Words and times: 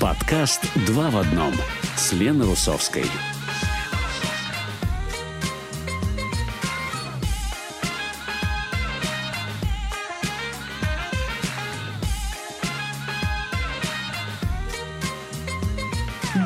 Подкаст 0.00 0.60
«Два 0.86 1.10
в 1.10 1.16
одном» 1.16 1.52
с 1.96 2.12
Леной 2.12 2.46
Русовской. 2.46 3.04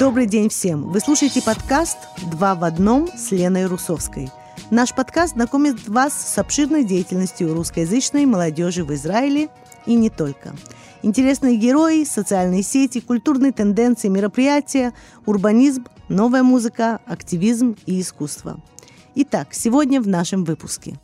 Добрый 0.01 0.25
день 0.25 0.49
всем! 0.49 0.91
Вы 0.91 1.01
слушаете 1.01 1.43
подкаст 1.43 1.99
«Два 2.31 2.55
в 2.55 2.65
одном» 2.65 3.11
с 3.15 3.33
Леной 3.33 3.67
Русовской. 3.67 4.31
Наш 4.71 4.95
подкаст 4.95 5.35
знакомит 5.35 5.87
вас 5.87 6.15
с 6.15 6.39
обширной 6.39 6.85
деятельностью 6.85 7.53
русскоязычной 7.53 8.25
молодежи 8.25 8.83
в 8.83 8.95
Израиле 8.95 9.51
и 9.85 9.95
не 9.95 10.09
только. 10.09 10.55
Интересные 11.03 11.57
герои, 11.57 12.05
социальные 12.05 12.63
сети, 12.63 13.01
культурные 13.01 13.53
тенденции, 13.53 14.07
мероприятия, 14.07 14.93
урбанизм, 15.27 15.87
новая 16.09 16.45
музыка, 16.45 17.01
активизм 17.07 17.77
и 17.87 18.01
искусство. 18.01 18.63
Итак, 19.17 19.49
сегодня 19.53 20.01
в 20.01 20.07
нашем 20.07 20.45
выпуске. 20.45 20.95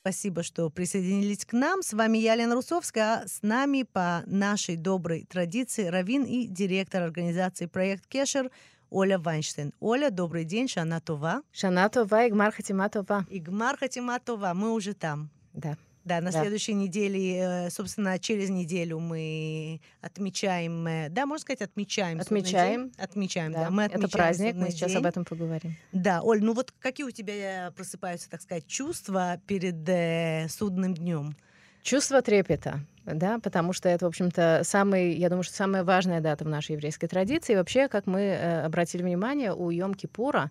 Спасибо, 0.00 0.42
что 0.42 0.68
присоединились 0.68 1.44
к 1.44 1.52
нам. 1.52 1.82
С 1.82 1.92
вами 1.92 2.18
я, 2.18 2.34
Лена 2.34 2.56
Русовская, 2.56 3.22
а 3.22 3.28
с 3.28 3.42
нами 3.42 3.84
по 3.84 4.22
нашей 4.26 4.76
доброй 4.76 5.26
традиции 5.30 5.86
Равин 5.86 6.24
и 6.24 6.46
директор 6.46 7.02
организации 7.02 7.66
«Проект 7.66 8.06
Кешер» 8.06 8.50
Оля 8.90 9.18
Вайнштейн. 9.18 9.72
Оля, 9.78 10.10
добрый 10.10 10.44
день, 10.44 10.66
Шана 10.66 11.00
Това. 11.00 11.42
Шана 11.52 11.88
Това, 11.88 12.26
Игмар 12.26 12.52
Хатима 12.52 12.88
Това. 12.88 13.24
Игмар 13.30 13.78
Хатима 13.78 14.18
Това, 14.18 14.54
мы 14.54 14.72
уже 14.72 14.94
там. 14.94 15.30
Да. 15.52 15.76
Да, 16.04 16.20
на 16.20 16.30
Да. 16.32 16.40
следующей 16.40 16.72
неделе, 16.74 17.66
э, 17.66 17.70
собственно, 17.70 18.18
через 18.18 18.48
неделю 18.48 18.98
мы 19.00 19.80
отмечаем, 20.00 20.86
э, 20.86 21.08
да, 21.10 21.26
можно 21.26 21.42
сказать, 21.42 21.60
отмечаем. 21.62 22.20
Отмечаем. 22.20 22.88
день? 22.88 22.94
Отмечаем, 22.98 23.52
да. 23.52 23.64
Да, 23.64 23.70
Мы 23.70 23.82
это 23.82 23.96
отмечаем 23.96 24.10
праздник, 24.10 24.54
мы 24.54 24.70
сейчас 24.70 24.88
день. 24.92 24.98
об 24.98 25.06
этом 25.06 25.24
поговорим. 25.24 25.76
Да, 25.92 26.22
Оль, 26.22 26.42
ну 26.42 26.54
вот 26.54 26.72
какие 26.78 27.04
у 27.06 27.10
тебя 27.10 27.72
просыпаются, 27.76 28.30
так 28.30 28.40
сказать, 28.40 28.66
чувства 28.66 29.40
перед 29.46 29.86
э, 29.88 30.46
судным 30.48 30.94
днем? 30.94 31.36
Чувство 31.82 32.20
трепета, 32.22 32.80
да, 33.06 33.38
потому 33.38 33.72
что 33.72 33.88
это, 33.88 34.04
в 34.04 34.08
общем-то, 34.08 34.62
самый, 34.64 35.14
я 35.14 35.28
думаю, 35.28 35.42
что 35.44 35.54
самая 35.54 35.82
важная 35.84 36.20
дата 36.20 36.44
в 36.44 36.48
нашей 36.48 36.72
еврейской 36.72 37.06
традиции. 37.08 37.54
И 37.54 37.56
вообще, 37.56 37.88
как 37.88 38.06
мы 38.06 38.20
э, 38.20 38.64
обратили 38.64 39.02
внимание, 39.02 39.54
у 39.54 39.70
Йом-Кипура, 39.70 40.48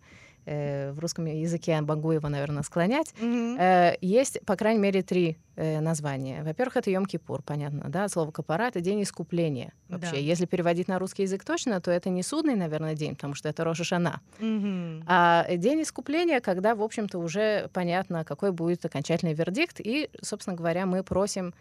э, 0.50 0.92
в 0.92 1.00
русском 1.00 1.26
языке 1.26 1.80
могу 1.82 2.12
его, 2.12 2.30
наверное, 2.30 2.64
склонять, 2.64 3.14
Э, 3.60 3.96
Есть, 4.02 4.40
по 4.46 4.56
крайней 4.56 4.80
мере, 4.80 5.02
три 5.02 5.38
э, 5.56 5.80
названия. 5.82 6.44
Во-первых, 6.44 6.78
это 6.78 6.90
Йом-Кипур, 6.90 7.42
понятно, 7.46 7.86
да, 7.90 8.08
слово 8.08 8.32
«капара»— 8.32 8.64
это 8.70 8.82
день 8.82 9.02
искупления 9.04 9.74
вообще. 9.90 10.12
Да. 10.12 10.18
Если 10.18 10.46
переводить 10.46 10.88
на 10.88 11.00
русский 11.00 11.24
язык 11.24 11.44
точно, 11.44 11.82
то 11.82 11.92
это 11.92 12.10
не 12.10 12.24
судный, 12.24 12.56
наверное, 12.56 12.96
день, 12.96 13.16
потому 13.16 13.36
что 13.36 13.50
это 13.50 13.64
Роша 13.64 13.84
Шана. 13.84 14.22
Мгм. 14.40 15.04
А 15.06 15.46
день 15.56 15.82
искупления, 15.82 16.40
когда, 16.40 16.76
в 16.76 16.82
общем-то, 16.82 17.20
уже 17.20 17.70
понятно, 17.74 18.24
какой 18.24 18.52
будет 18.52 18.86
окончательный 18.86 19.34
вердикт, 19.34 19.80
и, 19.80 20.10
собственно 20.22 20.56
говоря, 20.56 20.86
мы 20.86 21.04
просим 21.04 21.54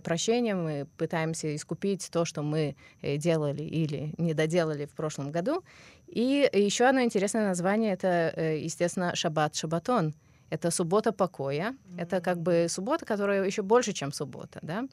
прощения, 0.00 0.54
мы 0.54 0.86
пытаемся 0.96 1.54
искупить 1.54 2.08
то, 2.10 2.24
что 2.24 2.42
мы 2.42 2.76
э, 3.02 3.16
делали 3.16 3.62
или 3.62 4.12
не 4.18 4.34
доделали 4.34 4.86
в 4.86 4.94
прошлом 4.94 5.30
году. 5.30 5.62
И 6.06 6.48
еще 6.52 6.84
одно 6.86 7.02
интересное 7.02 7.46
название— 7.48 7.92
это, 7.94 8.32
э, 8.36 8.58
естественно, 8.58 9.14
Шаббат, 9.14 9.54
Шабатон. 9.54 10.14
Это 10.48 10.70
суббота 10.70 11.10
покоя. 11.12 11.74
Это 11.98 12.20
как 12.20 12.38
бы 12.40 12.66
суббота, 12.68 13.04
которая 13.04 13.44
еще 13.44 13.62
больше, 13.62 13.92
чем 13.92 14.12
суббота, 14.12 14.60
да. 14.62 14.84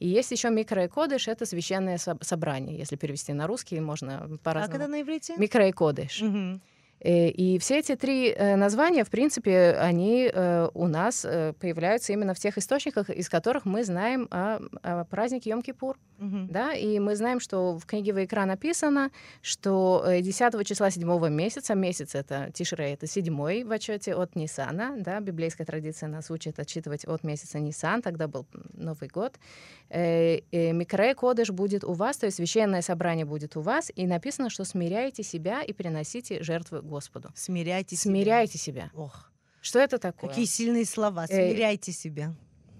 И 0.00 0.08
есть 0.08 0.32
еще 0.32 0.50
микро 0.50 0.84
и 0.84 0.88
кодыш, 0.88 1.28
это 1.28 1.46
священное 1.46 1.96
со- 1.98 2.18
собрание. 2.22 2.76
Если 2.76 2.96
перевести 2.96 3.32
на 3.32 3.46
русский, 3.46 3.78
можно 3.80 4.18
Как 4.18 4.26
это 4.30 4.38
по-разному. 4.42 4.88
на 4.88 5.00
иврите? 5.02 5.34
Микро 5.38 5.68
и 5.68 5.72
кодыш. 5.72 6.20
Мгм. 6.22 6.56
Э, 6.56 6.75
И 7.00 7.58
все 7.60 7.78
эти 7.78 7.94
три 7.94 8.30
э, 8.30 8.56
названия, 8.56 9.04
в 9.04 9.10
принципе, 9.10 9.76
они 9.78 10.30
э, 10.32 10.68
у 10.72 10.86
нас 10.88 11.24
э, 11.24 11.52
появляются 11.60 12.12
именно 12.12 12.32
в 12.32 12.38
тех 12.38 12.56
источниках, 12.56 13.10
из 13.10 13.28
которых 13.28 13.66
мы 13.66 13.84
знаем 13.84 14.28
о, 14.30 14.60
о 14.82 15.04
празднике 15.04 15.50
Йом-Кипур. 15.50 15.96
Мгм. 16.18 16.48
Да? 16.48 16.72
И 16.72 16.98
мы 16.98 17.14
знаем, 17.16 17.40
что 17.40 17.76
в 17.76 17.84
книге 17.84 18.12
Вайкра 18.12 18.46
написано, 18.46 19.10
что 19.42 20.04
э, 20.06 20.22
10 20.22 20.66
числа 20.66 20.90
седьмого 20.90 21.26
месяца, 21.26 21.74
месяц 21.74 22.14
это 22.14 22.50
Тишрей, 22.52 22.94
это 22.94 23.06
седьмой 23.06 23.64
в 23.64 23.72
отчете 23.72 24.14
от 24.14 24.34
Нисана, 24.34 24.94
да? 24.98 25.20
библейская 25.20 25.64
традиция 25.64 26.08
нас 26.08 26.30
учит 26.30 26.58
отчитывать 26.58 27.04
от 27.06 27.22
месяца 27.24 27.58
Нисан, 27.58 28.00
тогда 28.00 28.28
был 28.28 28.46
Новый 28.72 29.08
год. 29.08 29.38
Э, 29.90 30.38
э, 30.50 30.72
Микрей 30.72 31.14
Кодыш 31.14 31.50
будет 31.50 31.84
у 31.84 31.92
вас, 31.92 32.16
то 32.16 32.26
есть 32.26 32.36
священное 32.36 32.82
собрание 32.82 33.26
будет 33.26 33.56
у 33.56 33.60
вас, 33.60 33.92
и 33.94 34.06
написано, 34.06 34.48
что 34.48 34.64
смиряйте 34.64 35.22
себя 35.22 35.62
и 35.62 35.72
приносите 35.72 36.42
жертвы 36.42 36.80
Господу. 36.86 37.30
Смиряйте 37.34 37.96
себя. 37.96 38.12
Смиряйте 38.12 38.58
себя. 38.58 38.90
Ох, 38.94 39.30
Что 39.60 39.78
это 39.78 39.98
такое? 39.98 40.30
какие 40.30 40.46
сильные 40.46 40.86
слова. 40.86 41.24
Э, 41.24 41.28
Смиряйте 41.28 41.92
себя. 41.92 42.34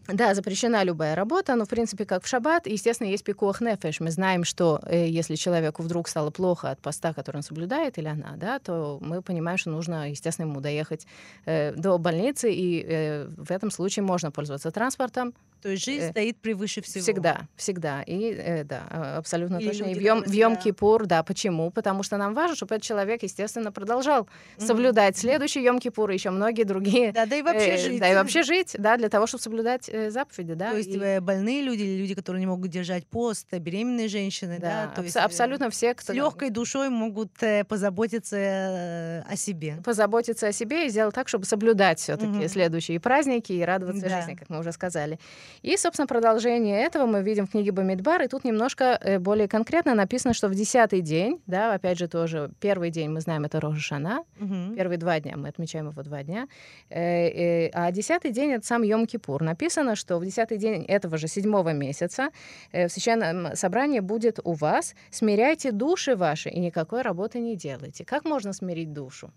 Да, 0.09 0.35
запрещена 0.35 0.85
любая 0.85 1.17
работа, 1.17 1.57
но, 1.57 1.65
в 1.65 1.69
принципе, 1.69 2.05
как 2.05 2.23
в 2.23 2.29
шаббат, 2.29 2.67
естественно, 2.67 3.09
есть 3.09 3.25
пикуах 3.25 3.61
нефеш. 3.61 4.01
Мы 4.01 4.11
знаем, 4.11 4.45
что 4.45 4.81
э, 4.85 5.09
если 5.09 5.35
человеку 5.35 5.83
вдруг 5.83 6.09
стало 6.09 6.31
плохо 6.31 6.71
от 6.71 6.81
поста, 6.81 7.13
который 7.13 7.39
он 7.39 7.43
соблюдает, 7.43 7.99
или 7.99 8.07
она, 8.07 8.35
да, 8.37 8.59
то 8.59 8.99
мы 9.01 9.21
понимаем, 9.21 9.59
что 9.59 9.71
нужно, 9.71 10.11
естественно, 10.11 10.47
ему 10.47 10.61
доехать 10.61 11.07
э, 11.45 11.73
до 11.73 11.99
больницы, 11.99 12.53
и 12.53 12.85
э, 12.87 13.27
в 13.37 13.51
этом 13.51 13.71
случае 13.71 14.05
можно 14.05 14.31
пользоваться 14.31 14.71
транспортом. 14.71 15.35
То 15.67 15.73
есть 15.73 15.85
жизнь 15.85 16.05
э, 16.05 16.11
стоит 16.13 16.37
превыше 16.41 16.81
всего. 16.81 17.03
Всегда, 17.03 17.49
всегда. 17.57 18.03
И 18.03 18.33
э, 18.33 18.63
да, 18.63 18.83
а, 18.89 19.19
абсолютно 19.19 19.57
Или 19.57 19.67
точно. 19.71 19.85
И 19.87 19.95
в 19.95 20.01
Йом, 20.01 20.23
в 20.23 20.31
Йом 20.33 20.55
Кипур, 20.57 21.07
да, 21.07 21.25
почему? 21.25 21.73
Потому 21.73 22.05
что 22.05 22.17
нам 22.19 22.35
важно, 22.35 22.55
чтобы 22.55 22.77
этот 22.77 22.85
человек, 22.87 23.25
естественно, 23.25 23.73
продолжал 23.73 24.29
Мгм. 24.59 24.67
соблюдать 24.67 25.17
следующий 25.17 25.63
Йом 25.65 25.81
Кипур 25.81 26.09
и 26.11 26.15
еще 26.15 26.31
многие 26.31 26.63
другие 26.63 27.11
Да, 27.11 27.27
да 27.27 27.35
и 27.35 27.43
вообще 27.43 27.71
Э, 27.75 27.79
жить. 27.79 28.01
Да, 28.01 28.09
и 28.13 28.15
вообще 28.15 28.45
жить, 28.45 28.77
да, 28.79 28.97
для 28.97 29.09
того, 29.09 29.27
чтобы 29.27 29.43
соблюдать 29.43 29.89
э, 29.89 30.11
заповеди, 30.11 30.55
да. 30.55 30.71
То 30.71 30.77
есть 30.77 30.91
и- 30.91 30.99
э, 31.01 31.21
больные 31.21 31.63
люди 31.63 31.83
люди, 31.83 32.15
которые 32.15 32.39
не 32.41 32.47
могут 32.47 32.71
держать 32.71 33.05
пост, 33.09 33.49
э, 33.51 33.59
беременные 33.59 34.07
женщины, 34.07 34.59
да, 34.61 34.87
да, 34.87 34.93
то 34.95 35.01
абс- 35.01 35.05
есть 35.07 35.17
э, 35.17 35.21
абсолютно 35.21 35.69
все, 35.71 35.91
с 35.91 35.97
кто 35.97 36.13
легкой 36.13 36.51
душой 36.51 36.91
могут 36.91 37.43
э, 37.43 37.65
позаботиться 37.65 38.37
э, 38.37 39.23
о 39.29 39.35
себе. 39.37 39.79
позаботиться 39.85 40.47
о 40.47 40.53
себе 40.53 40.87
и 40.87 40.91
сделать 40.91 41.15
так, 41.15 41.27
чтобы 41.27 41.45
соблюдать 41.45 41.99
все-таки 41.99 42.29
Мгм. 42.29 42.49
следующие 42.49 43.01
праздники 43.01 43.53
и 43.53 43.63
радоваться 43.65 44.03
Да. 44.09 44.21
жизни, 44.21 44.35
как 44.37 44.49
мы 44.49 44.61
уже 44.61 44.71
сказали. 44.73 45.19
И, 45.63 45.77
собственно, 45.77 46.07
продолжение 46.07 46.83
этого 46.83 47.07
мы 47.07 47.23
видим 47.23 47.47
в 47.47 47.51
книге 47.51 47.73
Бамидбар, 47.73 48.23
и 48.23 48.29
тут 48.29 48.45
немножко 48.45 48.99
э, 49.01 49.19
более 49.19 49.49
конкретно 49.49 49.95
написано, 49.95 50.35
что 50.35 50.49
в 50.49 50.55
десятый 50.55 51.01
день, 51.01 51.41
да, 51.47 51.75
опять 51.75 51.99
же 51.99 52.09
тоже 52.09 52.51
первый 52.61 52.91
день 52.91 53.11
мы 53.11 53.21
знаем 53.21 53.45
это 53.45 53.61
Рожешана, 53.61 54.25
Мгм. 54.39 54.75
Первые 54.77 54.99
два 54.99 55.21
дня, 55.21 55.37
мы 55.37 55.49
отмечаем 55.49 55.89
его 55.91 56.03
два 56.03 56.23
дня. 56.23 56.49
Э, 56.91 57.29
э, 57.29 57.71
А 57.73 57.91
десятый 57.91 58.31
день— 58.33 58.51
это 58.53 58.67
сам 58.67 58.83
Йом-Кипур. 58.83 59.43
Написано, 59.43 59.97
что 59.97 60.19
в 60.19 60.25
десятый 60.25 60.59
день 60.59 60.85
этого 60.85 61.17
же 61.19 61.29
седьмого 61.29 61.73
месяца 61.73 62.29
в 62.73 62.89
священном 62.89 63.55
собрании 63.57 64.01
будет 64.01 64.39
у 64.45 64.53
вас 64.53 64.95
«Смиряйте 65.11 65.73
души 65.73 66.17
ваши 66.17 66.49
и 66.51 66.61
никакой 66.61 67.03
работы 67.03 67.39
не 67.41 67.57
делайте». 67.57 68.05
Как 68.05 68.25
можно 68.25 68.53
смирить 68.53 68.93
душу? 68.93 69.33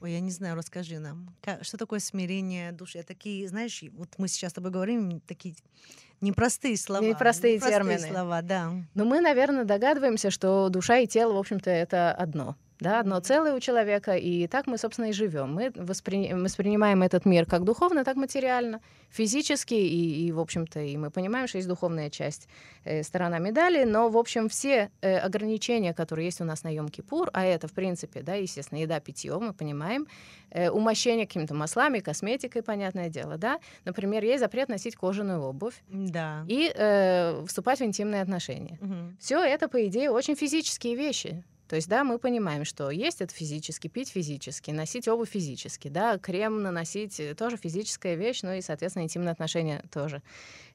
Ой, 0.00 0.12
я 0.12 0.20
не 0.20 0.30
знаю, 0.30 0.56
расскажи 0.56 0.98
нам, 0.98 1.34
что 1.60 1.76
такое 1.76 2.00
смирение 2.00 2.72
души? 2.72 2.98
Это 2.98 3.08
такие, 3.08 3.46
знаешь, 3.48 3.84
вот 3.92 4.08
мы 4.16 4.28
сейчас 4.28 4.52
с 4.52 4.54
тобой 4.54 4.70
говорим, 4.70 5.20
такие 5.20 5.54
непростые 6.22 6.78
слова. 6.78 7.04
Непростые 7.04 7.58
термины. 7.58 7.98
слова, 7.98 8.40
да. 8.40 8.72
Но 8.94 9.04
мы, 9.04 9.20
наверное, 9.20 9.64
догадываемся, 9.64 10.30
что 10.30 10.70
душа 10.70 10.98
и 10.98 11.06
тело, 11.06 11.34
в 11.34 11.38
общем-то, 11.38 11.68
это 11.70 12.12
одно. 12.12 12.56
Да, 12.80 13.00
одно 13.00 13.20
целое 13.20 13.54
у 13.54 13.60
человека, 13.60 14.16
и 14.16 14.46
так 14.46 14.66
мы, 14.66 14.78
собственно, 14.78 15.06
и 15.06 15.12
живем. 15.12 15.54
Мы 15.54 15.70
воспри... 15.74 16.32
воспринимаем 16.32 17.02
этот 17.02 17.26
мир 17.26 17.44
как 17.44 17.64
духовно, 17.64 18.04
так 18.04 18.16
материально, 18.16 18.80
физически, 19.10 19.74
и, 19.74 20.26
и, 20.26 20.32
в 20.32 20.40
общем-то, 20.40 20.80
и 20.80 20.96
мы 20.96 21.10
понимаем, 21.10 21.46
что 21.46 21.58
есть 21.58 21.68
духовная 21.68 22.08
часть, 22.08 22.48
э, 22.84 23.02
сторона 23.02 23.38
медали, 23.38 23.84
но, 23.84 24.08
в 24.08 24.16
общем, 24.16 24.48
все 24.48 24.90
э, 25.02 25.18
ограничения, 25.18 25.92
которые 25.92 26.26
есть 26.26 26.40
у 26.40 26.44
нас 26.44 26.64
на 26.64 26.74
Йом-Кипур, 26.74 27.28
а 27.32 27.44
это, 27.44 27.68
в 27.68 27.72
принципе, 27.72 28.22
да, 28.22 28.34
естественно, 28.34 28.78
еда, 28.78 28.98
питье, 29.00 29.38
мы 29.38 29.52
понимаем, 29.52 30.06
э, 30.50 30.70
умощение 30.70 31.26
какими-то 31.26 31.54
маслами, 31.54 31.98
косметикой, 31.98 32.62
понятное 32.62 33.10
дело, 33.10 33.36
да. 33.36 33.58
Например, 33.84 34.24
есть 34.24 34.40
запрет 34.40 34.68
носить 34.70 34.96
кожаную 34.96 35.42
обувь 35.42 35.74
Да. 35.90 36.44
и 36.48 36.72
э, 36.74 37.44
вступать 37.46 37.80
в 37.80 37.82
интимные 37.84 38.22
отношения. 38.22 38.78
Мгм. 38.80 39.16
Все 39.20 39.38
это, 39.40 39.68
по 39.68 39.86
идее, 39.86 40.10
очень 40.10 40.34
физические 40.34 40.94
вещи. 40.96 41.44
То 41.70 41.76
есть, 41.76 41.88
да, 41.88 42.02
мы 42.02 42.18
понимаем, 42.18 42.64
что 42.64 42.90
есть 42.90 43.20
это 43.20 43.32
физически, 43.32 43.86
пить 43.86 44.08
физически, 44.08 44.72
носить 44.72 45.06
обувь 45.06 45.30
физически, 45.30 45.86
да, 45.86 46.18
крем 46.18 46.64
наносить 46.64 47.20
э, 47.20 47.36
тоже 47.36 47.56
физическая 47.56 48.16
вещь, 48.16 48.40
ну 48.42 48.52
и, 48.52 48.60
соответственно, 48.60 49.04
интимные 49.04 49.30
отношения 49.30 49.84
тоже. 49.92 50.20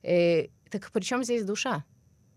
Э, 0.03 0.47
так 0.69 0.89
при 0.94 1.01
чем 1.01 1.25
здесь 1.25 1.44
душа? 1.44 1.83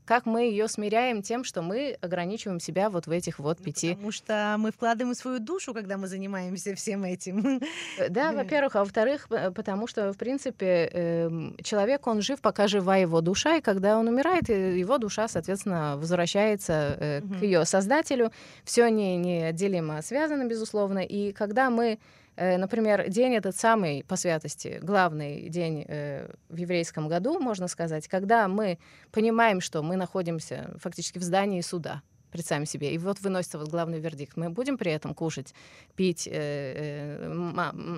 Как 0.09 0.25
мы 0.25 0.45
ее 0.45 0.69
смиряем 0.69 1.21
тем, 1.23 1.45
что 1.45 1.61
мы 1.61 1.99
ограничиваем 2.01 2.61
себя 2.61 2.89
вот 2.89 3.07
в 3.07 3.11
этих 3.11 3.39
вот 3.39 3.59
Ну, 3.59 3.65
пяти. 3.67 3.91
Потому 3.91 4.11
что 4.11 4.57
мы 4.59 4.73
вкладываем 4.73 5.15
свою 5.15 5.39
душу, 5.39 5.75
когда 5.75 5.99
мы 5.99 6.07
занимаемся 6.09 6.75
всем 6.75 7.05
этим. 7.05 7.61
Э, 7.99 8.09
Да, 8.09 8.33
во-первых, 8.33 8.75
а 8.77 8.81
во-вторых, 8.81 9.29
п- 9.29 9.51
потому 9.51 9.87
что, 9.87 10.13
в 10.13 10.17
принципе, 10.17 10.67
эм, 10.95 11.57
человек, 11.63 12.07
он 12.07 12.23
жив, 12.23 12.41
пока 12.41 12.69
жива 12.69 12.97
его 12.97 13.21
душа, 13.21 13.57
и 13.57 13.61
когда 13.61 13.99
он 13.99 14.09
умирает, 14.09 14.49
э, 14.49 14.79
его 14.79 14.97
душа, 14.97 15.29
соответственно, 15.29 15.97
возвращается 15.99 16.97
э, 16.99 17.21
к 17.21 17.43
ее 17.43 17.67
создателю. 17.67 18.33
Все 18.65 18.89
не, 18.89 19.17
неотделимо 19.19 20.01
связано, 20.03 20.45
безусловно. 20.47 21.01
И 21.01 21.33
когда 21.33 21.69
мы, 21.69 21.87
э, 21.87 21.99
например, 22.39 23.09
день 23.09 23.35
этот 23.35 23.57
самый 23.57 24.05
по 24.05 24.17
святости, 24.17 24.79
главный 24.81 25.49
день 25.49 25.85
э, 25.89 26.31
в 26.49 26.57
еврейском 26.57 27.09
году, 27.09 27.41
можно 27.41 27.67
сказать, 27.67 28.07
когда 28.07 28.47
мы 28.47 28.79
понимаем, 29.11 29.61
что 29.61 29.83
мы 29.83 29.97
находимся 29.97 30.71
фактически 30.79 31.19
в 31.19 31.23
здании 31.23 31.61
суда, 31.63 32.03
представим 32.31 32.67
себе, 32.67 32.93
и 32.93 32.99
вот 32.99 33.21
выносится 33.21 33.59
вот 33.59 33.69
главный 33.69 34.01
вердикт. 34.01 34.37
Мы 34.37 34.51
будем 34.51 34.77
при 34.79 34.93
этом 34.93 35.15
кушать, 35.15 35.55
пить, 35.97 36.29
э, 36.31 36.33
э, 36.35 37.29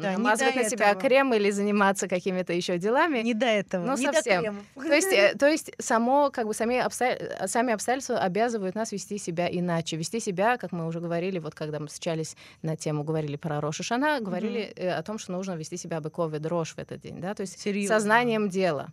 Да, 0.02 0.12
намазывать 0.12 0.54
до 0.54 0.62
на 0.62 0.68
себя 0.70 0.90
этого. 0.90 1.02
крем 1.02 1.34
или 1.34 1.50
заниматься 1.50 2.08
какими-то 2.08 2.52
еще 2.52 2.78
делами. 2.78 3.18
Не 3.20 3.34
до 3.34 3.46
этого. 3.46 3.84
Ну, 3.84 3.96
не 3.96 4.06
до 4.06 4.12
совсем. 4.12 4.42
кремов. 4.42 4.64
То 4.76 4.94
есть, 4.94 5.12
э, 5.12 5.34
то 5.38 5.46
есть 5.48 5.72
само, 5.78 6.30
как 6.30 6.46
бы 6.46 6.54
сами, 6.54 6.78
обстоя- 6.78 7.46
сами 7.46 7.72
обстоятельства 7.72 8.18
обязывают 8.18 8.74
нас 8.74 8.92
вести 8.92 9.18
себя 9.18 9.48
иначе. 9.50 9.96
Вести 9.96 10.20
себя, 10.20 10.56
как 10.56 10.72
мы 10.72 10.86
уже 10.86 11.00
говорили, 11.00 11.38
вот 11.38 11.54
когда 11.54 11.78
мы 11.80 11.86
встречались 11.88 12.36
на 12.62 12.76
тему, 12.76 13.04
говорили 13.04 13.36
про 13.36 13.60
Роша 13.60 13.82
Шана, 13.82 14.20
говорили 14.20 14.72
э, 14.76 14.90
о 14.90 15.02
том, 15.02 15.18
что 15.18 15.32
нужно 15.32 15.52
вести 15.56 15.76
себя 15.76 16.00
быковый 16.00 16.38
дрожь 16.40 16.74
в 16.74 16.78
этот 16.78 17.00
день. 17.00 17.20
Да? 17.20 17.34
То 17.34 17.42
есть 17.42 17.58
Серьёзно. 17.60 17.96
сознанием 17.96 18.48
дела. 18.48 18.88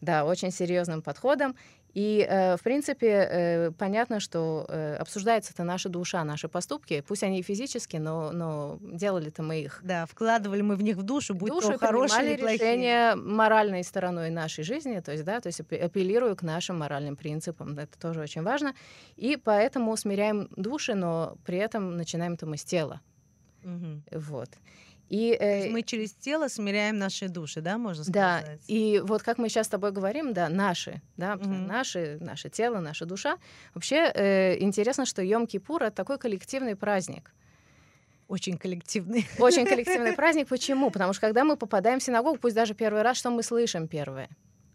Да, 0.00 0.24
очень 0.24 0.50
серьезным 0.50 1.00
подходом. 1.02 1.54
И, 1.94 2.26
э, 2.28 2.56
в 2.56 2.62
принципе, 2.62 3.06
э, 3.08 3.70
понятно, 3.78 4.18
что 4.18 4.66
э, 4.68 4.96
обсуждается 4.96 5.52
это 5.52 5.62
наша 5.62 5.88
душа, 5.88 6.24
наши 6.24 6.48
поступки. 6.48 7.04
Пусть 7.06 7.22
они 7.22 7.38
и 7.38 7.42
физически, 7.42 7.98
но, 7.98 8.32
но 8.32 8.78
делали-то 8.82 9.42
мы 9.44 9.60
их 9.62 9.80
Да, 9.84 10.04
вкладывали 10.06 10.60
мы 10.62 10.74
в 10.74 10.82
них 10.82 10.96
в 10.96 11.02
душу, 11.02 11.34
будь 11.34 11.52
души 11.52 11.72
то 11.72 11.78
хорошие 11.78 12.32
или 12.34 12.40
плохие. 12.40 12.58
решения 12.58 13.14
моральной 13.14 13.84
стороной 13.84 14.30
нашей 14.30 14.64
жизни, 14.64 14.98
то 15.00 15.12
есть, 15.12 15.24
да, 15.24 15.40
то 15.40 15.46
есть 15.48 15.60
апе- 15.60 15.78
апеллирую 15.78 16.34
к 16.36 16.42
нашим 16.42 16.78
моральным 16.80 17.14
принципам, 17.16 17.78
это 17.78 17.96
тоже 17.98 18.20
очень 18.20 18.42
важно, 18.42 18.74
и 19.16 19.36
поэтому 19.36 19.96
смиряем 19.96 20.48
души, 20.56 20.94
но 20.94 21.36
при 21.44 21.58
этом 21.58 21.96
начинаем-то 21.96 22.46
мы 22.46 22.56
с 22.56 22.64
тела, 22.64 23.00
Мгм. 23.62 24.02
вот. 24.12 24.48
И, 25.10 25.36
То 25.36 25.44
есть 25.44 25.66
э, 25.66 25.70
мы 25.70 25.82
через 25.82 26.12
тело 26.12 26.48
смиряем 26.48 26.98
наши 26.98 27.28
души, 27.28 27.60
да, 27.60 27.76
можно 27.78 28.04
да, 28.08 28.40
сказать? 28.40 28.60
и 28.66 29.02
вот 29.04 29.22
как 29.22 29.38
мы 29.38 29.48
сейчас 29.48 29.66
с 29.66 29.68
тобой 29.68 29.92
говорим, 29.92 30.32
да, 30.32 30.48
наши, 30.48 31.02
да, 31.16 31.36
Мгм. 31.36 31.66
наши, 31.66 32.18
наше 32.20 32.48
тело, 32.48 32.80
наша 32.80 33.04
душа. 33.04 33.36
Вообще 33.74 34.10
э, 34.14 34.56
интересно, 34.60 35.04
что 35.04 35.22
Йом-Кипур— 35.22 35.84
это 35.86 35.96
такой 35.96 36.18
коллективный 36.18 36.74
праздник. 36.74 37.32
Очень 38.28 38.56
коллективный. 38.56 39.26
Очень 39.38 39.66
коллективный 39.66 40.12
праздник. 40.16 40.48
Почему? 40.48 40.90
Потому 40.90 41.12
что 41.12 41.20
когда 41.20 41.44
мы 41.44 41.56
попадаем 41.56 41.98
в 41.98 42.02
синагогу, 42.02 42.38
пусть 42.38 42.54
даже 42.56 42.74
первый 42.74 43.02
раз, 43.02 43.18
что 43.18 43.30
мы 43.30 43.42
слышим 43.42 43.86
первое? 43.86 44.28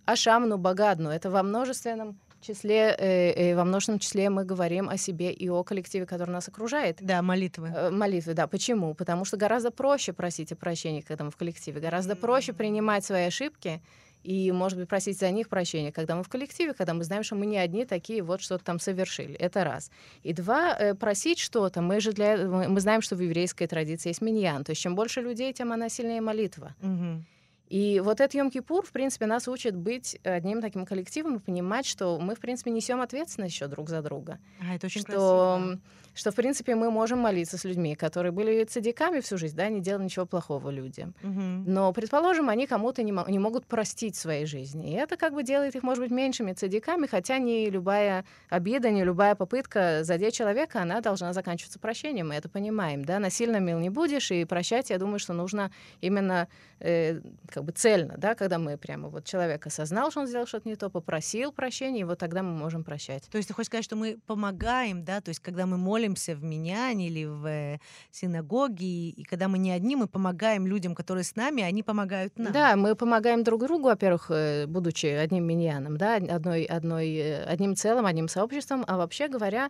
Ашамну, 0.06 0.58
Багадну. 0.58 1.10
Это 1.10 1.30
во 1.32 1.42
множественном 1.44 2.20
числе, 2.42 2.96
э, 2.98 3.52
э, 3.52 3.56
во 3.56 3.64
множественном 3.64 4.00
числе 4.00 4.30
мы 4.30 4.44
говорим 4.44 4.90
о 4.90 4.98
себе 4.98 5.32
и 5.32 5.50
о 5.50 5.64
коллективе, 5.64 6.06
который 6.06 6.32
нас 6.32 6.48
окружает. 6.48 6.98
Да, 7.02 7.22
молитвы. 7.22 7.72
Э, 7.76 7.90
Молитвы, 7.90 8.34
да. 8.34 8.48
Почему? 8.48 8.94
Потому 8.94 9.26
что 9.26 9.38
гораздо 9.38 9.72
проще 9.72 10.14
просить 10.14 10.52
о 10.52 10.56
прощении, 10.56 11.02
когда 11.02 11.24
мы 11.24 11.32
в 11.32 11.38
коллективе. 11.38 11.82
Гораздо 11.82 12.16
проще 12.16 12.54
принимать 12.54 13.06
свои 13.06 13.26
ошибки 13.26 13.82
и, 14.24 14.52
может 14.52 14.78
быть, 14.78 14.90
просить 14.90 15.18
за 15.18 15.32
них 15.32 15.48
прощения, 15.48 15.92
когда 15.92 16.16
мы 16.16 16.24
в 16.24 16.30
коллективе, 16.30 16.74
когда 16.74 16.94
мы 16.94 17.04
знаем, 17.04 17.24
что 17.24 17.36
мы 17.36 17.46
не 17.46 17.58
одни 17.58 17.86
такие, 17.86 18.22
вот 18.22 18.42
что-то 18.42 18.64
там 18.66 18.80
совершили. 18.80 19.34
Это 19.36 19.64
раз. 19.64 19.92
И 20.24 20.34
два, 20.34 20.76
э, 20.78 20.94
просить 20.94 21.40
что-то. 21.40 21.82
Мы 21.82 22.00
же 22.02 22.12
для... 22.12 22.38
мы 22.38 22.80
знаем, 22.80 23.02
что 23.02 23.16
в 23.16 23.22
еврейской 23.22 23.68
традиции 23.68 24.10
есть 24.10 24.22
миньян. 24.22 24.64
То 24.64 24.72
есть 24.72 24.82
чем 24.82 24.96
больше 24.96 25.22
людей, 25.22 25.54
тем 25.54 25.72
она 25.72 25.90
сильнее 25.90 26.22
молитва. 26.22 26.76
Мгм. 26.82 27.26
И 27.70 28.02
вот 28.04 28.20
этот 28.20 28.34
Йом-Кипур, 28.34 28.84
в 28.84 28.92
принципе, 28.92 29.28
нас 29.28 29.48
учит 29.48 29.76
быть 29.76 30.20
одним 30.24 30.60
таким 30.60 30.86
коллективом 30.86 31.36
и 31.36 31.40
понимать, 31.40 31.86
что 31.86 32.20
мы, 32.20 32.36
в 32.36 32.40
принципе, 32.40 32.72
несем 32.72 33.00
ответственность 33.00 33.54
еще 33.54 33.68
друг 33.68 33.90
за 33.90 34.02
друга 34.02 34.40
А, 34.60 34.76
это 34.76 34.88
очень 34.88 35.02
что, 35.02 35.12
красиво. 35.12 35.80
Что, 36.14 36.32
в 36.32 36.36
принципе, 36.36 36.76
мы 36.76 36.92
можем 36.92 37.20
молиться 37.20 37.58
с 37.58 37.64
людьми, 37.64 37.96
которые 37.96 38.32
были 38.32 38.64
цадиками 38.64 39.20
всю 39.20 39.38
жизнь, 39.38 39.56
да, 39.56 39.70
не 39.70 39.82
делали 39.82 40.06
ничего 40.06 40.26
плохого 40.26 40.70
людям. 40.70 41.14
Мгм. 41.22 41.64
Но, 41.66 41.94
предположим, 41.94 42.50
они 42.50 42.68
кому-то 42.68 43.04
не, 43.04 43.14
не 43.28 43.40
могут 43.40 43.66
простить 43.66 44.16
своей 44.16 44.46
жизни. 44.46 44.92
И 44.92 44.96
это 44.96 45.18
как 45.18 45.34
бы 45.34 45.44
делает 45.44 45.76
их, 45.76 45.84
может 45.84 46.04
быть, 46.04 46.12
меньшими 46.12 46.54
цадиками, 46.54 47.08
хотя 47.08 47.38
не 47.38 47.70
любая 47.70 48.26
обида, 48.50 48.90
не 48.92 49.04
любая 49.04 49.36
попытка 49.36 50.04
задеть 50.04 50.36
человека, 50.36 50.82
она 50.82 51.02
должна 51.02 51.34
заканчиваться 51.34 51.80
прощением. 51.80 52.30
Мы 52.30 52.36
это 52.36 52.50
понимаем, 52.50 53.06
да. 53.06 53.20
Насильно 53.20 53.58
мил 53.58 53.80
не 53.80 53.90
будешь, 53.90 54.32
и 54.32 54.46
прощать, 54.46 54.90
я 54.90 54.98
думаю, 54.98 55.20
что 55.20 55.34
нужно 55.34 55.72
именно 56.02 56.48
э, 56.80 57.22
как 57.48 57.64
бы 57.64 57.72
цельно, 57.72 58.16
да, 58.18 58.36
когда 58.36 58.58
мы 58.60 58.78
прямо 58.78 59.10
вот 59.10 59.26
человек 59.26 59.66
осознал, 59.68 60.12
что 60.12 60.22
он 60.22 60.28
сделал 60.28 60.48
что-то 60.48 60.68
не 60.68 60.76
то, 60.76 60.90
попросил 60.90 61.52
прощения, 61.52 62.02
и 62.02 62.04
вот 62.04 62.20
тогда 62.20 62.44
мы 62.44 62.52
можем 62.52 62.84
прощать. 62.84 63.24
То 63.30 63.38
есть 63.38 63.48
ты 63.48 63.54
хочешь 63.54 63.68
сказать, 63.68 63.86
что 63.86 63.96
мы 63.96 64.18
помогаем, 64.26 65.04
да, 65.04 65.22
то 65.22 65.30
есть 65.30 65.40
когда 65.40 65.66
мы 65.66 65.78
молимся 65.78 65.99
в 66.08 66.44
Миняне 66.44 67.08
или 67.08 67.26
в 67.26 67.46
э, 67.46 67.80
синагоге, 68.12 69.10
и, 69.10 69.24
когда 69.24 69.48
мы 69.48 69.58
не 69.58 69.72
одни, 69.72 69.96
мы 69.96 70.08
помогаем 70.08 70.68
людям, 70.68 70.96
которые 70.96 71.24
с 71.24 71.36
нами, 71.36 71.64
они 71.64 71.84
помогают 71.84 72.38
нам. 72.38 72.54
Да, 72.54 72.76
мы 72.76 72.96
помогаем 72.96 73.44
друг 73.44 73.64
другу, 73.64 73.86
во-первых, 73.86 74.28
э, 74.30 74.66
будучи 74.68 75.08
одним 75.08 75.46
миньяном, 75.46 75.98
да, 75.98 76.16
одной, 76.16 76.64
одной, 76.64 77.10
э, 77.16 77.44
одним 77.44 77.76
целым, 77.76 78.06
одним 78.06 78.28
сообществом. 78.28 78.84
А 78.88 78.98
вообще 78.98 79.28
говоря, 79.28 79.70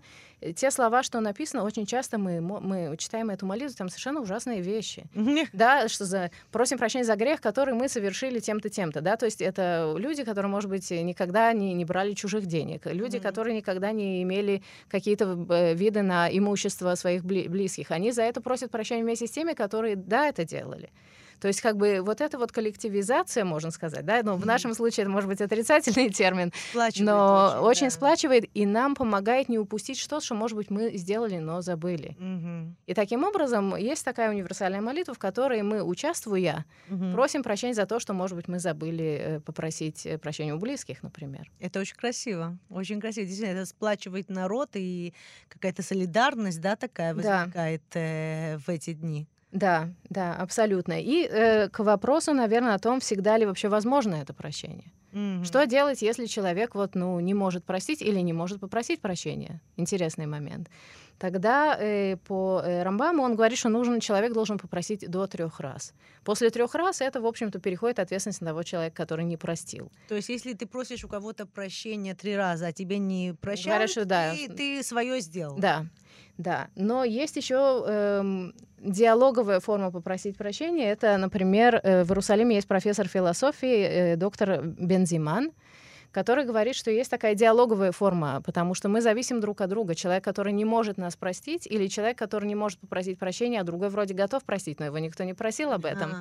те 0.56 0.72
слова, 0.72 1.04
что 1.04 1.20
написано, 1.20 1.64
очень 1.64 1.86
часто 1.86 2.18
мы, 2.18 2.42
мы 2.42 2.96
читаем 2.98 3.30
эту 3.30 3.46
молитву, 3.46 3.76
там 3.78 3.90
совершенно 3.90 4.22
ужасные 4.22 4.62
вещи. 4.62 5.06
Да, 5.54 5.88
что 5.88 6.06
за 6.06 6.32
просим 6.52 6.78
прощения 6.78 7.06
за 7.06 7.16
грех, 7.16 7.42
который 7.42 7.74
мы 7.74 7.90
совершили 7.90 8.40
тем-то, 8.40 8.70
тем-то, 8.70 9.02
да, 9.02 9.16
то 9.18 9.26
есть 9.26 9.42
это 9.42 9.94
люди, 9.98 10.24
которые, 10.24 10.50
может 10.50 10.70
быть, 10.70 10.90
никогда 10.92 11.52
не, 11.54 11.74
не 11.74 11.86
брали 11.86 12.14
чужих 12.14 12.46
денег, 12.46 12.86
люди, 12.86 13.20
которые 13.20 13.56
никогда 13.56 13.92
не 13.92 14.22
имели 14.24 14.62
какие-то 14.90 15.74
виды 15.74 16.02
на 16.02 16.19
имущество 16.32 16.96
своих 16.96 17.24
бли- 17.24 17.48
близких, 17.50 17.92
они 17.92 18.12
за 18.12 18.24
это 18.24 18.42
просят 18.42 18.72
прощения 18.72 19.04
вместе 19.04 19.28
с 19.28 19.32
теми, 19.32 19.54
которые, 19.54 19.96
да, 19.96 20.28
это 20.28 20.44
делали. 20.46 20.90
То 21.40 21.48
есть 21.48 21.62
как 21.62 21.78
бы 21.78 22.02
вот 22.02 22.22
эта 22.22 22.38
вот 22.38 22.52
коллективизация, 22.52 23.46
можно 23.46 23.72
сказать, 23.72 24.06
да, 24.06 24.22
ну 24.24 24.36
в 24.36 24.46
нашем 24.46 24.74
случае 24.74 25.04
это 25.04 25.12
может 25.12 25.30
быть 25.30 25.42
отрицательный 25.42 26.10
термин, 26.22 26.52
Сплачивает 26.72 27.06
но 27.06 27.60
очень, 27.62 27.88
да. 27.88 27.92
сплачивает 27.92 28.46
и 28.54 28.66
нам 28.66 28.96
помогает 28.96 29.50
не 29.50 29.58
упустить 29.60 29.98
что-то, 30.00 30.26
что, 30.26 30.36
может 30.36 30.58
быть, 30.58 30.70
мы 30.70 30.92
сделали, 30.98 31.38
но 31.40 31.62
забыли. 31.62 32.16
Мгм. 32.20 32.76
И 32.88 32.94
таким 32.94 33.24
образом 33.24 33.76
есть 33.76 34.04
такая 34.06 34.30
универсальная 34.30 34.82
молитва, 34.82 35.14
в 35.14 35.20
которой 35.20 35.62
мы, 35.64 35.82
участвуя, 35.84 36.66
Мгм. 36.90 37.14
просим 37.14 37.44
прощения 37.44 37.74
за 37.74 37.86
то, 37.86 38.00
что, 38.00 38.14
может 38.14 38.36
быть, 38.36 38.48
мы 38.48 38.60
забыли 38.60 39.20
э, 39.22 39.40
попросить 39.40 40.06
э, 40.06 40.18
прощения 40.18 40.54
у 40.54 40.60
близких, 40.60 41.04
например. 41.04 41.50
Это 41.60 41.80
очень 41.80 41.96
красиво, 41.96 42.58
очень 42.70 43.00
красиво. 43.00 43.26
Действительно, 43.26 43.58
это 43.60 43.66
сплачивает 43.66 44.30
народ, 44.30 44.70
и 44.74 45.14
какая-то 45.48 45.84
солидарность, 45.84 46.62
да, 46.62 46.76
такая 46.76 47.14
Да. 47.14 47.40
возникает 47.40 47.84
э, 47.94 48.58
в 48.58 48.70
эти 48.70 48.94
дни. 48.94 49.28
Да, 49.52 49.90
да, 50.10 50.36
абсолютно. 50.36 51.02
И 51.02 51.28
э, 51.28 51.70
к 51.70 51.80
вопросу, 51.80 52.34
наверное, 52.34 52.76
о 52.76 52.80
том, 52.80 53.00
всегда 53.00 53.38
ли 53.38 53.46
вообще 53.46 53.68
возможно 53.68 54.16
это 54.16 54.34
прощение. 54.34 54.92
Мгм. 55.12 55.44
Что 55.44 55.66
делать, 55.66 56.02
если 56.04 56.28
человек 56.28 56.76
вот, 56.76 56.94
ну, 56.96 57.20
не 57.20 57.34
может 57.34 57.64
простить 57.66 58.02
или 58.02 58.20
не 58.20 58.34
может 58.34 58.60
попросить 58.60 59.02
прощения? 59.02 59.60
Интересный 59.76 60.28
момент. 60.28 60.70
Тогда 61.18 61.76
э, 61.78 62.16
по 62.28 62.62
э, 62.64 62.84
Рамбаму 62.84 63.24
он 63.24 63.36
говорит, 63.36 63.58
что 63.58 63.70
нужен 63.70 64.00
человек 64.00 64.34
должен 64.34 64.58
попросить 64.58 65.10
до 65.10 65.28
трех 65.28 65.60
раз. 65.60 65.94
После 66.24 66.50
трех 66.50 66.76
раз 66.76 67.02
это, 67.02 67.20
в 67.20 67.26
общем-то, 67.26 67.60
переходит 67.60 68.00
ответственность 68.00 68.40
на 68.40 68.48
того 68.48 68.64
человека, 68.64 68.96
который 68.96 69.26
не 69.26 69.36
простил. 69.36 69.92
То 70.08 70.16
есть, 70.16 70.30
если 70.30 70.54
ты 70.54 70.66
просишь 70.66 71.04
у 71.04 71.10
кого-то 71.10 71.46
прощения 71.46 72.16
три 72.16 72.38
раза, 72.38 72.68
а 72.68 72.72
тебе 72.72 73.00
не 73.00 73.34
прощают, 73.34 73.68
Говорят, 73.68 73.90
что 73.90 74.06
да. 74.06 74.32
ты, 74.32 74.48
ты 74.48 74.82
свое 74.82 75.20
сделал. 75.20 75.58
Да, 75.58 75.88
да. 76.40 76.70
Но 76.76 77.04
есть 77.04 77.36
еще 77.36 77.84
эм, 77.86 78.54
диалоговая 78.78 79.60
форма 79.60 79.92
попросить 79.92 80.38
прощения. 80.38 80.90
Это, 80.90 81.18
например, 81.18 81.82
э, 81.84 82.06
в 82.06 82.12
Иерусалиме 82.12 82.56
есть 82.56 82.68
профессор 82.68 83.10
философии, 83.10 83.82
э, 83.84 84.16
доктор 84.16 84.62
Бензиман, 84.64 85.52
который 86.12 86.46
говорит, 86.46 86.76
что 86.76 86.92
есть 86.92 87.12
такая 87.12 87.36
диалоговая 87.36 87.92
форма, 87.92 88.42
потому 88.46 88.74
что 88.74 88.88
мы 88.88 89.02
зависим 89.02 89.42
друг 89.42 89.60
от 89.60 89.70
друга. 89.70 89.96
Человек, 89.96 90.24
который 90.24 90.54
не 90.54 90.64
может 90.64 90.98
нас 90.98 91.18
простить, 91.18 91.68
или 91.68 91.88
человек, 91.88 92.18
который 92.18 92.48
не 92.48 92.56
может 92.56 92.80
попросить 92.80 93.20
прощения, 93.20 93.60
а 93.60 93.66
другой 93.66 93.90
вроде 93.90 94.14
готов 94.14 94.46
простить, 94.46 94.80
но 94.80 94.86
его 94.86 94.98
никто 94.98 95.26
не 95.26 95.34
просил 95.34 95.74
об 95.74 95.84
этом. 95.84 96.12
А, 96.14 96.16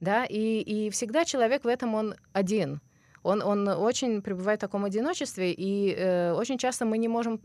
Да, 0.00 0.26
и, 0.26 0.60
и 0.60 0.90
всегда 0.90 1.24
человек 1.24 1.64
в 1.64 1.68
этом 1.68 1.94
он 1.94 2.16
один. 2.34 2.82
Он, 3.22 3.40
он 3.40 3.66
очень 3.66 4.20
пребывает 4.20 4.60
в 4.60 4.60
таком 4.60 4.84
одиночестве, 4.84 5.54
и 5.56 5.94
э, 5.96 6.34
очень 6.34 6.58
часто 6.58 6.84
мы 6.84 6.98
не 6.98 7.08
можем 7.08 7.40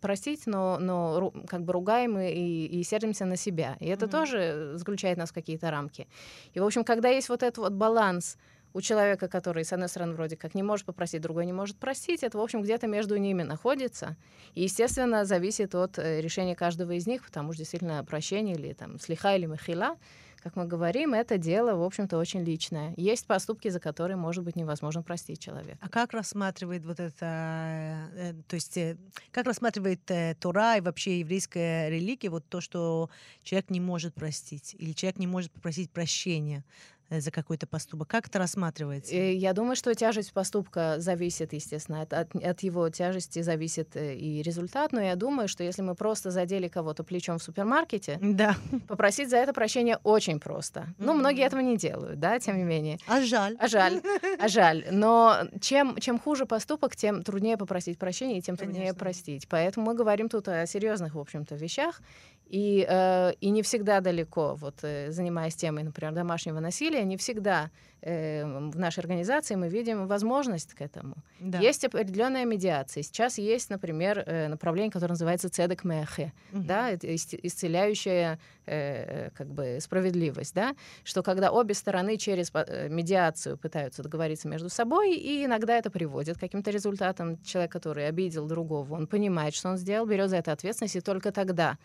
простить, 0.00 0.46
но, 0.46 0.78
но 0.78 1.32
как 1.46 1.62
бы 1.62 1.72
ругаем 1.72 2.18
и, 2.18 2.30
и, 2.30 2.82
сердимся 2.82 3.24
на 3.24 3.36
себя. 3.36 3.76
И 3.80 3.86
это 3.86 4.06
Мгм. 4.06 4.12
тоже 4.12 4.72
заключает 4.74 5.18
нас 5.18 5.30
в 5.30 5.34
какие-то 5.34 5.70
рамки. 5.70 6.06
И, 6.54 6.60
в 6.60 6.64
общем, 6.64 6.84
когда 6.84 7.08
есть 7.08 7.28
вот 7.28 7.42
этот 7.42 7.58
вот 7.58 7.72
баланс 7.72 8.36
у 8.72 8.80
человека, 8.80 9.28
который, 9.28 9.64
с 9.64 9.72
одной 9.72 9.88
стороны, 9.88 10.14
вроде 10.14 10.36
как 10.36 10.54
не 10.54 10.62
может 10.62 10.86
попросить, 10.86 11.20
другой 11.22 11.46
не 11.46 11.52
может 11.52 11.76
простить, 11.76 12.22
это, 12.22 12.38
в 12.38 12.40
общем, 12.40 12.62
где-то 12.62 12.86
между 12.86 13.16
ними 13.16 13.42
находится. 13.42 14.16
И, 14.54 14.62
естественно, 14.62 15.24
зависит 15.24 15.74
от 15.74 15.98
э, 15.98 16.20
решения 16.20 16.54
каждого 16.54 16.92
из 16.92 17.06
них, 17.06 17.24
потому 17.24 17.52
что 17.52 17.58
действительно 17.58 18.04
прощение 18.04 18.54
или 18.54 18.72
там 18.72 18.98
слиха 19.00 19.34
или 19.36 19.46
махила, 19.46 19.96
как 20.42 20.56
мы 20.56 20.66
говорим, 20.66 21.14
это 21.14 21.38
дело, 21.38 21.76
в 21.76 21.82
общем-то, 21.82 22.18
очень 22.18 22.42
личное. 22.44 22.94
Есть 22.96 23.26
поступки, 23.26 23.68
за 23.68 23.80
которые, 23.80 24.16
может 24.16 24.44
быть, 24.44 24.56
невозможно 24.56 25.02
простить 25.02 25.40
человека. 25.40 25.78
А 25.80 25.88
как 25.88 26.12
рассматривает 26.12 26.84
вот 26.84 27.00
это, 27.00 28.08
э, 28.14 28.34
то 28.48 28.54
есть 28.54 28.76
э, 28.76 28.96
как 29.30 29.46
рассматривает 29.46 30.10
э, 30.10 30.34
Тора 30.40 30.76
и 30.76 30.80
вообще 30.80 31.20
еврейская 31.20 31.90
религия 31.90 32.30
вот 32.30 32.44
то, 32.48 32.60
что 32.60 33.10
человек 33.42 33.70
не 33.70 33.80
может 33.80 34.14
простить 34.14 34.74
или 34.78 34.92
человек 34.92 35.18
не 35.18 35.26
может 35.26 35.52
попросить 35.52 35.90
прощения? 35.90 36.64
Э, 37.10 37.20
за 37.20 37.30
какой-то 37.30 37.66
поступок? 37.66 38.08
Как 38.08 38.28
это 38.28 38.38
рассматривается? 38.38 39.14
Э, 39.14 39.34
я 39.34 39.52
думаю, 39.52 39.74
что 39.74 39.94
тяжесть 39.94 40.32
поступка 40.32 40.94
зависит, 40.98 41.52
естественно, 41.52 42.02
от, 42.02 42.12
от, 42.12 42.34
от 42.36 42.60
его 42.60 42.88
тяжести 42.88 43.42
зависит 43.42 43.96
э, 43.96 44.14
и 44.14 44.42
результат, 44.42 44.92
но 44.92 45.00
я 45.00 45.16
думаю, 45.16 45.48
что 45.48 45.64
если 45.64 45.82
мы 45.82 45.96
просто 45.96 46.30
задели 46.30 46.68
кого-то 46.68 47.02
плечом 47.02 47.38
в 47.38 47.42
супермаркете, 47.42 48.18
да. 48.22 48.54
попросить 48.86 49.28
за 49.28 49.38
это 49.38 49.52
прощение 49.52 49.98
очень 50.04 50.38
просто. 50.38 50.80
Mm-hmm. 50.80 50.94
Ну, 50.98 51.14
многие 51.14 51.44
этого 51.44 51.60
не 51.60 51.76
делают, 51.76 52.20
да, 52.20 52.38
тем 52.38 52.56
не 52.56 52.64
менее. 52.64 52.98
А 53.08 53.22
жаль. 53.22 53.56
А 53.58 53.66
жаль, 53.66 54.00
а 54.38 54.48
жаль. 54.48 54.86
Но 54.92 55.48
чем, 55.60 55.96
чем 55.98 56.18
хуже 56.18 56.46
поступок, 56.46 56.94
тем 56.94 57.24
труднее 57.24 57.56
попросить 57.56 57.98
прощения 57.98 58.38
и 58.38 58.42
тем 58.42 58.56
Конечно. 58.56 58.74
труднее 58.74 58.94
простить. 58.94 59.48
Поэтому 59.48 59.86
мы 59.86 59.94
говорим 59.94 60.28
тут 60.28 60.46
о 60.46 60.64
серьезных, 60.66 61.16
в 61.16 61.18
общем-то, 61.18 61.56
вещах. 61.56 62.00
И, 62.46 62.84
э, 62.88 63.32
и 63.40 63.50
не 63.50 63.62
всегда 63.62 64.00
далеко, 64.00 64.56
вот 64.56 64.80
занимаясь 64.80 65.54
темой, 65.54 65.84
например, 65.84 66.12
домашнего 66.12 66.58
насилия, 66.58 66.99
не 67.04 67.16
всегда 67.16 67.70
э, 68.02 68.44
в 68.44 68.78
нашей 68.78 69.00
организации 69.00 69.54
мы 69.54 69.68
видим 69.68 70.06
возможность 70.06 70.74
к 70.74 70.80
этому. 70.80 71.16
Да. 71.40 71.58
Есть 71.58 71.84
определенная 71.84 72.44
медиация. 72.44 73.02
Сейчас 73.02 73.38
есть, 73.38 73.70
например, 73.70 74.22
э, 74.26 74.48
направление, 74.48 74.90
которое 74.90 75.12
называется 75.12 75.48
цедек 75.48 75.84
мехе, 75.84 76.32
угу. 76.52 76.62
да, 76.64 76.94
исцеляющая 76.94 78.38
э, 78.66 79.30
как 79.36 79.48
бы 79.48 79.78
справедливость, 79.80 80.54
да, 80.54 80.74
что 81.04 81.22
когда 81.22 81.50
обе 81.50 81.74
стороны 81.74 82.16
через 82.16 82.50
э, 82.54 82.88
медиацию 82.88 83.58
пытаются 83.58 84.02
договориться 84.02 84.48
между 84.48 84.68
собой, 84.68 85.14
и 85.14 85.44
иногда 85.44 85.76
это 85.76 85.90
приводит 85.90 86.36
к 86.36 86.40
каким-то 86.40 86.70
результатам. 86.70 87.42
Человек, 87.42 87.72
который 87.72 88.06
обидел 88.06 88.46
другого, 88.46 88.94
он 88.94 89.06
понимает, 89.06 89.54
что 89.54 89.70
он 89.70 89.76
сделал, 89.76 90.06
берет 90.06 90.30
за 90.30 90.36
это 90.36 90.52
ответственность, 90.52 90.96
и 90.96 91.00
только 91.00 91.32
тогда 91.32 91.78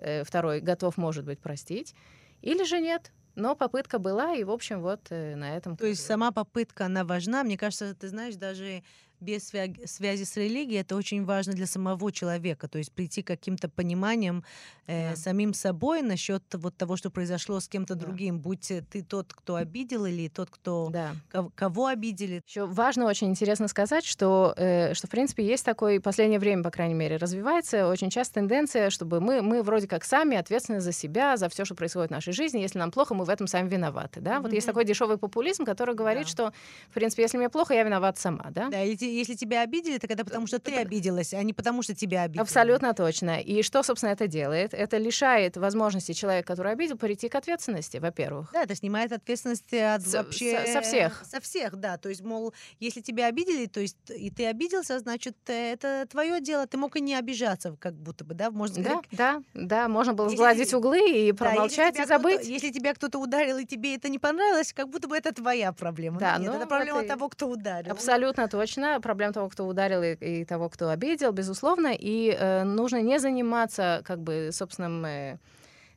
Э, 0.00 0.24
второй 0.24 0.60
готов, 0.60 0.96
может 0.96 1.24
быть, 1.24 1.38
простить, 1.38 1.94
или 2.40 2.64
же 2.64 2.80
нет. 2.80 3.12
Но 3.34 3.54
попытка 3.54 3.98
была, 3.98 4.34
и, 4.34 4.44
в 4.44 4.50
общем, 4.50 4.80
вот 4.80 5.00
э, 5.10 5.36
на 5.36 5.56
этом... 5.56 5.76
То 5.76 5.86
есть 5.86 6.04
сама 6.04 6.32
попытка, 6.32 6.86
она 6.86 7.04
важна. 7.04 7.42
Мне 7.44 7.56
кажется, 7.56 7.94
ты 7.94 8.08
знаешь, 8.08 8.36
даже 8.36 8.82
без 9.20 9.46
связи, 9.48 10.24
с 10.24 10.36
религией 10.36 10.80
это 10.80 10.96
очень 10.96 11.24
важно 11.24 11.52
для 11.52 11.66
самого 11.66 12.10
человека, 12.12 12.68
то 12.68 12.78
есть 12.78 12.92
прийти 12.92 13.22
к 13.22 13.26
каким-то 13.26 13.68
пониманием 13.68 14.44
э, 14.86 15.10
да. 15.10 15.16
самим 15.16 15.54
собой 15.54 16.02
насчет 16.02 16.42
вот 16.54 16.76
того, 16.76 16.96
что 16.96 17.10
произошло 17.10 17.60
с 17.60 17.68
кем-то 17.68 17.94
да. 17.94 18.06
другим, 18.06 18.40
будь 18.40 18.72
ты 18.90 19.02
тот, 19.02 19.32
кто 19.32 19.56
обидел 19.56 20.06
или 20.06 20.28
тот, 20.28 20.50
кто 20.50 20.88
да. 20.90 21.14
кого, 21.28 21.52
кого 21.54 21.86
обидели. 21.86 22.42
Еще 22.46 22.66
важно 22.66 23.06
очень 23.06 23.28
интересно 23.28 23.68
сказать, 23.68 24.04
что 24.04 24.54
э, 24.56 24.94
что 24.94 25.06
в 25.06 25.10
принципе 25.10 25.44
есть 25.44 25.64
такой 25.64 26.00
последнее 26.00 26.38
время, 26.38 26.62
по 26.62 26.70
крайней 26.70 26.94
мере, 26.94 27.16
развивается 27.16 27.88
очень 27.88 28.10
часто 28.10 28.34
тенденция, 28.34 28.90
чтобы 28.90 29.20
мы 29.20 29.42
мы 29.42 29.62
вроде 29.62 29.86
как 29.86 30.04
сами 30.04 30.36
ответственны 30.36 30.80
за 30.80 30.92
себя, 30.92 31.36
за 31.36 31.48
все, 31.48 31.64
что 31.64 31.74
происходит 31.74 32.10
в 32.10 32.12
нашей 32.12 32.32
жизни. 32.32 32.60
Если 32.60 32.78
нам 32.78 32.90
плохо, 32.90 33.14
мы 33.14 33.24
в 33.24 33.28
этом 33.30 33.46
сами 33.46 33.68
виноваты, 33.68 34.20
да. 34.20 34.36
Mm-hmm. 34.36 34.42
Вот 34.42 34.52
есть 34.52 34.66
такой 34.66 34.84
дешевый 34.84 35.18
популизм, 35.18 35.64
который 35.64 35.94
говорит, 35.94 36.24
да. 36.24 36.28
что 36.28 36.52
в 36.88 36.94
принципе, 36.94 37.22
если 37.22 37.36
мне 37.36 37.48
плохо, 37.48 37.74
я 37.74 37.82
виноват 37.82 38.18
сама, 38.18 38.46
да. 38.50 38.68
Да, 38.68 38.82
или 38.82 38.96
если 39.10 39.34
тебя 39.34 39.62
обидели, 39.62 39.98
так 39.98 40.10
это 40.10 40.24
потому, 40.24 40.46
что 40.46 40.58
ты 40.58 40.76
обиделась, 40.76 41.34
а 41.34 41.42
не 41.42 41.52
потому, 41.52 41.82
что 41.82 41.94
тебя 41.94 42.22
обидели. 42.22 42.42
Абсолютно 42.42 42.94
точно. 42.94 43.40
И 43.40 43.62
что, 43.62 43.82
собственно, 43.82 44.10
это 44.10 44.26
делает? 44.26 44.74
Это 44.74 44.96
лишает 44.98 45.56
возможности 45.56 46.12
человека, 46.12 46.48
который 46.48 46.72
обидел, 46.72 46.96
перейти 46.96 47.28
к 47.28 47.34
ответственности, 47.34 47.98
во-первых. 47.98 48.50
Да, 48.52 48.62
это 48.62 48.74
снимает 48.74 49.12
ответственность 49.12 49.72
от 49.72 50.02
с, 50.02 50.14
вообще... 50.14 50.64
Со, 50.66 50.72
со 50.72 50.80
всех. 50.80 51.22
Со 51.24 51.40
всех, 51.40 51.76
да. 51.76 51.96
То 51.96 52.08
есть, 52.08 52.22
мол, 52.22 52.52
если 52.78 53.00
тебя 53.00 53.26
обидели, 53.26 53.66
то 53.66 53.80
есть 53.80 53.96
и 54.08 54.30
ты 54.30 54.46
обиделся, 54.46 54.98
значит, 54.98 55.36
это 55.46 56.06
твое 56.10 56.40
дело. 56.40 56.66
Ты 56.66 56.76
мог 56.76 56.96
и 56.96 57.00
не 57.00 57.14
обижаться, 57.14 57.76
как 57.78 57.94
будто 57.94 58.24
бы, 58.24 58.34
да? 58.34 58.50
Можно 58.50 58.82
да, 58.82 59.02
да, 59.12 59.42
да. 59.54 59.88
Можно 59.88 60.14
было 60.14 60.28
сгладить 60.28 60.72
углы 60.74 61.28
и 61.28 61.32
промолчать 61.32 61.94
да, 61.94 62.02
и 62.02 62.06
забыть. 62.06 62.46
Если 62.46 62.70
тебя 62.70 62.94
кто-то 62.94 63.18
ударил, 63.18 63.58
и 63.58 63.64
тебе 63.64 63.96
это 63.96 64.08
не 64.08 64.18
понравилось, 64.18 64.72
как 64.72 64.88
будто 64.88 65.08
бы 65.08 65.16
это 65.16 65.32
твоя 65.32 65.72
проблема. 65.72 66.18
Да, 66.18 66.38
Нет, 66.38 66.50
ну, 66.50 66.58
это 66.58 66.66
проблема 66.66 67.00
это... 67.00 67.08
того, 67.08 67.28
кто 67.28 67.48
ударил. 67.48 67.92
Абсолютно 67.92 68.48
точно. 68.48 68.99
Проблема 69.00 69.32
того, 69.32 69.48
кто 69.48 69.66
ударил, 69.66 70.02
и, 70.02 70.14
и 70.14 70.44
того, 70.44 70.68
кто 70.68 70.90
обидел, 70.90 71.32
безусловно. 71.32 71.92
И 71.98 72.36
э, 72.38 72.64
нужно 72.64 73.02
не 73.02 73.18
заниматься, 73.18 74.02
как 74.04 74.20
бы, 74.20 74.50
собственным... 74.52 75.04
Э, 75.04 75.38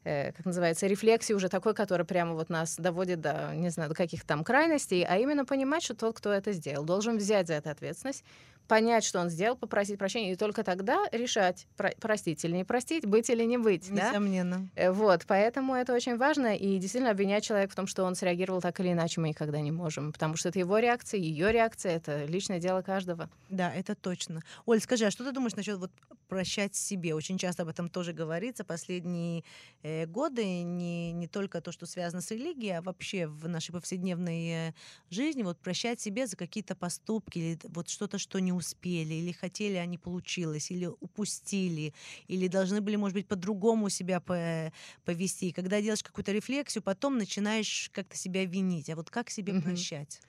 э, 0.04 0.32
как 0.32 0.46
называется, 0.46 0.88
рефлексии 0.88 1.34
уже 1.34 1.50
такой, 1.50 1.74
который 1.74 2.06
прямо 2.06 2.34
вот 2.34 2.50
нас 2.50 2.76
доводит 2.78 3.22
до, 3.22 3.52
не 3.56 3.70
знаю, 3.70 3.90
до 3.90 3.96
каких-то 3.96 4.28
там 4.28 4.44
крайностей, 4.44 5.04
а 5.04 5.18
именно 5.18 5.46
понимать, 5.46 5.84
что 5.84 5.96
тот, 5.96 6.18
кто 6.18 6.32
это 6.32 6.52
сделал, 6.52 6.84
должен 6.84 7.18
взять 7.18 7.48
за 7.48 7.54
это 7.54 7.72
ответственность, 7.72 8.24
понять, 8.68 9.04
что 9.04 9.20
он 9.20 9.30
сделал, 9.30 9.56
попросить 9.56 9.98
прощения, 9.98 10.32
и 10.32 10.36
только 10.36 10.64
тогда 10.64 11.06
решать, 11.12 11.68
про 11.78 11.92
простить 12.00 12.44
или 12.46 12.56
не 12.56 12.64
простить, 12.64 13.06
быть 13.06 13.30
или 13.30 13.44
не 13.44 13.58
быть. 13.58 13.90
Несомненно. 13.90 14.70
Да? 14.76 14.82
Э, 14.82 14.92
вот, 14.92 15.26
поэтому 15.28 15.76
это 15.76 15.94
очень 15.94 16.18
важно, 16.18 16.56
и 16.56 16.78
действительно 16.78 17.12
обвинять 17.12 17.44
человека 17.44 17.74
в 17.74 17.76
том, 17.76 17.88
что 17.88 18.04
он 18.04 18.16
среагировал 18.16 18.62
так 18.62 18.80
или 18.80 18.92
иначе, 18.92 19.22
мы 19.22 19.30
никогда 19.30 19.60
не 19.60 19.72
можем, 19.72 20.12
потому 20.14 20.36
что 20.36 20.50
это 20.50 20.60
его 20.60 20.78
реакция, 20.78 21.20
ее 21.20 21.52
реакция, 21.52 21.96
это 21.96 22.26
личное 22.26 22.60
дело 22.60 22.82
каждого. 22.82 23.30
Да, 23.50 23.74
это 23.74 23.96
точно. 23.96 24.42
Оль, 24.66 24.80
скажи, 24.80 25.06
а 25.06 25.12
что 25.12 25.24
ты 25.24 25.32
думаешь 25.32 25.56
насчет 25.56 25.78
вот 25.78 25.92
прощать 26.28 26.76
себе? 26.76 27.14
Очень 27.14 27.38
часто 27.38 27.64
об 27.64 27.70
этом 27.70 27.90
тоже 27.90 28.14
говорится 28.14 28.64
последние 28.64 29.44
э, 29.84 30.06
годы, 30.06 30.64
не, 30.64 31.12
не 31.12 31.28
только 31.28 31.62
то, 31.62 31.72
что 31.72 31.86
связано 31.86 32.22
с 32.22 32.32
религией, 32.32 32.78
а 32.78 32.82
вообще 32.82 33.28
в 33.28 33.48
нашей 33.48 33.72
повседневной 33.72 34.70
э, 34.70 34.74
жизни, 35.10 35.44
вот 35.44 35.60
прощать 35.60 36.00
себе 36.00 36.28
за 36.28 36.38
какие-то 36.38 36.76
поступки 36.76 37.40
или 37.40 37.60
вот 37.64 37.90
что-то, 37.90 38.18
что 38.18 38.40
не 38.40 38.53
успели, 38.54 39.14
или 39.16 39.32
хотели, 39.32 39.76
а 39.76 39.86
не 39.86 39.98
получилось, 39.98 40.72
или 40.72 40.86
упустили, 41.00 41.94
или 42.28 42.48
должны 42.48 42.82
были, 42.82 42.96
может 42.96 43.16
быть, 43.16 43.28
по-другому 43.28 43.90
себя 43.90 44.22
повести. 45.06 45.50
И 45.50 45.52
когда 45.52 45.82
делаешь 45.82 46.04
какую-то 46.04 46.32
рефлексию, 46.32 46.84
потом 46.84 47.18
начинаешь 47.18 47.90
как-то 47.94 48.18
себя 48.18 48.46
винить. 48.46 48.90
А 48.90 48.96
вот 48.96 49.10
как 49.10 49.30
себе 49.30 49.54
mm-hmm. 49.54 49.62
прощать? 49.62 50.22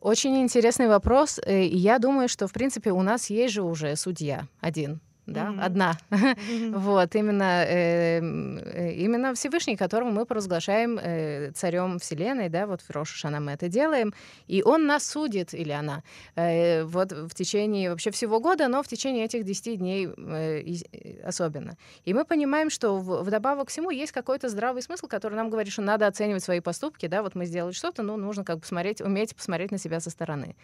Очень 0.00 0.36
интересный 0.42 0.88
вопрос. 0.88 1.38
Э, 1.44 1.64
и 1.64 1.76
я 1.76 1.98
думаю, 1.98 2.28
что, 2.28 2.48
в 2.48 2.52
принципе, 2.52 2.90
у 2.90 3.02
нас 3.02 3.30
есть 3.30 3.54
же 3.54 3.62
уже 3.62 3.94
судья 3.96 4.48
один 4.60 5.00
да, 5.26 5.46
mm-hmm. 5.46 5.60
одна. 5.60 5.98
Mm-hmm. 6.10 6.78
вот, 6.78 7.14
именно, 7.14 7.64
э, 7.64 8.20
э, 8.20 8.92
именно 8.94 9.34
Всевышний, 9.34 9.76
которому 9.76 10.10
мы 10.10 10.26
провозглашаем 10.26 10.98
э, 10.98 11.52
царем 11.52 11.98
Вселенной, 11.98 12.48
да, 12.48 12.66
вот 12.66 12.80
в 12.80 12.90
Рошашана 12.90 13.38
мы 13.38 13.52
это 13.52 13.68
делаем, 13.68 14.12
и 14.48 14.62
он 14.62 14.86
нас 14.86 15.06
судит, 15.06 15.54
или 15.54 15.70
она, 15.70 16.02
э, 16.34 16.82
вот 16.82 17.12
в 17.12 17.34
течение 17.34 17.90
вообще 17.90 18.10
всего 18.10 18.40
года, 18.40 18.66
но 18.66 18.82
в 18.82 18.88
течение 18.88 19.24
этих 19.24 19.44
10 19.44 19.78
дней 19.78 20.08
э, 20.08 20.62
э, 20.92 21.22
особенно. 21.24 21.76
И 22.04 22.14
мы 22.14 22.24
понимаем, 22.24 22.68
что 22.68 22.98
в, 22.98 23.22
вдобавок 23.22 23.68
к 23.68 23.70
всему 23.70 23.90
есть 23.90 24.10
какой-то 24.10 24.48
здравый 24.48 24.82
смысл, 24.82 25.06
который 25.06 25.34
нам 25.34 25.50
говорит, 25.50 25.72
что 25.72 25.82
надо 25.82 26.08
оценивать 26.08 26.42
свои 26.42 26.58
поступки, 26.58 27.06
да, 27.06 27.22
вот 27.22 27.36
мы 27.36 27.46
сделали 27.46 27.72
что-то, 27.72 28.02
ну, 28.02 28.16
нужно 28.16 28.44
как 28.44 28.56
бы 28.56 28.62
посмотреть, 28.62 29.00
уметь 29.00 29.36
посмотреть 29.36 29.70
на 29.70 29.78
себя 29.78 30.00
со 30.00 30.10
стороны. 30.10 30.56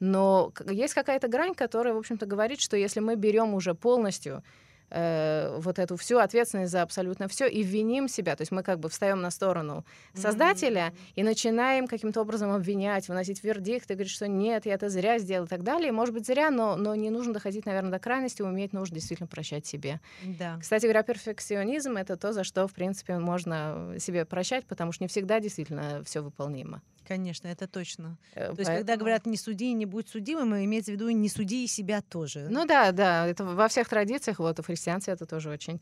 Но 0.00 0.52
есть 0.70 0.94
какая-то 0.94 1.28
грань, 1.28 1.54
которая, 1.54 1.94
в 1.94 1.98
общем-то, 1.98 2.26
говорит, 2.26 2.60
что 2.60 2.76
если 2.76 3.00
мы 3.00 3.16
берем 3.16 3.54
уже 3.54 3.74
полностью 4.06 4.42
э, 4.90 5.58
вот 5.58 5.78
эту 5.78 5.96
всю 5.96 6.18
ответственность 6.18 6.70
за 6.70 6.82
абсолютно 6.82 7.26
все 7.26 7.48
и 7.48 7.62
виним 7.62 8.08
себя. 8.08 8.36
То 8.36 8.42
есть 8.42 8.52
мы 8.52 8.62
как 8.62 8.78
бы 8.78 8.88
встаем 8.88 9.20
на 9.20 9.30
сторону 9.30 9.84
создателя 10.14 10.80
mm-hmm. 10.80 11.12
и 11.16 11.22
начинаем 11.24 11.86
каким-то 11.88 12.20
образом 12.20 12.52
обвинять, 12.52 13.08
выносить 13.08 13.42
вердикт 13.42 13.90
и 13.90 13.94
говорить, 13.94 14.12
что 14.12 14.28
нет, 14.28 14.66
я 14.66 14.74
это 14.74 14.88
зря 14.88 15.18
сделал 15.18 15.46
и 15.46 15.48
так 15.48 15.62
далее. 15.62 15.90
может 15.90 16.14
быть, 16.14 16.26
зря, 16.26 16.50
но, 16.50 16.76
но 16.76 16.94
не 16.94 17.10
нужно 17.10 17.32
доходить, 17.32 17.66
наверное, 17.66 17.90
до 17.90 17.98
крайности, 17.98 18.42
уметь 18.42 18.72
нужно 18.72 18.94
действительно 18.94 19.26
прощать 19.26 19.66
себе. 19.66 20.00
Да. 20.22 20.58
Кстати 20.60 20.84
говоря, 20.84 21.02
перфекционизм— 21.02 21.96
это 21.96 22.16
то, 22.16 22.32
за 22.32 22.44
что, 22.44 22.68
в 22.68 22.72
принципе, 22.72 23.18
можно 23.18 23.94
себе 23.98 24.24
прощать, 24.24 24.66
потому 24.66 24.92
что 24.92 25.04
не 25.04 25.08
всегда 25.08 25.40
действительно 25.40 26.02
все 26.04 26.20
выполнимо. 26.20 26.80
Конечно, 27.06 27.46
это 27.46 27.68
точно. 27.68 28.16
Э, 28.34 28.52
То 28.52 28.60
есть, 28.60 28.70
когда 28.70 28.96
говорят 28.96 29.26
«не 29.26 29.36
суди 29.36 29.70
и 29.70 29.74
не 29.74 29.86
будь 29.86 30.08
судимым», 30.08 30.56
имеется 30.64 30.90
в 30.90 30.94
виду 30.94 31.08
«не 31.10 31.28
суди 31.28 31.64
и 31.64 31.66
себя 31.68 32.02
тоже». 32.02 32.46
Ну 32.50 32.66
да, 32.66 32.90
да, 32.92 33.26
это 33.26 33.44
во 33.44 33.68
всех 33.68 33.88
традициях, 33.88 34.40
вот, 34.40 34.58
в 34.58 34.64
христианстве 34.64 35.12
это 35.12 35.24
тоже 35.24 35.50
очень, 35.50 35.80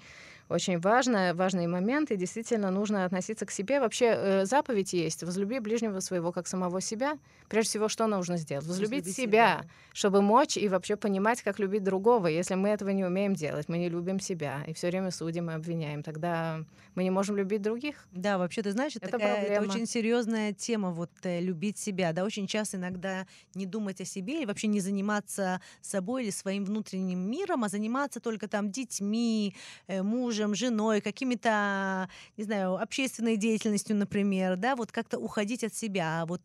очень 0.48 0.78
важно, 0.78 1.32
важный 1.34 1.66
момент, 1.66 2.10
и 2.10 2.16
действительно 2.16 2.70
нужно 2.70 3.06
относиться 3.06 3.46
к 3.46 3.50
себе. 3.50 3.80
Вообще 3.80 4.06
э, 4.06 4.44
заповедь 4.44 4.92
есть 4.92 5.22
«возлюби 5.22 5.60
ближнего 5.60 6.00
своего, 6.00 6.30
как 6.30 6.46
самого 6.46 6.80
себя». 6.80 7.18
Прежде 7.48 7.70
всего, 7.70 7.88
что 7.88 8.06
нужно 8.06 8.36
сделать? 8.36 8.66
Возлюбить 8.66 9.06
себя, 9.06 9.14
себя, 9.14 9.64
чтобы 9.92 10.20
мочь 10.20 10.56
и 10.56 10.68
вообще 10.68 10.96
понимать, 10.96 11.42
как 11.42 11.58
любить 11.58 11.84
другого. 11.84 12.26
Если 12.26 12.54
мы 12.54 12.68
этого 12.70 12.90
не 12.90 13.04
умеем 13.04 13.34
делать, 13.34 13.68
мы 13.68 13.78
не 13.78 13.88
любим 13.88 14.20
себя, 14.20 14.62
и 14.66 14.74
все 14.74 14.88
время 14.88 15.10
судим 15.10 15.50
и 15.50 15.54
обвиняем, 15.54 16.02
тогда 16.02 16.64
мы 16.94 17.02
не 17.02 17.10
можем 17.10 17.36
любить 17.36 17.62
других. 17.62 18.06
Да, 18.12 18.38
вообще, 18.38 18.62
ты 18.62 18.72
знаешь, 18.72 18.96
это, 18.96 19.06
это, 19.06 19.18
такая, 19.18 19.42
это 19.44 19.68
очень 19.68 19.86
серьезная 19.86 20.52
тема, 20.52 20.90
вот 20.90 21.10
любить 21.24 21.78
себя, 21.78 22.12
да, 22.12 22.24
очень 22.24 22.46
часто 22.46 22.76
иногда 22.76 23.26
не 23.54 23.66
думать 23.66 24.00
о 24.00 24.04
себе 24.04 24.38
или 24.38 24.44
вообще 24.44 24.66
не 24.66 24.80
заниматься 24.80 25.60
собой 25.80 26.24
или 26.24 26.30
своим 26.30 26.64
внутренним 26.64 27.20
миром, 27.30 27.64
а 27.64 27.68
заниматься 27.68 28.20
только 28.20 28.48
там 28.48 28.70
детьми, 28.70 29.54
э, 29.86 30.02
мужем, 30.02 30.54
женой, 30.54 31.00
какими-то, 31.00 32.08
не 32.36 32.44
знаю, 32.44 32.74
общественной 32.80 33.36
деятельностью, 33.36 33.96
например, 33.96 34.56
да, 34.56 34.76
вот 34.76 34.92
как-то 34.92 35.18
уходить 35.18 35.64
от 35.64 35.74
себя, 35.74 36.22
а 36.22 36.26
вот 36.26 36.42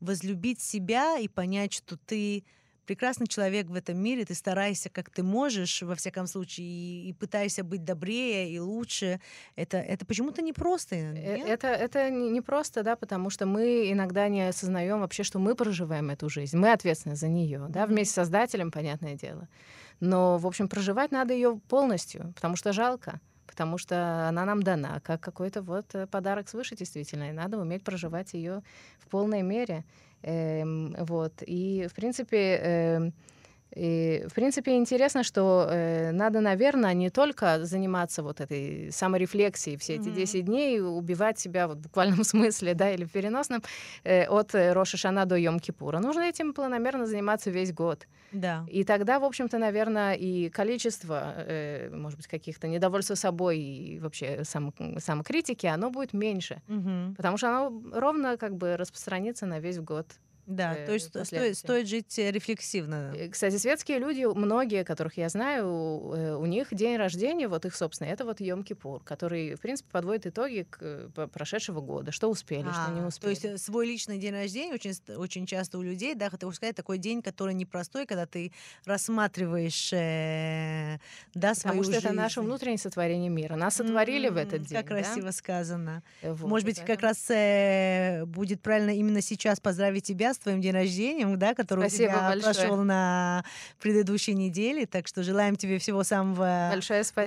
возлюбить 0.00 0.60
себя 0.60 1.18
и 1.18 1.28
понять, 1.28 1.72
что 1.72 1.96
ты 1.96 2.44
прекрасный 2.86 3.26
человек 3.26 3.66
в 3.66 3.74
этом 3.74 3.98
мире, 3.98 4.24
ты 4.24 4.34
стараешься, 4.34 4.90
как 4.90 5.10
ты 5.10 5.22
можешь, 5.22 5.82
во 5.82 5.94
всяком 5.94 6.26
случае, 6.26 6.66
и, 6.66 7.08
и 7.08 7.12
пытаешься 7.12 7.64
быть 7.64 7.84
добрее 7.84 8.50
и 8.50 8.58
лучше. 8.58 9.20
Это, 9.56 9.78
это 9.78 10.04
почему-то 10.06 10.42
непросто. 10.42 10.96
Э, 10.96 11.36
Нет? 11.36 11.48
Это, 11.48 11.68
это 11.68 12.10
не 12.10 12.40
просто, 12.40 12.82
да, 12.82 12.96
потому 12.96 13.30
что 13.30 13.46
мы 13.46 13.90
иногда 13.90 14.28
не 14.28 14.48
осознаем 14.48 15.00
вообще, 15.00 15.22
что 15.22 15.38
мы 15.38 15.54
проживаем 15.54 16.10
эту 16.10 16.28
жизнь. 16.28 16.56
Мы 16.56 16.72
ответственны 16.72 17.16
за 17.16 17.28
нее, 17.28 17.66
да, 17.68 17.86
вместе 17.86 18.12
с 18.12 18.14
создателем, 18.14 18.70
понятное 18.70 19.14
дело. 19.14 19.48
Но, 20.00 20.38
в 20.38 20.46
общем, 20.46 20.68
проживать 20.68 21.12
надо 21.12 21.34
ее 21.34 21.60
полностью, 21.68 22.32
потому 22.34 22.56
что 22.56 22.72
жалко 22.72 23.20
потому 23.50 23.78
что 23.78 24.28
она 24.28 24.44
нам 24.44 24.62
дана 24.62 25.00
как 25.00 25.20
какой-то 25.20 25.60
вот 25.62 25.92
э, 25.94 26.06
подарок 26.06 26.48
свыше 26.48 26.76
действительно, 26.76 27.30
и 27.30 27.32
надо 27.32 27.58
уметь 27.58 27.82
проживать 27.82 28.32
ее 28.32 28.62
в 29.00 29.08
полной 29.08 29.42
мере. 29.42 29.84
Эм, 30.22 30.94
вот. 30.98 31.42
И, 31.46 31.86
в 31.88 31.94
принципе, 31.94 32.56
эм, 32.62 33.12
и, 33.74 34.24
в 34.28 34.34
принципе, 34.34 34.76
интересно, 34.76 35.22
что 35.22 35.66
э, 35.70 36.10
надо, 36.12 36.40
наверное, 36.40 36.92
не 36.94 37.10
только 37.10 37.64
заниматься 37.64 38.22
вот 38.22 38.40
этой 38.40 38.90
саморефлексией 38.90 39.76
все 39.76 39.94
эти 39.94 40.10
10 40.10 40.44
дней, 40.44 40.80
убивать 40.80 41.38
себя 41.38 41.68
вот 41.68 41.78
в 41.78 41.82
буквальном 41.82 42.24
смысле, 42.24 42.74
да, 42.74 42.90
или 42.90 43.04
в 43.04 43.12
переносном, 43.12 43.62
э, 44.02 44.26
от 44.26 44.54
э, 44.54 44.72
Роша 44.72 44.96
Шана 44.96 45.24
до 45.24 45.36
Йом-Кипура. 45.38 46.00
Нужно 46.00 46.22
этим 46.22 46.52
планомерно 46.52 47.06
заниматься 47.06 47.50
весь 47.50 47.72
год. 47.72 48.06
Да. 48.32 48.64
И 48.68 48.84
тогда, 48.84 49.20
в 49.20 49.24
общем-то, 49.24 49.58
наверное, 49.58 50.14
и 50.14 50.48
количество, 50.50 51.34
э, 51.36 51.90
может 51.94 52.18
быть, 52.18 52.26
каких-то 52.26 52.66
недовольства 52.66 53.14
собой 53.14 53.58
и 53.58 53.98
вообще 54.00 54.42
сам, 54.44 54.72
самокритики, 54.98 55.66
оно 55.66 55.90
будет 55.90 56.12
меньше. 56.12 56.60
Мгм. 56.66 57.14
Потому 57.16 57.36
что 57.36 57.48
оно 57.48 57.82
ровно 57.92 58.36
как 58.36 58.56
бы 58.56 58.76
распространится 58.76 59.46
на 59.46 59.60
весь 59.60 59.78
год. 59.78 60.06
Да, 60.46 60.74
э, 60.74 60.86
то 60.86 60.92
есть 60.92 61.08
сто- 61.08 61.24
стоит, 61.24 61.56
стоит 61.56 61.86
жить 61.88 62.18
рефлексивно. 62.18 63.12
Э, 63.16 63.28
Кстати, 63.28 63.56
светские 63.56 63.98
люди, 63.98 64.24
многие, 64.24 64.84
которых 64.84 65.16
я 65.16 65.28
знаю, 65.28 65.64
э, 66.14 66.34
у 66.34 66.46
них 66.46 66.74
день 66.74 66.96
рождения, 66.96 67.46
вот 67.48 67.64
их 67.66 67.74
собственный, 67.76 68.10
это 68.10 68.24
вот 68.24 68.40
Йом-Кипур, 68.40 69.02
который, 69.04 69.54
в 69.54 69.60
принципе, 69.60 69.88
подводит 69.92 70.26
итоги 70.26 70.66
к 70.68 70.78
э, 70.80 71.28
прошедшего 71.32 71.80
года, 71.80 72.10
что 72.12 72.28
успели, 72.30 72.68
что 72.70 72.90
не 72.92 73.00
А, 73.00 73.06
успели. 73.06 73.34
То 73.36 73.48
есть 73.48 73.64
свой 73.64 73.86
личный 73.86 74.18
день 74.18 74.32
рождения 74.32 74.74
очень, 74.74 74.92
очень 75.16 75.46
часто 75.46 75.78
у 75.78 75.82
людей, 75.82 76.14
да, 76.14 76.30
хотел 76.30 76.52
сказать, 76.52 76.74
такой 76.74 76.98
день, 76.98 77.22
который 77.22 77.54
непростой, 77.54 78.06
когда 78.06 78.26
ты 78.26 78.52
рассматриваешь, 78.86 79.92
э, 79.92 80.98
да, 81.34 81.54
свою 81.54 81.74
Потому 81.78 81.82
что 81.84 81.92
это 81.92 82.08
жизнь. 82.08 82.14
наше 82.16 82.40
внутреннее 82.40 82.78
сотворение 82.78 83.28
мира. 83.30 83.56
Нас 83.56 83.76
сотворили 83.76 84.28
в 84.28 84.36
этот 84.36 84.60
М, 84.60 84.64
день. 84.64 84.76
Как 84.78 84.86
да? 84.88 84.94
красиво 85.02 85.30
сказано. 85.30 86.02
Вот, 86.22 86.48
Может 86.48 86.66
быть, 86.66 86.78
как 86.78 86.86
поэтому- 86.86 87.08
раз 87.08 87.26
э, 87.30 88.24
будет 88.26 88.60
правильно 88.62 88.90
именно 88.90 89.20
сейчас 89.20 89.60
поздравить 89.60 90.04
тебя 90.04 90.34
с 90.34 90.38
твоим 90.40 90.60
день 90.60 90.72
рождения, 90.72 91.26
да, 91.36 91.54
который 91.54 91.88
Спасибо 91.88 92.10
у 92.10 92.14
тебя 92.14 92.28
большое. 92.28 92.54
прошел 92.54 92.76
на 92.82 93.44
предыдущей 93.80 94.34
неделе. 94.34 94.86
Так 94.86 95.06
что 95.06 95.22
желаем 95.22 95.56
тебе 95.56 95.78
всего 95.78 96.02
самого 96.04 96.74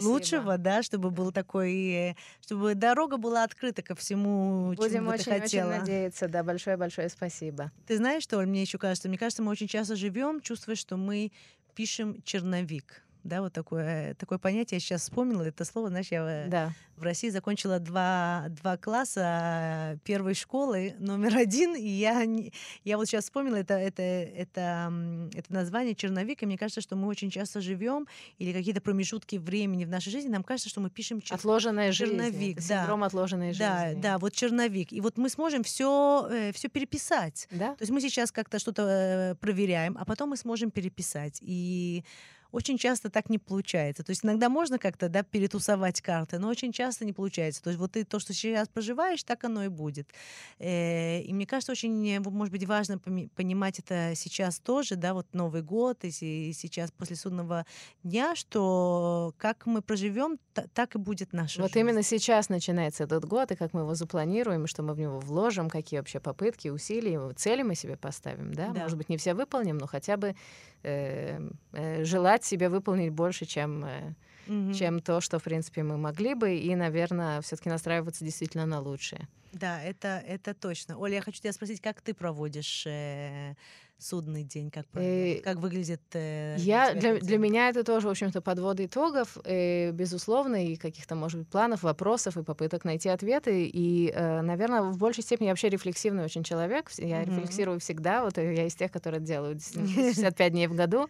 лучшего, 0.02 0.58
да, 0.58 0.84
чтобы 0.84 1.10
был 1.12 1.32
такой, 1.32 2.16
чтобы 2.42 2.76
дорога 2.76 3.18
была 3.18 3.44
открыта 3.44 3.82
ко 3.82 3.96
всему, 3.96 4.74
Будем 4.76 4.94
чему 4.96 5.12
бы 5.12 5.18
ты 5.18 5.40
хотела. 5.40 5.78
надеяться. 5.78 6.28
Да, 6.28 6.44
большое-большое 6.44 7.10
спасибо. 7.10 7.72
Ты 7.88 7.98
знаешь, 7.98 8.24
что 8.24 8.40
мне 8.42 8.62
еще 8.62 8.78
кажется? 8.78 9.08
Мне 9.10 9.18
кажется, 9.18 9.42
мы 9.44 9.52
очень 9.52 9.68
часто 9.68 9.96
живем, 9.96 10.42
чувствуя, 10.42 10.76
что 10.76 10.98
мы 10.98 11.32
пишем 11.76 12.22
черновик. 12.24 13.04
Да, 13.24 13.42
вот 13.42 13.54
такое, 13.54 14.14
такое 14.16 14.38
понятие 14.38 14.78
я 14.78 14.80
сейчас 14.82 15.02
вспомнила. 15.04 15.44
Это 15.44 15.64
слово, 15.66 15.90
знаешь, 15.90 16.08
я 16.12 16.24
э, 16.46 16.48
Да. 16.50 16.72
в 16.98 17.04
России 17.04 17.30
закончила 17.30 17.80
два, 17.80 18.46
два 18.50 18.76
класса 18.78 19.98
первой 20.04 20.34
школы, 20.34 20.96
номер 21.00 21.38
один, 21.38 21.76
и 21.76 21.88
я, 21.88 22.24
я 22.84 22.98
вот 22.98 23.06
сейчас 23.08 23.24
вспомнила 23.26 23.56
это, 23.56 23.76
это, 23.76 24.02
это, 24.02 24.94
это 25.34 25.54
название 25.54 25.96
черновик, 25.96 26.44
и 26.44 26.46
мне 26.46 26.58
кажется, 26.58 26.82
что 26.82 26.96
мы 26.96 27.08
очень 27.08 27.30
часто 27.32 27.62
живем, 27.62 28.08
или 28.40 28.52
какие-то 28.52 28.82
промежутки 28.82 29.38
времени 29.38 29.86
в 29.86 29.90
нашей 29.90 30.12
жизни, 30.12 30.30
нам 30.30 30.44
кажется, 30.44 30.70
что 30.70 30.82
мы 30.82 30.90
пишем 30.90 31.20
чер- 31.20 31.36
Отложенная 31.36 31.92
жизнь. 31.92 32.12
черновик, 32.12 32.58
Это 32.58 32.68
да. 32.68 32.80
Синдром 32.82 33.04
отложенной 33.04 33.54
Да, 33.54 33.88
жизни. 33.88 34.02
да, 34.02 34.18
вот 34.18 34.34
черновик. 34.34 34.92
И 34.92 35.02
вот 35.02 35.18
мы 35.18 35.30
сможем 35.30 35.64
все, 35.64 36.30
все 36.54 36.68
переписать. 36.68 37.48
Да? 37.52 37.70
То 37.76 37.82
есть 37.82 37.92
мы 37.92 38.02
сейчас 38.02 38.32
как-то 38.32 38.60
что-то 38.60 38.84
э, 38.84 39.36
проверяем, 39.36 39.98
а 40.00 40.06
потом 40.06 40.30
мы 40.32 40.38
сможем 40.38 40.72
переписать. 40.72 41.40
И 41.42 42.04
очень 42.54 42.78
часто 42.78 43.10
так 43.10 43.30
не 43.30 43.40
получается. 43.40 44.04
То 44.04 44.12
есть 44.12 44.24
иногда 44.24 44.48
можно 44.48 44.78
как-то 44.80 45.10
да, 45.10 45.24
перетусовать 45.24 46.00
карты, 46.02 46.40
но 46.40 46.48
очень 46.50 46.72
часто 46.72 47.04
не 47.06 47.12
получается. 47.14 47.62
То 47.64 47.70
есть 47.72 47.80
вот 47.80 47.92
ты 47.92 48.06
то, 48.06 48.20
что 48.20 48.34
сейчас 48.34 48.70
проживаешь, 48.70 49.24
так 49.24 49.44
оно 49.44 49.66
и 49.66 49.68
будет. 49.70 50.08
Э, 50.60 51.20
И 51.22 51.34
мне 51.34 51.46
кажется, 51.46 51.72
очень, 51.72 52.20
может 52.20 52.52
быть, 52.52 52.66
важно 52.66 53.00
понимать 53.36 53.80
это 53.80 54.14
сейчас 54.16 54.60
тоже, 54.60 54.96
да, 54.96 55.14
вот 55.14 55.28
Новый 55.34 55.62
год 55.64 56.04
и 56.06 56.12
се- 56.12 56.50
и 56.50 56.54
сейчас 56.54 56.92
после 56.92 57.16
судного 57.16 57.66
дня, 58.04 58.36
что 58.36 59.34
как 59.38 59.66
мы 59.66 59.82
проживем, 59.82 60.38
та- 60.54 60.68
так 60.74 60.96
и 60.96 61.00
будет 61.00 61.34
наша 61.34 61.62
Вот 61.62 61.72
жизнь. 61.72 61.80
именно 61.80 62.04
сейчас 62.04 62.50
начинается 62.50 63.04
этот 63.04 63.26
год, 63.26 63.52
и 63.52 63.56
как 63.56 63.74
мы 63.74 63.82
его 63.82 63.96
запланируем, 63.96 64.68
что 64.68 64.84
мы 64.84 64.94
в 64.94 65.00
него 65.00 65.20
вложим, 65.20 65.70
какие 65.70 66.00
вообще 66.00 66.20
попытки, 66.20 66.70
усилия, 66.70 67.20
цели 67.36 67.64
мы 67.64 67.76
себе 67.76 67.98
поставим, 67.98 68.54
да? 68.54 68.70
Да. 68.70 68.82
Может 68.84 68.98
быть, 68.98 69.10
не 69.10 69.18
все 69.18 69.34
выполним, 69.34 69.78
но 69.78 69.88
хотя 69.88 70.18
бы 70.18 70.36
э, 70.84 71.40
э, 71.74 72.04
желать 72.04 72.44
себе 72.44 72.70
выполнить 72.70 73.12
больше, 73.12 73.46
чем, 73.46 73.86
э, 73.86 74.14
Мгм. 74.48 74.74
чем 74.74 75.00
то, 75.00 75.22
что, 75.22 75.40
в 75.40 75.44
принципе, 75.44 75.84
мы 75.84 75.98
могли 75.98 76.36
бы, 76.36 76.56
и, 76.56 76.76
наверное, 76.76 77.40
все-таки 77.42 77.70
настраиваться 77.70 78.26
действительно 78.26 78.66
на 78.66 78.80
лучшее. 78.82 79.28
Да, 79.54 79.82
это, 79.84 80.22
это 80.28 80.54
точно. 80.54 80.98
Оля, 80.98 81.16
я 81.16 81.22
хочу 81.22 81.40
тебя 81.40 81.54
спросить, 81.54 81.80
как 81.82 82.02
ты 82.02 82.14
проводишь 82.14 82.86
э, 82.88 83.54
судный 83.98 84.44
день? 84.44 84.70
Как? 84.70 84.86
Э, 84.96 85.40
как 85.44 85.58
выглядит 85.58 86.02
э, 86.14 86.56
Я, 86.60 86.94
для, 86.94 87.20
для 87.20 87.38
меня 87.38 87.70
это 87.70 87.84
тоже, 87.84 88.08
в 88.08 88.12
общем-то, 88.12 88.42
подводы 88.42 88.86
итогов, 88.86 89.38
э, 89.46 89.92
безусловно, 89.92 90.66
и 90.66 90.76
каких-то, 90.76 91.16
может 91.16 91.40
быть, 91.40 91.48
планов, 91.50 91.84
вопросов 91.84 92.36
и 92.36 92.44
попыток 92.44 92.84
найти 92.84 93.08
ответы. 93.10 93.66
И, 93.66 94.12
э, 94.14 94.42
наверное, 94.42 94.82
в 94.82 94.98
большей 94.98 95.24
степени 95.24 95.46
я 95.48 95.52
вообще 95.54 95.70
рефлексивный 95.70 96.26
очень 96.26 96.44
человек. 96.44 96.92
Я 96.98 97.22
Мгм. 97.22 97.30
рефлексирую 97.38 97.80
всегда. 97.80 98.24
Вот 98.24 98.38
э, 98.38 98.54
я 98.54 98.66
из 98.68 98.76
тех, 98.76 98.92
которые 98.92 99.22
делают 99.22 99.64
65 99.74 100.52
дней 100.52 100.68
в 100.68 100.76
году. 100.76 101.08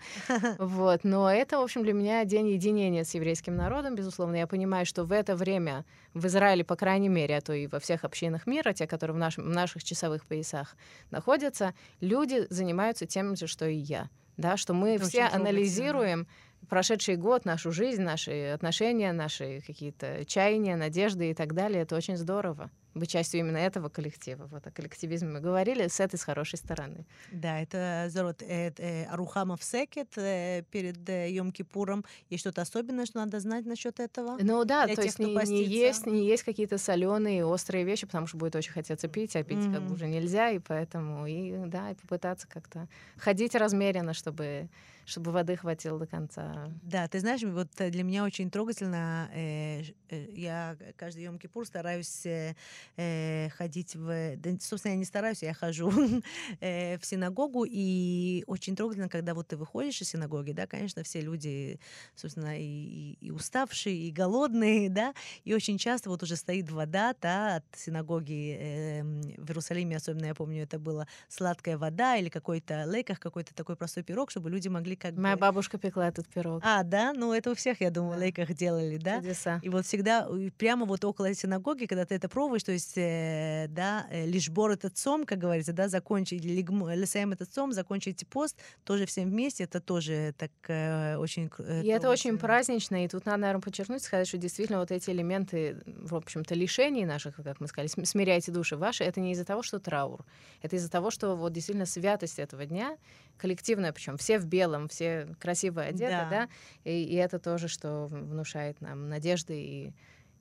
Вот. 0.59 1.03
Но 1.03 1.31
это, 1.31 1.57
в 1.57 1.61
общем, 1.63 1.83
для 1.83 1.93
меня 1.93 2.23
день 2.25 2.49
единения 2.49 3.03
с 3.03 3.13
еврейским 3.15 3.55
народом, 3.55 3.95
безусловно. 3.95 4.35
Я 4.35 4.45
понимаю, 4.45 4.85
что 4.85 5.03
в 5.03 5.11
это 5.11 5.35
время 5.35 5.83
в 6.13 6.27
Израиле, 6.27 6.63
по 6.63 6.75
крайней 6.75 7.09
мере, 7.09 7.37
а 7.37 7.41
то 7.41 7.53
и 7.53 7.65
во 7.65 7.79
всех 7.79 8.03
общинах 8.03 8.45
мира, 8.45 8.71
те, 8.73 8.85
которые 8.85 9.15
в, 9.15 9.17
нашем, 9.17 9.45
в 9.45 9.49
наших 9.49 9.83
часовых 9.83 10.25
поясах 10.27 10.75
находятся, 11.09 11.73
люди 12.01 12.45
занимаются 12.51 12.82
тем 13.05 13.35
же, 13.35 13.47
что 13.47 13.65
и 13.65 13.75
я. 13.75 14.09
Да, 14.37 14.57
что 14.57 14.73
мы 14.73 14.95
Это 14.95 15.05
все 15.05 15.23
анализируем 15.23 16.27
прошедший 16.69 17.17
год, 17.17 17.45
нашу 17.45 17.71
жизнь, 17.71 18.01
наши 18.01 18.51
отношения, 18.53 19.13
наши 19.13 19.61
какие-то 19.65 20.25
чаяния, 20.25 20.75
надежды 20.75 21.29
и 21.29 21.33
так 21.33 21.53
далее. 21.53 21.83
Это 21.83 21.95
очень 21.95 22.17
здорово 22.17 22.71
быть 22.93 23.09
частью 23.11 23.39
именно 23.41 23.57
этого 23.57 23.89
коллектива. 23.89 24.45
Вот 24.47 24.67
о 24.67 24.71
коллективизме 24.71 25.29
мы 25.29 25.39
говорили 25.41 25.87
с 25.87 25.99
этой, 25.99 26.17
с 26.17 26.23
хорошей 26.23 26.57
стороны. 26.57 27.05
Да, 27.27 27.61
это 27.61 28.05
здорово. 28.09 28.35
Э, 28.41 28.71
э, 28.77 29.05
Арухама 29.05 29.57
в 29.57 29.63
секет 29.63 30.17
э, 30.17 30.63
перед 30.69 30.97
Йом-Кипуром. 31.09 32.05
Есть 32.29 32.41
что-то 32.41 32.61
особенное, 32.61 33.05
что 33.05 33.19
надо 33.19 33.39
знать 33.39 33.65
насчет 33.65 33.99
этого? 33.99 34.39
Ну 34.39 34.65
да, 34.65 34.87
Для 34.87 34.95
то 34.95 35.01
тех, 35.01 35.03
есть 35.03 35.19
не, 35.19 35.43
не 35.43 35.63
есть, 35.63 36.07
не 36.07 36.25
есть 36.25 36.41
какие-то 36.43 36.79
соленые, 36.79 37.45
острые 37.45 37.83
вещи, 37.85 38.07
потому 38.07 38.25
что 38.25 38.37
будет 38.37 38.55
очень 38.55 38.71
хотеться 38.71 39.07
пить, 39.07 39.35
а 39.35 39.43
пить 39.43 39.67
как 39.67 39.83
Мгм. 39.83 39.85
бы 39.85 39.93
уже 39.93 40.07
нельзя, 40.07 40.49
и 40.49 40.57
поэтому 40.59 41.27
и 41.27 41.55
да, 41.67 41.91
и 41.91 41.95
попытаться 41.95 42.47
как-то 42.47 42.87
ходить 43.15 43.53
размеренно, 43.53 44.13
чтобы 44.15 44.69
чтобы 45.05 45.31
воды 45.31 45.55
хватило 45.55 45.99
до 45.99 46.07
конца. 46.07 46.69
Да, 46.81 47.07
ты 47.07 47.19
знаешь, 47.19 47.41
вот 47.43 47.69
э, 47.79 47.89
для 47.89 48.03
меня 48.03 48.23
очень 48.23 48.49
трогательно. 48.49 49.29
э, 49.33 49.83
э, 50.09 50.25
я 50.31 50.77
каждый 50.95 51.25
Йом-Кипур 51.25 51.65
стараюсь 51.65 52.25
э, 52.25 52.55
э, 52.97 53.49
ходить 53.49 53.95
в... 53.95 54.35
да, 54.37 54.51
собственно, 54.59 54.93
я 54.93 54.97
не 54.97 55.05
стараюсь, 55.05 55.43
я 55.43 55.53
хожу 55.53 55.89
в 56.61 56.99
синагогу, 57.03 57.65
и 57.67 58.43
очень 58.47 58.75
трогательно, 58.75 59.09
когда 59.09 59.33
вот 59.33 59.47
ты 59.47 59.57
выходишь 59.57 60.01
из 60.01 60.09
синагоги, 60.09 60.51
да, 60.51 60.67
конечно, 60.67 61.03
все 61.03 61.21
люди, 61.21 61.79
собственно, 62.15 62.59
и, 62.59 63.13
и- 63.21 63.31
уставшие, 63.31 63.95
и 63.95 64.11
голодные, 64.11 64.89
да, 64.91 65.13
и 65.43 65.53
очень 65.53 65.77
часто 65.77 66.09
вот 66.09 66.23
уже 66.23 66.35
стоит 66.35 66.71
вода, 66.71 67.13
да, 67.21 67.57
от 67.57 67.65
синагоги 67.75 68.57
э, 68.59 69.03
в 69.03 69.47
Иерусалиме, 69.49 69.97
особенно 69.97 70.25
я 70.27 70.35
помню, 70.35 70.63
это 70.63 70.79
была 70.79 71.07
сладкая 71.27 71.77
вода 71.77 72.15
или 72.17 72.29
какой-то 72.29 72.83
лейках, 72.85 73.19
какой-то 73.19 73.53
такой 73.53 73.75
простой 73.75 74.03
пирог, 74.03 74.31
чтобы 74.31 74.49
люди 74.49 74.67
могли 74.67 74.92
как 74.95 75.15
Моя 75.15 75.35
бы... 75.35 75.41
бабушка 75.41 75.77
пекла 75.77 76.07
этот 76.07 76.27
пирог. 76.27 76.61
А, 76.63 76.83
да? 76.83 77.13
Ну, 77.13 77.33
это 77.33 77.51
у 77.51 77.55
всех, 77.55 77.81
я 77.81 77.91
думаю, 77.91 78.13
Да. 78.13 78.25
лейках 78.25 78.53
делали, 78.53 78.97
да? 78.97 79.17
Чудеса. 79.17 79.59
И 79.63 79.69
вот 79.69 79.85
всегда 79.85 80.27
прямо 80.57 80.85
вот 80.85 81.03
около 81.05 81.33
синагоги, 81.33 81.85
когда 81.85 82.05
ты 82.05 82.15
это 82.15 82.29
пробуешь, 82.29 82.63
то 82.63 82.71
есть, 82.71 82.93
э, 82.97 83.67
да, 83.69 84.07
э, 84.09 84.25
лишь 84.25 84.49
бор 84.49 84.71
этот 84.71 84.97
сом, 84.97 85.25
как 85.25 85.39
говорится, 85.39 85.73
да, 85.73 85.87
закончить, 85.87 86.43
лисаем 86.43 87.31
этот 87.31 87.53
сом, 87.53 87.73
закончить 87.73 88.27
пост, 88.27 88.57
тоже 88.83 89.05
всем 89.05 89.29
вместе, 89.29 89.63
это 89.63 89.79
тоже 89.79 90.33
так 90.37 90.51
э, 90.67 91.17
очень... 91.17 91.49
Э, 91.59 91.83
и 91.83 91.87
это 91.87 92.09
очень 92.09 92.37
празднично, 92.37 93.03
и 93.03 93.07
тут 93.07 93.25
надо, 93.25 93.39
наверное, 93.39 93.61
подчеркнуть, 93.61 94.03
сказать, 94.03 94.27
что 94.27 94.37
действительно 94.37 94.79
вот 94.79 94.91
эти 94.91 95.09
элементы, 95.09 95.81
в 95.85 96.15
общем-то, 96.15 96.55
лишений 96.55 97.05
наших, 97.05 97.35
как 97.35 97.59
мы 97.59 97.67
сказали, 97.67 97.87
смиряйте 98.05 98.51
души 98.51 98.77
ваши, 98.77 99.03
это 99.03 99.19
не 99.19 99.31
из-за 99.31 99.45
того, 99.45 99.63
что 99.63 99.79
траур, 99.79 100.25
это 100.61 100.75
из-за 100.75 100.89
того, 100.89 101.11
что 101.11 101.35
вот 101.35 101.53
действительно 101.53 101.85
святость 101.85 102.39
этого 102.39 102.65
дня, 102.65 102.97
коллективная, 103.37 103.91
причем 103.93 104.17
все 104.17 104.39
в 104.39 104.45
белом, 104.45 104.87
все 104.87 105.27
красиво 105.39 105.81
одеты, 105.81 106.11
да, 106.11 106.29
да? 106.29 106.49
И, 106.91 107.03
и 107.03 107.15
это 107.15 107.39
тоже, 107.39 107.67
что 107.67 108.07
внушает 108.07 108.81
нам 108.81 109.09
надежды 109.09 109.53
и 109.61 109.93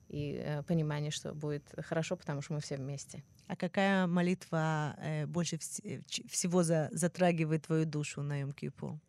и 0.09 0.39
э, 0.45 0.61
понимание, 0.63 1.09
что 1.09 1.33
будет 1.33 1.63
хорошо, 1.87 2.15
потому 2.15 2.41
что 2.43 2.53
мы 2.53 2.59
все 2.59 2.75
вместе. 2.75 3.23
А 3.47 3.55
какая 3.55 4.05
молитва 4.05 4.95
э, 4.99 5.25
больше 5.25 5.55
вс- 5.55 5.81
э, 5.83 6.01
всего 6.29 6.61
за- 6.61 6.89
затрагивает 6.91 7.63
твою 7.65 7.85
душу 7.85 8.21
на 8.21 8.41
Йом-Кипур? 8.43 8.99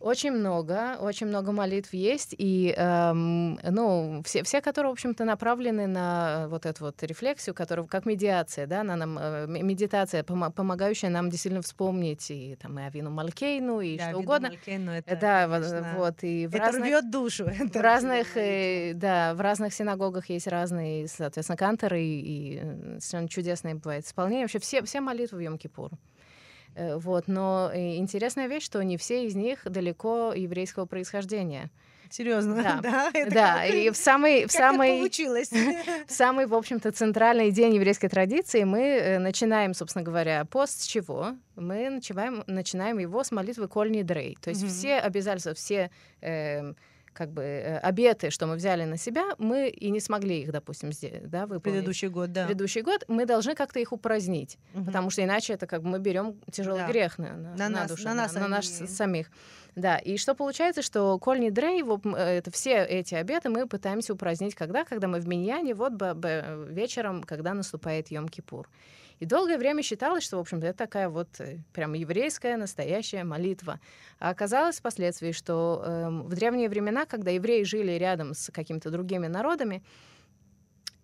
Очень 0.00 0.30
много, 0.30 0.96
очень 1.00 1.26
много 1.26 1.50
молитв 1.50 1.92
есть, 1.92 2.32
и, 2.38 2.72
эм, 2.76 3.58
ну, 3.64 4.22
все, 4.24 4.44
все, 4.44 4.60
которые, 4.60 4.90
в 4.90 4.92
общем-то, 4.92 5.24
направлены 5.24 5.88
на 5.88 6.46
вот 6.48 6.66
эту 6.66 6.84
вот 6.84 7.02
рефлексию, 7.02 7.52
которая 7.52 7.84
как 7.86 8.06
медиация, 8.06 8.68
да, 8.68 8.84
на 8.84 8.94
нам, 8.94 9.18
э, 9.18 9.46
медитация, 9.48 10.22
пом- 10.22 10.52
помогающая 10.52 11.10
нам 11.10 11.30
действительно 11.30 11.62
вспомнить 11.62 12.30
и 12.30 12.56
там 12.62 12.78
и 12.78 12.82
Авину 12.82 13.10
Малькейну, 13.10 13.80
и 13.80 13.98
да, 13.98 14.10
что 14.10 14.18
угодно. 14.18 14.48
Малькейну, 14.50 14.92
это, 14.92 15.16
да, 15.16 15.48
конечно, 15.48 15.94
вот, 15.96 16.22
и 16.22 16.46
в 16.46 16.54
это 16.54 16.66
разных, 16.66 16.84
рвет 16.84 17.10
душу. 17.10 17.46
в 17.72 17.76
разных, 17.76 18.36
э, 18.36 18.92
да, 18.94 19.34
в 19.34 19.40
разных 19.40 19.74
синагогах 19.74 20.30
есть 20.30 20.46
разные, 20.46 21.08
соответственно, 21.08 21.56
канторы, 21.56 22.00
и, 22.00 22.20
и 22.20 22.60
совершенно 23.00 23.28
чудесные 23.28 23.74
бывает 23.74 24.06
исполнение. 24.06 24.44
Вообще 24.44 24.60
все, 24.60 24.82
все 24.82 25.00
молитвы 25.00 25.38
в 25.38 25.40
Йом-Кипур. 25.40 25.90
Э, 26.78 26.96
вот. 26.96 27.26
Но 27.26 27.70
интересная 27.74 28.46
вещь, 28.46 28.64
что 28.64 28.82
не 28.82 28.96
все 28.96 29.26
из 29.26 29.34
них 29.34 29.60
далеко 29.64 30.32
еврейского 30.34 30.86
происхождения. 30.86 31.70
Серьезно, 32.10 32.62
да, 32.62 32.80
да, 32.82 33.10
это 33.12 33.34
да. 33.34 33.54
Как, 33.66 33.74
и 33.74 33.90
в 33.90 33.96
самый, 33.96 34.46
в 34.46 34.52
самый, 34.52 34.98
получилось? 34.98 35.50
в 36.06 36.08
самый, 36.12 36.46
в 36.46 36.54
общем-то, 36.54 36.90
центральный 36.92 37.50
день 37.50 37.74
еврейской 37.74 38.08
традиции 38.08 38.64
мы 38.64 38.80
э, 38.80 39.18
начинаем, 39.18 39.74
собственно 39.74 40.04
говоря, 40.04 40.44
пост 40.44 40.82
с 40.82 40.86
чего? 40.86 41.34
Мы 41.56 41.90
начинаем, 41.90 42.44
начинаем 42.46 42.98
его 42.98 43.24
с 43.24 43.30
молитвы 43.30 43.68
Кольни 43.68 44.02
Дрей. 44.02 44.38
То 44.40 44.50
есть 44.50 44.62
mm-hmm. 44.62 44.68
все 44.68 44.98
обязательства, 44.98 45.54
все 45.54 45.90
э, 46.22 46.72
как 47.18 47.32
бы 47.32 47.42
э, 47.42 47.78
обеты, 47.78 48.30
что 48.30 48.46
мы 48.46 48.54
взяли 48.54 48.84
на 48.84 48.96
себя, 48.96 49.34
мы 49.38 49.68
и 49.68 49.90
не 49.90 49.98
смогли 49.98 50.42
их, 50.42 50.52
допустим, 50.52 50.90
да, 51.24 51.46
выполнить. 51.46 51.62
Предыдущий 51.62 52.06
год, 52.06 52.32
да. 52.32 52.46
Предыдущий 52.46 52.82
год 52.82 53.04
мы 53.08 53.26
должны 53.26 53.56
как-то 53.56 53.80
их 53.80 53.92
упразднить, 53.92 54.56
угу. 54.72 54.84
потому 54.84 55.10
что 55.10 55.24
иначе 55.24 55.54
это 55.54 55.66
как 55.66 55.82
бы 55.82 55.88
мы 55.88 55.98
берем 55.98 56.40
тяжелый 56.52 56.82
да. 56.82 56.88
грех 56.88 57.18
на, 57.18 57.32
на, 57.32 57.34
на, 57.34 57.56
на 57.56 57.68
нас, 57.68 57.90
душу, 57.90 58.04
на, 58.04 58.14
нас, 58.14 58.34
на, 58.34 58.40
на 58.42 58.48
нас 58.48 58.66
самих. 58.66 59.32
Да, 59.74 59.98
и 59.98 60.16
что 60.16 60.36
получается, 60.36 60.80
что 60.82 61.18
Кольни 61.18 61.50
Дрей, 61.50 61.82
вот, 61.82 62.06
это 62.06 62.50
все 62.52 62.84
эти 62.84 63.16
обеты 63.16 63.48
мы 63.48 63.66
пытаемся 63.66 64.12
упразднить 64.12 64.54
когда? 64.54 64.84
Когда 64.84 65.08
мы 65.08 65.18
в 65.18 65.26
Миньяне, 65.26 65.74
вот 65.74 65.94
вечером, 66.70 67.24
когда 67.24 67.52
наступает 67.52 68.12
Йом-Кипур. 68.12 68.66
И 69.20 69.26
долгое 69.26 69.58
время 69.58 69.82
считалось, 69.82 70.24
что, 70.24 70.36
в 70.36 70.40
общем-то, 70.40 70.66
это 70.66 70.78
такая 70.78 71.08
вот 71.08 71.28
э, 71.40 71.58
прям 71.72 71.94
еврейская 71.94 72.56
настоящая 72.56 73.24
молитва. 73.24 73.80
А 74.18 74.30
оказалось 74.30 74.78
впоследствии, 74.78 75.32
что 75.32 75.82
э, 75.84 76.08
в 76.08 76.34
древние 76.34 76.68
времена, 76.68 77.04
когда 77.04 77.30
евреи 77.30 77.64
жили 77.64 77.92
рядом 77.92 78.34
с 78.34 78.50
какими-то 78.52 78.90
другими 78.90 79.26
народами, 79.26 79.82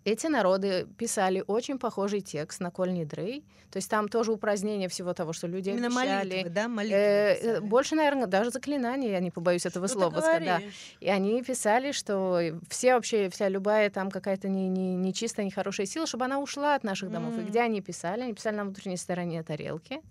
эти 0.05 0.27
народы 0.27 0.87
писали 0.97 1.43
очень 1.47 1.79
похожий 1.79 2.21
текст 2.21 2.59
на 2.61 2.69
Коль 2.69 3.05
Дрей. 3.05 3.43
То 3.71 3.77
есть 3.77 3.89
там 3.89 4.07
тоже 4.07 4.31
упразднение 4.31 4.87
всего 4.87 5.13
того, 5.13 5.33
что 5.33 5.47
люди 5.47 5.69
Именно 5.71 5.87
обещали. 5.87 6.29
молитвы, 6.29 6.49
да? 6.51 6.67
Молитвы 6.67 6.97
э, 6.97 7.61
больше, 7.61 7.95
наверное, 7.95 8.27
даже 8.27 8.51
заклинания, 8.51 9.09
я 9.09 9.19
не 9.19 9.31
побоюсь 9.31 9.65
этого 9.65 9.87
что 9.87 9.97
слова 9.97 10.21
сказать. 10.21 10.45
Да. 10.45 10.61
И 10.99 11.09
они 11.09 11.41
писали, 11.41 11.91
что 11.91 12.39
все 12.69 12.93
вообще, 12.93 13.29
вся 13.29 13.49
любая 13.49 13.89
там 13.89 14.11
какая-то 14.11 14.47
не, 14.47 14.69
не, 14.69 14.95
нечистая, 14.95 15.45
нехорошая 15.45 15.87
сила, 15.87 16.05
чтобы 16.05 16.25
она 16.25 16.39
ушла 16.39 16.75
от 16.75 16.83
наших 16.83 17.09
домов. 17.09 17.33
Mm. 17.33 17.41
И 17.41 17.45
где 17.49 17.61
они 17.61 17.81
писали? 17.81 18.21
Они 18.21 18.33
писали 18.33 18.57
на 18.57 18.63
внутренней 18.63 18.97
стороне 18.97 19.41
тарелки. 19.41 20.01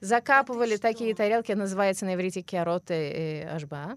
Закапывали 0.00 0.76
такие 0.76 1.14
тарелки, 1.14 1.52
называется 1.52 2.04
на 2.04 2.16
иврите 2.16 2.42
киароты 2.42 2.94
э, 2.94 3.48
ажба. 3.48 3.96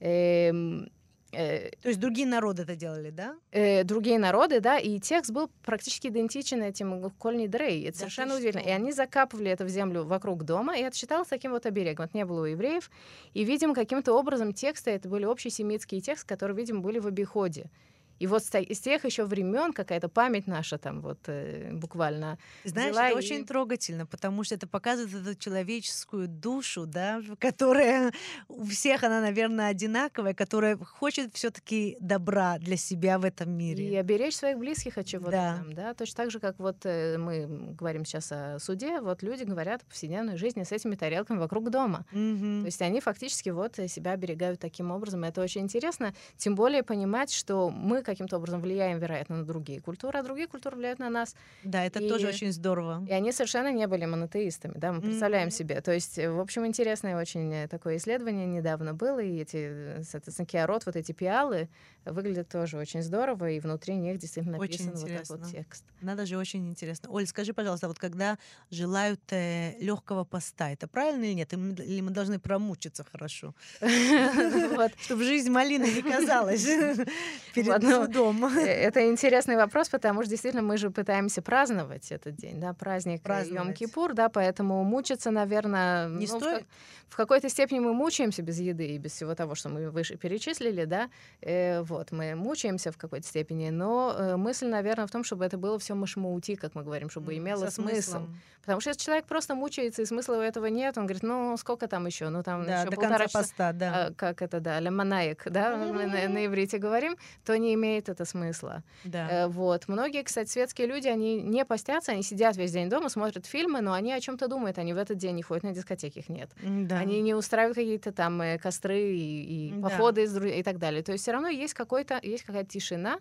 Эм, 0.00 0.88
Э, 1.36 1.70
То 1.82 1.88
есть 1.88 2.00
другие 2.00 2.26
народы 2.26 2.62
это 2.62 2.76
делали, 2.76 3.10
да? 3.10 3.36
Э, 3.52 3.84
другие 3.84 4.18
народы, 4.18 4.60
да, 4.60 4.78
и 4.78 4.98
текст 4.98 5.30
был 5.30 5.50
практически 5.64 6.08
идентичен 6.08 6.62
этим 6.62 7.10
Кольни 7.18 7.46
Дрей. 7.46 7.82
Это 7.84 7.92
да 7.92 7.98
совершенно 7.98 8.36
удивительно. 8.36 8.62
Что? 8.62 8.70
И 8.70 8.72
они 8.72 8.92
закапывали 8.92 9.50
это 9.50 9.64
в 9.64 9.68
землю 9.68 10.04
вокруг 10.04 10.44
дома, 10.44 10.76
и 10.76 10.80
это 10.80 10.96
считалось 10.96 11.28
таким 11.28 11.50
вот 11.50 11.66
оберегом. 11.66 12.06
Это 12.06 12.16
не 12.16 12.24
было 12.24 12.42
у 12.42 12.44
евреев. 12.44 12.90
И, 13.34 13.44
видимо, 13.44 13.74
каким-то 13.74 14.14
образом 14.14 14.54
тексты, 14.54 14.92
это 14.92 15.08
были 15.08 15.24
общесемитские 15.24 16.00
тексты, 16.00 16.26
которые, 16.26 16.56
видимо, 16.56 16.80
были 16.80 16.98
в 16.98 17.06
обиходе. 17.06 17.70
И 18.18 18.26
вот 18.26 18.44
с 18.44 18.80
тех 18.80 19.04
еще 19.04 19.24
времен 19.24 19.72
какая-то 19.72 20.08
память 20.08 20.46
наша 20.46 20.78
там 20.78 21.00
вот 21.00 21.18
э, 21.26 21.72
буквально. 21.72 22.38
Знаешь, 22.64 22.96
это 22.96 23.08
и... 23.08 23.14
очень 23.14 23.44
трогательно, 23.44 24.06
потому 24.06 24.44
что 24.44 24.54
это 24.54 24.66
показывает 24.66 25.14
эту 25.14 25.34
человеческую 25.38 26.28
душу, 26.28 26.86
да, 26.86 27.20
которая 27.38 28.12
у 28.48 28.64
всех 28.64 29.04
она, 29.04 29.20
наверное, 29.20 29.68
одинаковая, 29.68 30.34
которая 30.34 30.76
хочет 30.76 31.34
все-таки 31.34 31.96
добра 32.00 32.58
для 32.58 32.76
себя 32.76 33.18
в 33.18 33.24
этом 33.24 33.50
мире. 33.50 33.88
И 33.88 33.96
оберечь 33.96 34.36
своих 34.36 34.58
близких 34.58 34.98
от 34.98 35.06
чего-то 35.06 35.30
да. 35.30 35.56
там, 35.56 35.72
да. 35.74 35.94
Точно 35.94 36.16
так 36.16 36.30
же, 36.30 36.40
как 36.40 36.58
вот 36.58 36.84
э, 36.84 37.18
мы 37.18 37.46
говорим 37.46 38.04
сейчас 38.04 38.32
о 38.32 38.58
суде, 38.58 39.00
вот 39.00 39.22
люди 39.22 39.44
говорят 39.44 39.82
в 39.82 39.86
повседневной 39.86 40.36
жизни 40.36 40.62
с 40.62 40.72
этими 40.72 40.94
тарелками 40.94 41.38
вокруг 41.38 41.70
дома. 41.70 42.06
Mm-hmm. 42.12 42.60
То 42.60 42.66
есть 42.66 42.82
они 42.82 43.00
фактически 43.00 43.50
вот 43.50 43.76
себя 43.88 44.12
оберегают 44.12 44.60
таким 44.60 44.90
образом. 44.90 45.24
Это 45.24 45.42
очень 45.42 45.62
интересно, 45.62 46.14
тем 46.36 46.54
более 46.54 46.82
понимать, 46.82 47.32
что 47.32 47.70
мы 47.70 48.02
каким-то 48.06 48.36
образом 48.36 48.60
влияем, 48.60 48.98
вероятно, 48.98 49.36
на 49.36 49.44
другие 49.44 49.80
культуры, 49.80 50.18
а 50.18 50.22
другие 50.22 50.48
культуры 50.48 50.76
влияют 50.76 50.98
на 50.98 51.10
нас. 51.10 51.36
Да, 51.64 51.84
это 51.84 52.00
и, 52.00 52.08
тоже 52.08 52.28
очень 52.28 52.52
здорово. 52.52 53.04
И 53.08 53.12
они 53.12 53.32
совершенно 53.32 53.72
не 53.72 53.86
были 53.86 54.06
монотеистами, 54.06 54.74
да, 54.76 54.92
мы 54.92 55.00
представляем 55.00 55.48
mm-hmm. 55.48 55.50
себе. 55.50 55.80
То 55.80 55.92
есть, 55.92 56.18
в 56.18 56.40
общем, 56.40 56.66
интересное 56.66 57.20
очень 57.20 57.68
такое 57.68 57.96
исследование 57.96 58.46
недавно 58.46 58.94
было, 58.94 59.20
и 59.20 59.40
эти, 59.40 60.02
соответственно, 60.02 60.46
киарот, 60.46 60.86
вот 60.86 60.96
эти 60.96 61.12
пиалы, 61.12 61.68
выглядят 62.04 62.48
тоже 62.48 62.78
очень 62.78 63.02
здорово, 63.02 63.50
и 63.50 63.60
внутри 63.60 63.96
них 63.96 64.18
действительно 64.18 64.58
написан 64.58 64.88
очень 64.88 65.00
вот 65.00 65.22
такой 65.22 65.38
вот 65.38 65.50
текст. 65.50 65.84
Надо 66.00 66.26
же, 66.26 66.36
очень 66.36 66.68
интересно. 66.68 67.10
Оль, 67.10 67.26
скажи, 67.26 67.52
пожалуйста, 67.52 67.88
вот 67.88 67.98
когда 67.98 68.38
желают 68.70 69.20
э, 69.30 69.74
легкого 69.80 70.24
поста, 70.24 70.70
это 70.70 70.86
правильно 70.86 71.24
или 71.24 71.32
нет? 71.32 71.52
Или 71.52 72.00
мы 72.00 72.10
должны 72.10 72.38
промучиться 72.38 73.04
хорошо? 73.04 73.54
Чтобы 75.00 75.24
жизнь 75.24 75.50
малины 75.50 75.86
не 75.86 76.02
казалась 76.02 76.64
перед 77.54 77.82
судом. 78.04 78.44
Э, 78.56 78.66
это 78.66 79.06
интересный 79.08 79.56
вопрос, 79.56 79.88
потому 79.88 80.22
что 80.22 80.30
действительно 80.30 80.62
мы 80.62 80.76
же 80.76 80.90
пытаемся 80.90 81.42
праздновать 81.42 82.12
этот 82.12 82.36
день, 82.36 82.60
да, 82.60 82.72
праздник 82.72 83.22
Йом-Кипур, 83.24 84.14
да, 84.14 84.28
поэтому 84.28 84.82
мучиться, 84.84 85.30
наверное, 85.30 86.08
не 86.08 86.26
ну, 86.26 86.38
стоит. 86.38 86.64
В, 87.08 87.14
в 87.14 87.16
какой-то 87.16 87.48
степени 87.48 87.80
мы 87.80 87.92
мучаемся 87.92 88.42
без 88.42 88.58
еды 88.58 88.86
и 88.86 88.98
без 88.98 89.12
всего 89.12 89.34
того, 89.34 89.54
что 89.54 89.68
мы 89.68 89.90
выше 89.90 90.16
перечислили, 90.16 90.84
да, 90.84 91.08
э, 91.40 91.82
вот, 91.82 92.12
мы 92.12 92.34
мучаемся 92.34 92.90
в 92.92 92.96
какой-то 92.96 93.26
степени, 93.26 93.70
но 93.70 94.14
э, 94.16 94.36
мысль, 94.36 94.66
наверное, 94.66 95.06
в 95.06 95.10
том, 95.10 95.24
чтобы 95.24 95.44
это 95.44 95.58
было 95.58 95.78
все 95.78 95.94
машмаути, 95.94 96.56
как 96.56 96.74
мы 96.74 96.82
говорим, 96.82 97.10
чтобы 97.10 97.34
mm, 97.34 97.38
имело 97.38 97.70
смысл. 97.70 98.26
Потому 98.66 98.80
что 98.80 98.90
если 98.90 99.04
человек 99.04 99.26
просто 99.26 99.54
мучается, 99.54 100.02
и 100.02 100.04
смысла 100.04 100.38
у 100.38 100.40
этого 100.40 100.66
нет, 100.66 100.98
он 100.98 101.04
говорит, 101.04 101.22
ну, 101.22 101.56
сколько 101.56 101.86
там 101.86 102.04
еще? 102.06 102.30
Ну, 102.30 102.42
там 102.42 102.64
да, 102.64 102.80
еще 102.80 102.90
до 102.90 102.96
полтора 102.96 103.18
конца 103.18 103.26
часа, 103.26 103.38
поста, 103.38 103.72
да. 103.72 104.06
А, 104.06 104.12
как 104.12 104.42
это, 104.42 104.58
да, 104.58 104.80
ляманаек, 104.80 105.44
да, 105.48 105.76
мы 105.76 106.06
на, 106.06 106.28
на 106.28 106.46
иврите 106.46 106.78
говорим, 106.78 107.16
то 107.44 107.56
не 107.56 107.74
имеет 107.74 107.85
это 107.94 108.24
смысла. 108.24 108.82
Да. 109.04 109.28
Э, 109.30 109.46
вот. 109.48 109.88
Многие, 109.88 110.22
кстати, 110.22 110.48
светские 110.50 110.86
люди, 110.86 111.08
они 111.08 111.42
не 111.42 111.64
постятся, 111.64 112.12
они 112.12 112.22
сидят 112.22 112.56
весь 112.56 112.72
день 112.72 112.88
дома, 112.88 113.08
смотрят 113.08 113.46
фильмы, 113.46 113.80
но 113.80 113.92
они 113.92 114.12
о 114.12 114.20
чем-то 114.20 114.48
думают, 114.48 114.78
они 114.78 114.92
в 114.92 114.98
этот 114.98 115.18
день 115.18 115.36
не 115.36 115.42
ходят 115.42 115.64
на 115.64 115.72
дискотеки, 115.72 116.18
их 116.18 116.28
нет. 116.28 116.50
Да. 116.62 116.98
Они 116.98 117.20
не 117.20 117.34
устраивают 117.34 117.76
какие-то 117.76 118.12
там 118.12 118.40
э, 118.42 118.58
костры 118.58 119.12
и, 119.12 119.68
и 119.68 119.72
да. 119.72 119.88
походы 119.88 120.24
и 120.24 120.62
так 120.62 120.78
далее. 120.78 121.02
То 121.02 121.12
есть 121.12 121.22
все 121.22 121.32
равно 121.32 121.48
есть 121.48 121.74
какой-то, 121.74 122.18
есть 122.22 122.44
какая-то 122.44 122.70
тишина, 122.70 123.18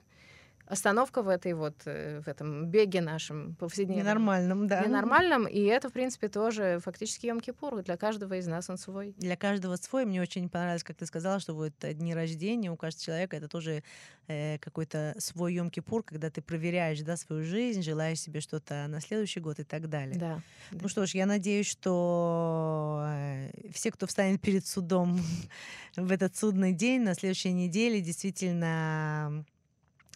остановка 0.67 1.21
в 1.21 1.29
этой 1.29 1.53
вот 1.53 1.75
э, 1.85 2.21
в 2.21 2.27
этом 2.27 2.67
беге 2.67 3.01
нашем 3.01 3.55
повседневном. 3.55 4.05
Ненормальном, 4.05 4.67
да. 4.67 4.83
Ненормальном, 4.83 5.47
и 5.47 5.61
это, 5.61 5.89
в 5.89 5.93
принципе, 5.93 6.27
тоже 6.27 6.79
фактически 6.83 7.27
Йом-Кипур. 7.27 7.83
Для 7.83 7.97
каждого 7.97 8.33
из 8.35 8.47
нас 8.47 8.69
он 8.69 8.77
свой. 8.77 9.13
Для 9.17 9.35
каждого 9.35 9.75
свой. 9.75 10.05
Мне 10.05 10.21
очень 10.21 10.49
понравилось, 10.49 10.83
как 10.83 10.97
ты 10.97 11.05
сказала, 11.05 11.39
что 11.39 11.53
вот 11.53 11.73
дни 11.79 12.13
рождения 12.13 12.71
у 12.71 12.77
каждого 12.77 13.05
человека 13.05 13.37
это 13.37 13.47
тоже 13.47 13.83
э, 14.27 14.57
какой-то 14.59 15.15
свой 15.19 15.55
Йом-Кипур, 15.55 16.03
когда 16.03 16.29
ты 16.29 16.41
проверяешь, 16.41 17.01
да, 17.01 17.17
свою 17.17 17.43
жизнь, 17.43 17.81
желаешь 17.81 18.19
себе 18.19 18.41
что-то 18.41 18.87
на 18.87 19.01
следующий 19.01 19.39
год 19.39 19.59
и 19.59 19.63
так 19.63 19.89
далее. 19.89 20.17
Да. 20.17 20.41
Ну 20.71 20.79
да. 20.79 20.89
что 20.89 21.05
ж, 21.05 21.11
я 21.11 21.25
надеюсь, 21.25 21.67
что 21.67 23.03
э, 23.07 23.51
все, 23.71 23.91
кто 23.91 24.07
встанет 24.07 24.41
перед 24.41 24.65
судом 24.65 25.19
в 25.95 26.11
этот 26.11 26.35
судный 26.35 26.73
день 26.73 27.01
на 27.01 27.13
следующей 27.13 27.53
неделе, 27.53 28.01
действительно 28.01 29.45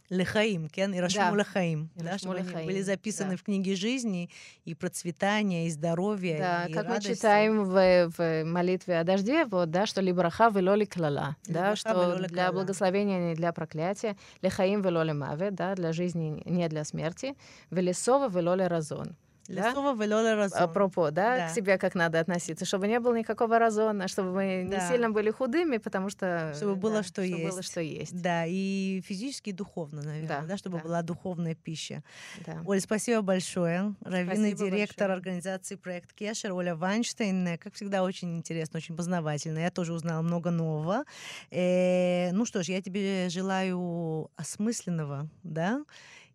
Лехаим, 0.09 0.69
кен, 0.69 0.93
и 0.93 0.99
Рашму 0.99 1.31
Да. 1.31 1.35
Лехаим, 1.37 1.89
да, 1.95 2.17
чтобы 2.17 2.35
они 2.35 2.47
Лехаим, 2.47 2.65
были 2.65 2.81
записаны 2.81 3.31
да. 3.31 3.37
в 3.37 3.43
книге 3.43 3.75
жизни 3.75 4.29
и 4.65 4.73
процветания, 4.73 5.67
и 5.67 5.69
здоровья, 5.69 6.37
Да, 6.39 6.65
и 6.65 6.73
как 6.73 6.85
мы 6.85 6.93
радости. 6.95 7.13
читаем 7.13 7.63
в, 7.63 8.11
в 8.17 8.43
молитве 8.45 8.99
о 8.99 9.03
дожде, 9.03 9.45
вот, 9.45 9.69
да, 9.69 9.85
что 9.85 10.01
либраха 10.01 10.49
велоли 10.49 10.85
клала, 10.85 11.35
да, 11.47 11.75
что 11.75 12.15
для 12.15 12.27
клала. 12.27 12.51
благословения, 12.53 13.29
не 13.29 13.35
для 13.35 13.53
проклятия, 13.53 14.17
лехаим 14.41 14.81
велоли 14.81 15.11
маве, 15.11 15.51
да, 15.51 15.75
для 15.75 15.93
жизни, 15.93 16.41
не 16.45 16.67
для 16.69 16.83
смерти, 16.85 17.35
велесова 17.69 18.29
велоли 18.29 18.63
разон. 18.63 19.15
Да? 19.55 19.71
Велола 19.71 20.35
разон. 20.35 20.61
Апропо, 20.61 21.11
да, 21.11 21.37
Да. 21.37 21.47
к 21.47 21.51
себе 21.51 21.77
как 21.77 21.95
надо 21.95 22.19
относиться, 22.19 22.65
чтобы 22.65 22.87
не 22.87 22.99
было 22.99 23.15
никакого 23.15 23.59
разона, 23.59 24.07
чтобы 24.07 24.31
мы 24.31 24.63
не 24.63 24.69
Да. 24.71 24.87
сильно 24.89 25.09
были 25.09 25.31
худыми, 25.31 25.77
потому 25.77 26.09
что... 26.09 26.53
Чтобы 26.55 26.75
было, 26.75 26.97
да, 26.97 27.03
что 27.03 27.23
чтобы 27.25 27.43
было, 27.43 27.57
есть. 27.57 27.71
что 27.71 27.81
есть. 27.81 28.21
Да, 28.21 28.45
и 28.45 29.01
физически, 29.05 29.49
и 29.49 29.53
духовно, 29.53 30.01
наверное, 30.01 30.27
да, 30.41 30.41
Да, 30.47 30.57
чтобы 30.57 30.77
да. 30.77 30.83
была 30.83 31.01
духовная 31.01 31.55
пища. 31.55 32.03
Да. 32.45 32.61
Оль, 32.65 32.79
спасибо 32.81 33.21
большое. 33.21 33.95
Спасибо 34.01 34.35
директор 34.35 35.07
большое. 35.09 35.13
организации 35.13 35.75
«Проект 35.75 36.13
Кешер» 36.13 36.53
Оля 36.53 36.75
Вайнштейн. 36.75 37.57
Как 37.57 37.73
всегда, 37.73 38.03
очень 38.03 38.37
интересно, 38.37 38.77
очень 38.77 38.95
познавательно. 38.95 39.59
Я 39.59 39.71
тоже 39.71 39.93
узнала 39.93 40.21
много 40.21 40.51
нового. 40.51 41.03
Э, 41.51 42.31
ну 42.31 42.45
что 42.45 42.63
ж, 42.63 42.69
я 42.69 42.81
тебе 42.81 43.29
желаю 43.29 44.29
осмысленного, 44.35 45.29
да, 45.43 45.83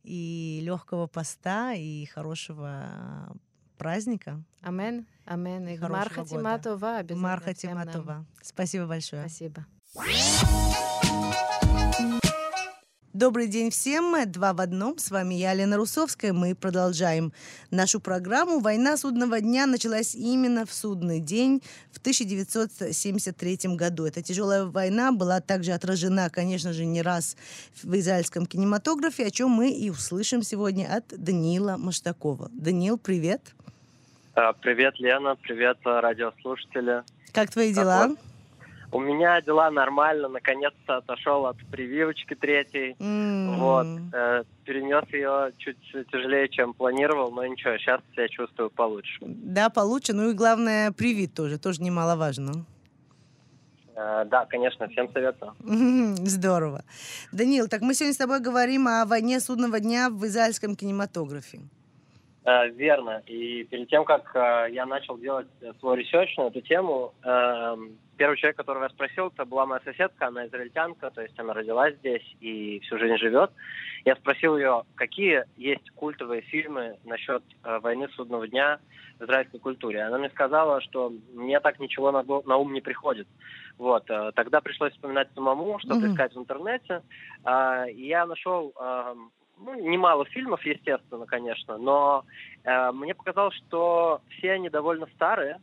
и 0.04 0.60
легкого 0.62 1.06
поста, 1.06 1.72
и 1.72 2.04
хорошего 2.06 3.34
праздника. 3.78 4.42
Амен, 4.60 5.06
амен. 5.24 5.68
И 5.68 5.78
Марха. 5.78 6.24
Тиматова 6.24 6.98
обязательно 6.98 7.28
Марха. 7.28 7.54
Тиматова. 7.54 8.26
Спасибо 8.42 8.86
большое. 8.86 9.22
Спасибо. 9.22 9.66
Добрый 13.14 13.46
день 13.46 13.70
всем. 13.70 14.16
Два 14.32 14.52
в 14.54 14.60
одном. 14.60 14.98
С 14.98 15.12
вами 15.12 15.34
я, 15.34 15.54
Лена 15.54 15.76
Русовская. 15.76 16.32
Мы 16.32 16.56
продолжаем 16.56 17.32
нашу 17.70 18.00
программу. 18.00 18.58
Война 18.58 18.96
судного 18.96 19.40
дня 19.40 19.66
началась 19.66 20.16
именно 20.16 20.66
в 20.66 20.72
судный 20.72 21.20
день 21.20 21.62
в 21.92 21.98
1973 21.98 23.76
году. 23.76 24.04
Эта 24.06 24.20
тяжелая 24.20 24.64
война 24.64 25.12
была 25.12 25.40
также 25.40 25.70
отражена, 25.70 26.28
конечно 26.28 26.72
же, 26.72 26.84
не 26.84 27.02
раз 27.02 27.36
в 27.84 27.94
израильском 28.00 28.46
кинематографе, 28.46 29.26
о 29.26 29.30
чем 29.30 29.50
мы 29.50 29.70
и 29.70 29.90
услышим 29.90 30.42
сегодня 30.42 30.92
от 30.92 31.04
Даниила 31.06 31.76
Маштакова. 31.76 32.50
Даниил, 32.52 32.98
привет. 32.98 33.54
А, 34.34 34.52
Привет, 34.54 34.98
Лена, 34.98 35.36
привет, 35.36 35.78
а, 35.84 36.00
радиослушатели. 36.00 37.04
Как 37.32 37.50
твои 37.52 37.72
Как 37.72 37.84
дела? 37.84 38.08
вас? 38.08 38.18
У 38.94 39.00
меня 39.00 39.40
дела 39.40 39.72
нормально, 39.72 40.28
наконец-то 40.28 40.98
отошел 40.98 41.46
от 41.46 41.56
прививочки 41.70 42.34
третьей. 42.36 42.94
М, 43.00 43.58
Вот, 43.58 43.86
э, 44.12 44.44
перенес 44.64 45.04
ее 45.12 45.52
чуть 45.58 45.78
тяжелее, 46.12 46.48
чем 46.48 46.74
планировал, 46.74 47.32
но 47.32 47.44
ничего, 47.44 47.76
сейчас 47.78 48.00
себя 48.12 48.28
чувствую 48.28 48.70
получше. 48.70 49.18
Да, 49.22 49.68
получше. 49.68 50.12
Ну 50.12 50.30
и 50.30 50.32
главное, 50.32 50.92
привит 50.92 51.34
тоже. 51.34 51.58
Тоже 51.58 51.82
немаловажно. 51.82 52.64
Э, 53.96 54.24
да, 54.26 54.46
конечно, 54.46 54.86
всем 54.88 55.08
советую. 55.12 55.54
Здорово. 56.26 56.84
Данил, 57.32 57.66
так 57.66 57.82
мы 57.82 57.94
сегодня 57.94 58.14
с 58.14 58.18
тобой 58.18 58.38
говорим 58.40 58.86
о 58.86 59.04
войне 59.06 59.40
судного 59.40 59.80
дня 59.80 60.08
в 60.08 60.24
израильском 60.26 60.76
кинематографе. 60.76 61.60
Э, 62.44 62.68
верно. 62.68 63.22
И 63.26 63.64
перед 63.64 63.88
тем, 63.88 64.04
как 64.04 64.30
э, 64.36 64.66
я 64.72 64.84
начал 64.84 65.16
делать 65.16 65.48
э, 65.62 65.72
свой 65.80 65.98
research 65.98 66.36
на 66.36 66.48
эту 66.48 66.60
тему, 66.60 67.14
эм, 67.22 67.98
первый 68.18 68.36
человек, 68.36 68.58
которого 68.58 68.82
я 68.82 68.90
спросил, 68.90 69.28
это 69.28 69.46
была 69.46 69.64
моя 69.64 69.80
соседка, 69.82 70.26
она 70.26 70.46
израильтянка, 70.46 71.10
то 71.10 71.22
есть 71.22 71.38
она 71.38 71.54
родилась 71.54 71.94
здесь 71.96 72.36
и 72.40 72.80
всю 72.80 72.98
жизнь 72.98 73.16
живет. 73.16 73.50
Я 74.04 74.14
спросил 74.16 74.58
ее, 74.58 74.82
какие 74.94 75.46
есть 75.56 75.88
культовые 75.92 76.42
фильмы 76.42 76.98
насчет 77.04 77.42
войны 77.62 78.08
судного 78.14 78.46
дня 78.46 78.78
в 79.18 79.24
израильской 79.24 79.58
культуре. 79.58 80.02
Она 80.02 80.18
мне 80.18 80.28
сказала, 80.28 80.82
что 80.82 81.10
мне 81.32 81.58
так 81.60 81.80
ничего 81.80 82.12
на, 82.12 82.22
на 82.22 82.56
ум 82.58 82.74
не 82.74 82.82
приходит. 82.82 83.26
Вот, 83.78 84.04
тогда 84.04 84.60
пришлось 84.60 84.92
вспоминать 84.92 85.28
самому, 85.34 85.78
что-то 85.78 86.04
Мгм. 86.04 86.12
искать 86.12 86.34
в 86.34 86.38
интернете. 86.38 87.02
И 87.94 88.06
я 88.06 88.26
нашел 88.26 88.74
эм, 88.78 89.32
ну, 89.58 89.74
немало 89.74 90.24
фильмов, 90.26 90.64
естественно, 90.64 91.26
конечно, 91.26 91.78
но 91.78 92.24
э, 92.64 92.92
мне 92.92 93.14
показалось, 93.14 93.54
что 93.56 94.20
все 94.30 94.52
они 94.52 94.68
довольно 94.68 95.06
старые. 95.14 95.58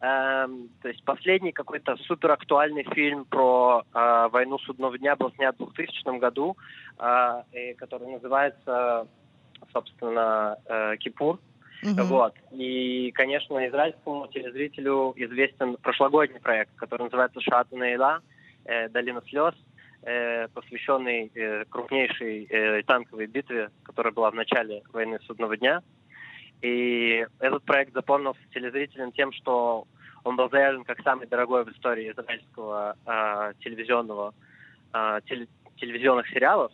Эм, 0.00 0.68
то 0.82 0.88
есть 0.88 1.02
последний 1.04 1.52
какой-то 1.52 1.96
супер 2.06 2.32
актуальный 2.32 2.84
фильм 2.94 3.24
про 3.24 3.84
э, 3.94 4.28
войну 4.30 4.58
судного 4.58 4.98
дня 4.98 5.16
был 5.16 5.32
снят 5.32 5.54
в 5.58 5.72
2000 5.72 6.18
году, 6.18 6.56
э, 6.98 7.42
и 7.52 7.74
который 7.74 8.08
называется, 8.08 9.06
собственно, 9.72 10.58
э, 10.66 10.96
«Кипур». 10.98 11.38
Мгм. 11.82 12.04
Вот. 12.04 12.34
И, 12.50 13.12
конечно, 13.12 13.66
израильскому 13.68 14.26
телезрителю 14.28 15.12
известен 15.16 15.76
прошлогодний 15.76 16.40
проект, 16.40 16.74
который 16.76 17.04
называется 17.04 17.40
«Шат 17.40 17.70
Нейла», 17.72 18.20
э, 18.64 18.88
«Долина 18.88 19.22
слез», 19.28 19.54
э, 19.54 19.73
посвященный 20.54 21.30
э, 21.34 21.64
крупнейшей 21.68 22.46
э, 22.50 22.82
танковой 22.82 23.26
битве, 23.26 23.70
которая 23.84 24.12
была 24.12 24.30
в 24.30 24.34
начале 24.34 24.82
войны 24.92 25.18
судного 25.26 25.56
дня. 25.56 25.82
И 26.62 27.26
этот 27.40 27.62
проект 27.64 27.92
запомнился 27.92 28.40
телезрителям 28.52 29.12
тем, 29.12 29.32
что 29.32 29.86
он 30.24 30.36
был 30.36 30.48
заявлен 30.50 30.84
как 30.84 31.00
самый 31.02 31.26
дорогой 31.26 31.64
в 31.64 31.68
истории 31.68 32.10
израильского 32.10 32.96
э, 33.06 33.52
телевизионного 33.60 34.34
э, 34.92 35.20
теле- 35.26 35.48
телевизионных 35.76 36.28
сериалов. 36.28 36.72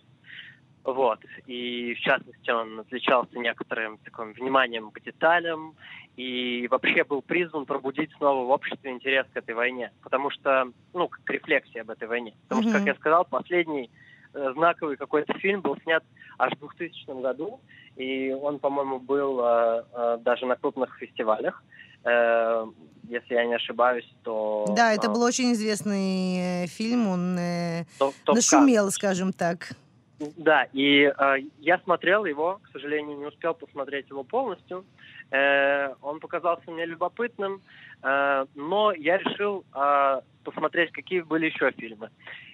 Вот. 0.85 1.21
И 1.47 1.95
в 1.95 2.01
частности 2.01 2.51
он 2.51 2.81
отличался 2.81 3.39
некоторым 3.39 3.99
таким 3.99 4.33
вниманием 4.33 4.91
к 4.91 5.01
деталям 5.03 5.75
и 6.17 6.67
вообще 6.71 7.05
был 7.05 7.23
призван 7.23 7.67
пробудить 7.67 8.11
снова 8.17 8.47
в 8.47 8.51
обществе 8.51 8.91
интерес 8.91 9.27
к 9.33 9.37
этой 9.37 9.55
войне. 9.55 9.93
Потому 10.03 10.31
что, 10.31 10.71
ну, 10.95 11.09
к 11.09 11.29
рефлексии 11.31 11.81
об 11.81 11.91
этой 11.91 12.09
войне. 12.09 12.35
Потому 12.49 12.63
что, 12.63 12.71
Мгм. 12.71 12.79
как 12.79 12.87
я 12.87 12.95
сказал, 12.95 13.25
последний 13.25 13.91
э, 14.33 14.53
знаковый 14.55 14.97
какой-то 14.97 15.33
фильм 15.35 15.61
был 15.61 15.77
снят 15.83 16.05
аж 16.39 16.53
в 16.55 16.59
2000 16.61 17.21
году, 17.21 17.61
и 17.97 18.33
он, 18.33 18.59
по-моему, 18.61 19.01
был 19.01 19.41
э, 19.41 19.85
э, 19.93 20.19
даже 20.21 20.47
на 20.47 20.55
крупных 20.57 20.97
фестивалях. 20.99 21.63
Э, 22.05 22.65
если 23.09 23.35
я 23.35 23.45
не 23.45 23.55
ошибаюсь, 23.55 24.09
то... 24.23 24.73
Да, 24.77 24.93
это 24.93 25.09
э, 25.09 25.11
был 25.11 25.23
очень 25.23 25.53
известный 25.53 26.65
э, 26.65 26.67
фильм, 26.69 27.09
он 27.09 27.39
э, 27.39 27.85
топ- 27.99 28.15
нашумел, 28.29 28.91
скажем 28.93 29.33
так. 29.33 29.73
Да, 30.21 30.67
и 30.75 31.05
э, 31.05 31.37
я 31.61 31.79
смотрел 31.79 32.27
его, 32.27 32.61
к 32.63 32.69
сожалению, 32.73 33.17
не 33.17 33.25
успел 33.25 33.55
посмотреть 33.55 34.11
его 34.11 34.23
полностью. 34.23 34.85
Э, 35.31 35.95
он 36.03 36.21
показался 36.21 36.71
мне 36.71 36.85
любопытным, 36.85 37.63
э, 38.03 38.47
но 38.55 38.93
я 38.93 39.17
решил 39.17 39.65
э, 39.75 40.21
посмотреть, 40.45 40.93
какие 40.93 41.23
были 41.23 41.47
еще 41.47 41.71
фильмы. 41.71 42.11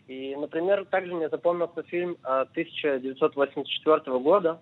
И, 0.07 0.37
например, 0.37 0.85
также 0.85 1.13
мне 1.13 1.29
запомнился 1.29 1.83
фильм 1.83 2.17
э, 2.23 2.47
1984 2.53 4.19
года, 4.21 4.61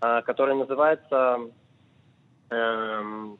э, 0.00 0.22
который 0.22 0.54
называется... 0.54 1.40
эм, 2.48 3.38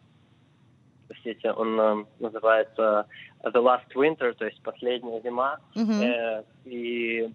простите, 1.08 1.52
он 1.52 1.80
э, 1.80 2.04
называется 2.20 3.06
The 3.42 3.60
Last 3.62 3.92
Winter, 3.94 4.32
то 4.34 4.44
есть 4.44 4.62
«Последняя 4.62 5.20
зима». 5.20 5.58
Э, 5.74 6.42
И 6.64 7.28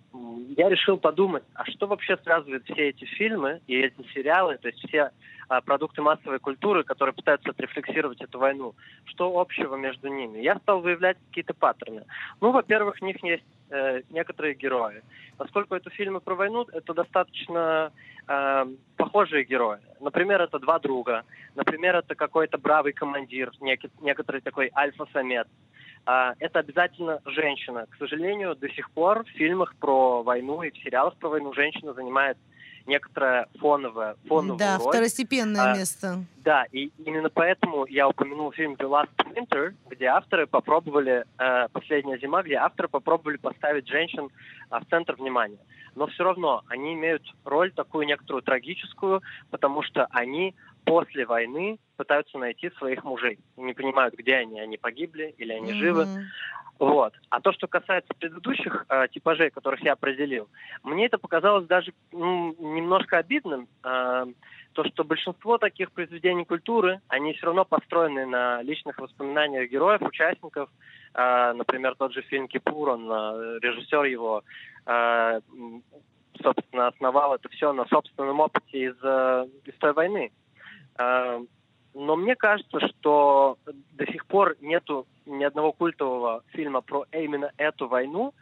я 0.57 0.69
решил 0.69 0.97
подумать, 0.97 1.43
а 1.55 1.65
что 1.65 1.87
вообще 1.87 2.17
связывает 2.17 2.63
все 2.65 2.89
эти 2.89 3.05
фильмы 3.05 3.61
и 3.67 3.75
эти 3.75 4.01
сериалы, 4.13 4.57
то 4.57 4.67
есть 4.67 4.87
все 4.87 5.11
а, 5.49 5.61
продукты 5.61 6.01
массовой 6.01 6.39
культуры, 6.39 6.83
которые 6.83 7.13
пытаются 7.13 7.49
отрефлексировать 7.49 8.21
эту 8.21 8.39
войну, 8.39 8.75
что 9.05 9.39
общего 9.39 9.75
между 9.75 10.07
ними? 10.07 10.39
Я 10.39 10.57
стал 10.59 10.81
выявлять 10.81 11.17
какие-то 11.29 11.53
паттерны. 11.53 12.03
Ну, 12.41 12.51
во-первых, 12.51 12.97
в 12.97 13.01
них 13.01 13.23
есть 13.23 13.43
э, 13.69 14.01
некоторые 14.09 14.55
герои. 14.55 15.01
Поскольку 15.37 15.75
это 15.75 15.89
фильмы 15.89 16.19
про 16.19 16.35
войну, 16.35 16.65
это 16.71 16.93
достаточно 16.93 17.91
э, 18.27 18.65
похожие 18.97 19.43
герои. 19.43 19.79
Например, 19.99 20.41
это 20.41 20.59
два 20.59 20.79
друга. 20.79 21.23
Например, 21.55 21.95
это 21.95 22.15
какой-то 22.15 22.57
бравый 22.57 22.93
командир, 22.93 23.51
нек- 23.59 23.91
некоторый 24.01 24.41
такой 24.41 24.71
альфа-самец. 24.75 25.47
А, 26.05 26.33
это 26.39 26.59
обязательно 26.59 27.21
женщина. 27.25 27.85
К 27.89 27.95
сожалению, 27.97 28.55
до 28.55 28.69
сих 28.69 28.91
пор 28.91 29.23
в 29.23 29.29
фильмах 29.29 29.75
про 29.75 30.21
войну 30.21 30.61
и 30.61 30.71
в 30.71 30.77
сериалах 30.77 31.15
про 31.15 31.29
войну 31.29 31.53
женщина 31.53 31.93
занимает 31.93 32.37
некоторое 32.85 33.47
фоновое, 33.59 34.15
фоновую 34.27 34.57
Да, 34.59 34.77
роль. 34.77 34.89
второстепенное 34.89 35.73
А, 35.73 35.77
место. 35.77 36.25
Да, 36.37 36.65
и 36.71 36.91
именно 37.05 37.29
поэтому 37.29 37.85
я 37.85 38.07
упомянул 38.07 38.51
фильм 38.51 38.73
The 38.73 38.89
Last 38.89 39.09
Winter, 39.33 39.73
где 39.89 40.07
авторы 40.07 40.47
попробовали, 40.47 41.25
э, 41.37 41.67
«Последняя 41.71 42.17
зима», 42.19 42.43
где 42.43 42.55
авторы 42.55 42.87
попробовали 42.89 43.37
поставить 43.37 43.87
женщин 43.87 44.29
а, 44.69 44.79
в 44.79 44.85
центр 44.89 45.15
внимания. 45.15 45.59
Но 45.95 46.07
все 46.07 46.23
равно 46.23 46.63
они 46.67 46.93
имеют 46.93 47.23
роль 47.45 47.71
такую 47.71 48.05
некоторую 48.07 48.41
трагическую, 48.41 49.21
потому 49.51 49.83
что 49.83 50.07
они 50.11 50.55
после 50.85 51.25
войны 51.25 51.79
пытаются 51.97 52.37
найти 52.37 52.69
своих 52.71 53.03
мужей. 53.03 53.39
Не 53.57 53.73
понимают, 53.73 54.15
где 54.15 54.35
они, 54.35 54.59
они 54.59 54.77
погибли 54.77 55.33
или 55.37 55.53
они 55.53 55.71
mm-hmm. 55.71 55.75
живы. 55.75 56.07
Вот. 56.79 57.13
А 57.29 57.39
то, 57.39 57.53
что 57.53 57.67
касается 57.67 58.13
предыдущих 58.19 58.85
э, 58.89 59.07
типажей, 59.09 59.51
которых 59.51 59.81
я 59.83 59.93
определил, 59.93 60.49
мне 60.83 61.05
это 61.05 61.17
показалось 61.17 61.67
даже 61.67 61.93
ну, 62.11 62.55
немножко 62.59 63.17
обидным. 63.17 63.67
Э, 63.83 64.25
то, 64.73 64.83
что 64.85 65.03
большинство 65.03 65.57
таких 65.57 65.91
произведений 65.91 66.45
культуры, 66.45 66.99
они 67.07 67.33
все 67.33 67.45
равно 67.45 67.63
построены 67.63 68.25
на 68.25 68.61
личных 68.63 68.97
воспоминаниях 68.97 69.69
героев, 69.69 70.01
участников. 70.01 70.69
Э, 71.13 71.53
например, 71.53 71.95
тот 71.95 72.11
же 72.13 72.21
фильм 72.23 72.47
«Кипур», 72.47 72.89
он, 72.89 73.09
э, 73.09 73.59
режиссер 73.61 74.03
его, 74.05 74.43
э, 74.85 75.41
собственно, 76.41 76.87
основал 76.87 77.35
это 77.35 77.49
все 77.49 77.71
на 77.71 77.85
собственном 77.85 78.39
опыте 78.39 78.85
из, 78.85 78.95
э, 79.03 79.47
из 79.65 79.75
той 79.75 79.93
войны. 79.93 80.31
Э, 80.97 81.43
но 81.93 82.15
мне 82.15 82.35
кажется, 82.35 82.79
что 82.87 83.57
до 83.91 84.05
сих 84.11 84.25
пор 84.25 84.55
нету 84.61 85.05
ни 85.25 85.43
одного 85.43 85.71
культового 85.71 86.43
фильма 86.49 86.81
про 86.81 87.05
именно 87.11 87.51
эту 87.57 87.87
войну, 87.87 88.33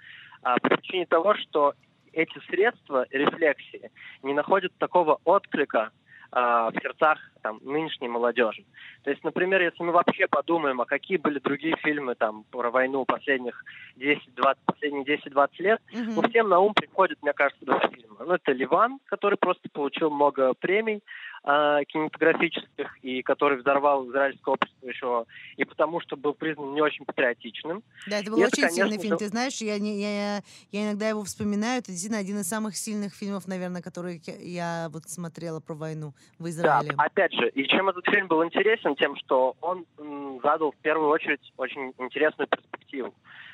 а, 0.42 0.58
по 0.60 0.70
причине 0.70 1.06
того, 1.06 1.36
что 1.36 1.74
эти 2.14 2.40
средства 2.50 3.06
рефлексии 3.12 3.92
не 4.24 4.34
находят 4.34 4.74
такого 4.78 5.20
отклика 5.26 5.92
а, 6.32 6.72
в 6.72 6.76
сердцах 6.82 7.20
там, 7.42 7.60
нынешней 7.62 8.08
молодежи. 8.08 8.64
То 9.04 9.10
есть, 9.10 9.24
например, 9.24 9.62
если 9.62 9.84
мы 9.84 9.92
вообще 9.92 10.28
подумаем, 10.28 10.82
а 10.82 10.86
какие 10.86 11.18
были 11.18 11.40
другие 11.40 11.76
фильмы 11.78 12.16
там 12.16 12.44
про 12.52 12.70
войну 12.72 13.06
последних 13.06 13.64
10-20, 13.98 14.58
последних 14.66 15.08
10-20 15.08 15.50
лет, 15.60 15.82
mm-hmm. 15.94 16.14
ну, 16.16 16.30
всем 16.30 16.50
на 16.50 16.60
ум 16.60 16.74
приходит, 16.74 17.22
мне 17.22 17.34
кажется, 17.34 17.66
два 17.66 17.80
фильма. 17.80 18.18
Ну, 18.20 18.34
это 18.34 18.52
«Ливан», 18.52 19.00
который 19.06 19.38
просто 19.38 19.70
получил 19.70 20.12
много 20.12 20.54
премий, 20.54 21.02
э, 21.44 21.80
кинематографических, 21.88 22.98
и 23.02 23.22
который 23.24 23.60
взорвал 23.60 24.08
израильское 24.08 24.54
общество 24.54 24.88
еще 24.88 25.26
и 25.58 25.66
потому, 25.66 26.00
что 26.02 26.16
был 26.18 26.34
признан 26.34 26.74
не 26.74 26.82
очень 26.82 27.06
патриотичным. 27.06 27.84
Да, 28.08 28.20
это 28.20 28.32
был 28.32 28.40
и 28.40 28.46
очень 28.46 28.64
это, 28.64 28.74
сильный 28.74 28.98
фильм. 28.98 29.18
Ты 29.18 29.28
знаешь, 29.28 29.58
я, 29.58 29.80
не, 29.80 30.00
я, 30.00 30.42
я 30.72 30.86
иногда 30.86 31.10
его 31.10 31.24
вспоминаю. 31.24 31.80
Это 31.80 31.92
действительно 31.92 32.20
один 32.20 32.40
из 32.40 32.48
самых 32.48 32.76
сильных 32.76 33.14
фильмов, 33.14 33.48
наверное, 33.48 33.82
которые 33.82 34.22
я 34.40 34.90
вот 34.92 35.10
смотрела 35.10 35.60
про 35.60 35.74
войну 35.74 36.14
в 36.40 36.48
Израиле. 36.48 36.94
Да, 36.96 37.04
опять 37.04 37.31
же, 37.34 37.50
и 37.50 37.68
чем 37.68 37.90
этот 37.90 38.06
фильм 38.06 38.28
был 38.28 38.44
интересен, 38.44 38.96
тем, 38.96 39.16
что 39.18 39.56
он 39.62 39.86
задал 40.44 40.72
в 40.72 40.78
первую 40.78 41.10
очередь 41.10 41.54
очень 41.58 41.94
интересную 41.98 42.48
перспективу. 42.48 43.14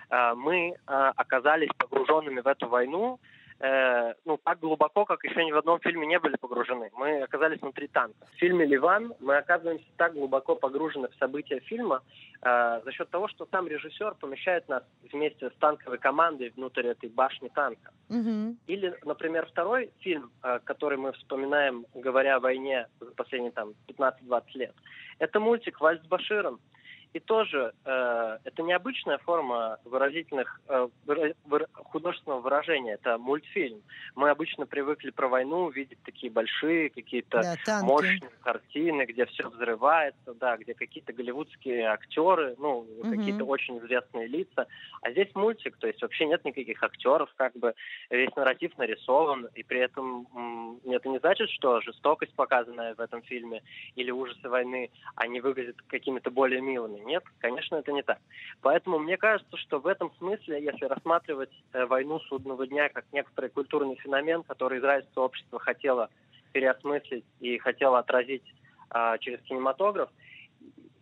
Э, 0.09 0.33
мы 0.35 0.69
э, 0.69 1.11
оказались 1.15 1.69
погруженными 1.77 2.41
в 2.41 2.47
эту 2.47 2.67
войну, 2.67 3.19
э, 3.59 4.13
ну, 4.25 4.39
так 4.43 4.59
глубоко, 4.59 5.05
как 5.05 5.23
еще 5.23 5.43
ни 5.45 5.51
в 5.51 5.57
одном 5.57 5.79
фильме 5.79 6.07
не 6.07 6.19
были 6.19 6.35
погружены. 6.35 6.89
Мы 6.93 7.21
оказались 7.21 7.61
внутри 7.61 7.87
танка. 7.87 8.25
В 8.33 8.39
фильме 8.39 8.65
«Ливан» 8.65 9.13
мы 9.19 9.37
оказываемся 9.37 9.85
так 9.97 10.13
глубоко 10.13 10.55
погружены 10.55 11.07
в 11.09 11.15
события 11.15 11.59
фильма 11.61 12.01
э, 12.41 12.81
за 12.83 12.91
счет 12.91 13.09
того, 13.09 13.27
что 13.27 13.47
сам 13.51 13.67
режиссер 13.67 14.15
помещает 14.15 14.67
нас 14.69 14.83
вместе 15.11 15.49
с 15.49 15.53
танковой 15.59 15.97
командой 15.97 16.51
внутрь 16.55 16.87
этой 16.87 17.09
башни 17.09 17.49
танка. 17.49 17.91
Mm-hmm. 18.09 18.55
Или, 18.67 18.97
например, 19.03 19.45
второй 19.47 19.91
фильм, 19.99 20.31
э, 20.43 20.59
который 20.63 20.97
мы 20.97 21.11
вспоминаем, 21.13 21.85
говоря 21.93 22.35
о 22.35 22.39
войне 22.39 22.87
за 22.99 23.11
последние 23.11 23.51
там 23.51 23.73
15-20 23.87 24.43
лет, 24.55 24.75
это 25.19 25.39
мультик 25.39 25.81
«Вальс 25.81 26.01
с 26.03 26.07
Баширом». 26.07 26.59
И 27.17 27.19
тоже 27.19 27.73
э, 27.83 28.37
это 28.43 28.61
необычная 28.61 29.17
форма 29.17 29.79
выразительных 29.85 30.61
э, 30.67 30.87
выра, 31.07 31.33
выра, 31.45 31.67
художественного 31.73 32.41
выражения. 32.41 32.93
Это 32.93 33.17
мультфильм. 33.17 33.81
Мы 34.13 34.29
обычно 34.29 34.67
привыкли 34.67 35.09
про 35.09 35.27
войну 35.27 35.67
видеть 35.71 35.97
такие 36.03 36.31
большие 36.31 36.91
какие-то 36.91 37.57
да, 37.65 37.81
мощные 37.81 38.29
картины, 38.43 39.05
где 39.05 39.25
все 39.25 39.49
взрывается, 39.49 40.35
да, 40.35 40.57
где 40.57 40.75
какие-то 40.75 41.11
голливудские 41.11 41.87
актеры, 41.87 42.55
ну 42.59 42.81
угу. 42.81 43.09
какие-то 43.09 43.45
очень 43.45 43.79
известные 43.79 44.27
лица. 44.27 44.67
А 45.01 45.09
здесь 45.09 45.33
мультик, 45.33 45.75
то 45.77 45.87
есть 45.87 45.99
вообще 46.03 46.27
нет 46.27 46.45
никаких 46.45 46.83
актеров, 46.83 47.33
как 47.35 47.55
бы 47.55 47.73
весь 48.11 48.35
нарратив 48.35 48.77
нарисован, 48.77 49.47
и 49.55 49.63
при 49.63 49.79
этом 49.79 50.27
м, 50.35 50.79
это 50.85 51.09
не 51.09 51.17
значит, 51.17 51.49
что 51.49 51.81
жестокость 51.81 52.35
показанная 52.35 52.93
в 52.93 52.99
этом 52.99 53.23
фильме 53.23 53.63
или 53.95 54.11
ужасы 54.11 54.47
войны, 54.47 54.91
они 55.15 55.41
выглядят 55.41 55.77
какими-то 55.87 56.29
более 56.29 56.61
милыми. 56.61 57.06
Нет, 57.07 57.23
конечно, 57.39 57.77
это 57.77 57.93
не 57.93 58.03
так. 58.03 58.19
Поэтому 58.61 58.99
мне 58.99 59.15
кажется, 59.15 59.55
что 59.55 59.79
в 59.79 59.87
этом 59.87 60.11
смысле, 60.17 60.61
если 60.61 60.85
рассматривать 60.85 61.51
э, 61.71 61.85
войну 61.85 62.19
судного 62.19 62.67
дня 62.67 62.89
как 62.89 63.05
некоторый 63.13 63.49
культурный 63.49 63.95
феномен, 63.95 64.43
который 64.43 64.79
израильское 64.79 65.23
общество 65.23 65.57
хотело 65.57 66.09
переосмыслить 66.51 67.23
и 67.39 67.57
хотело 67.59 67.99
отразить 67.99 68.43
э, 68.93 69.17
через 69.21 69.41
кинематограф, 69.43 70.09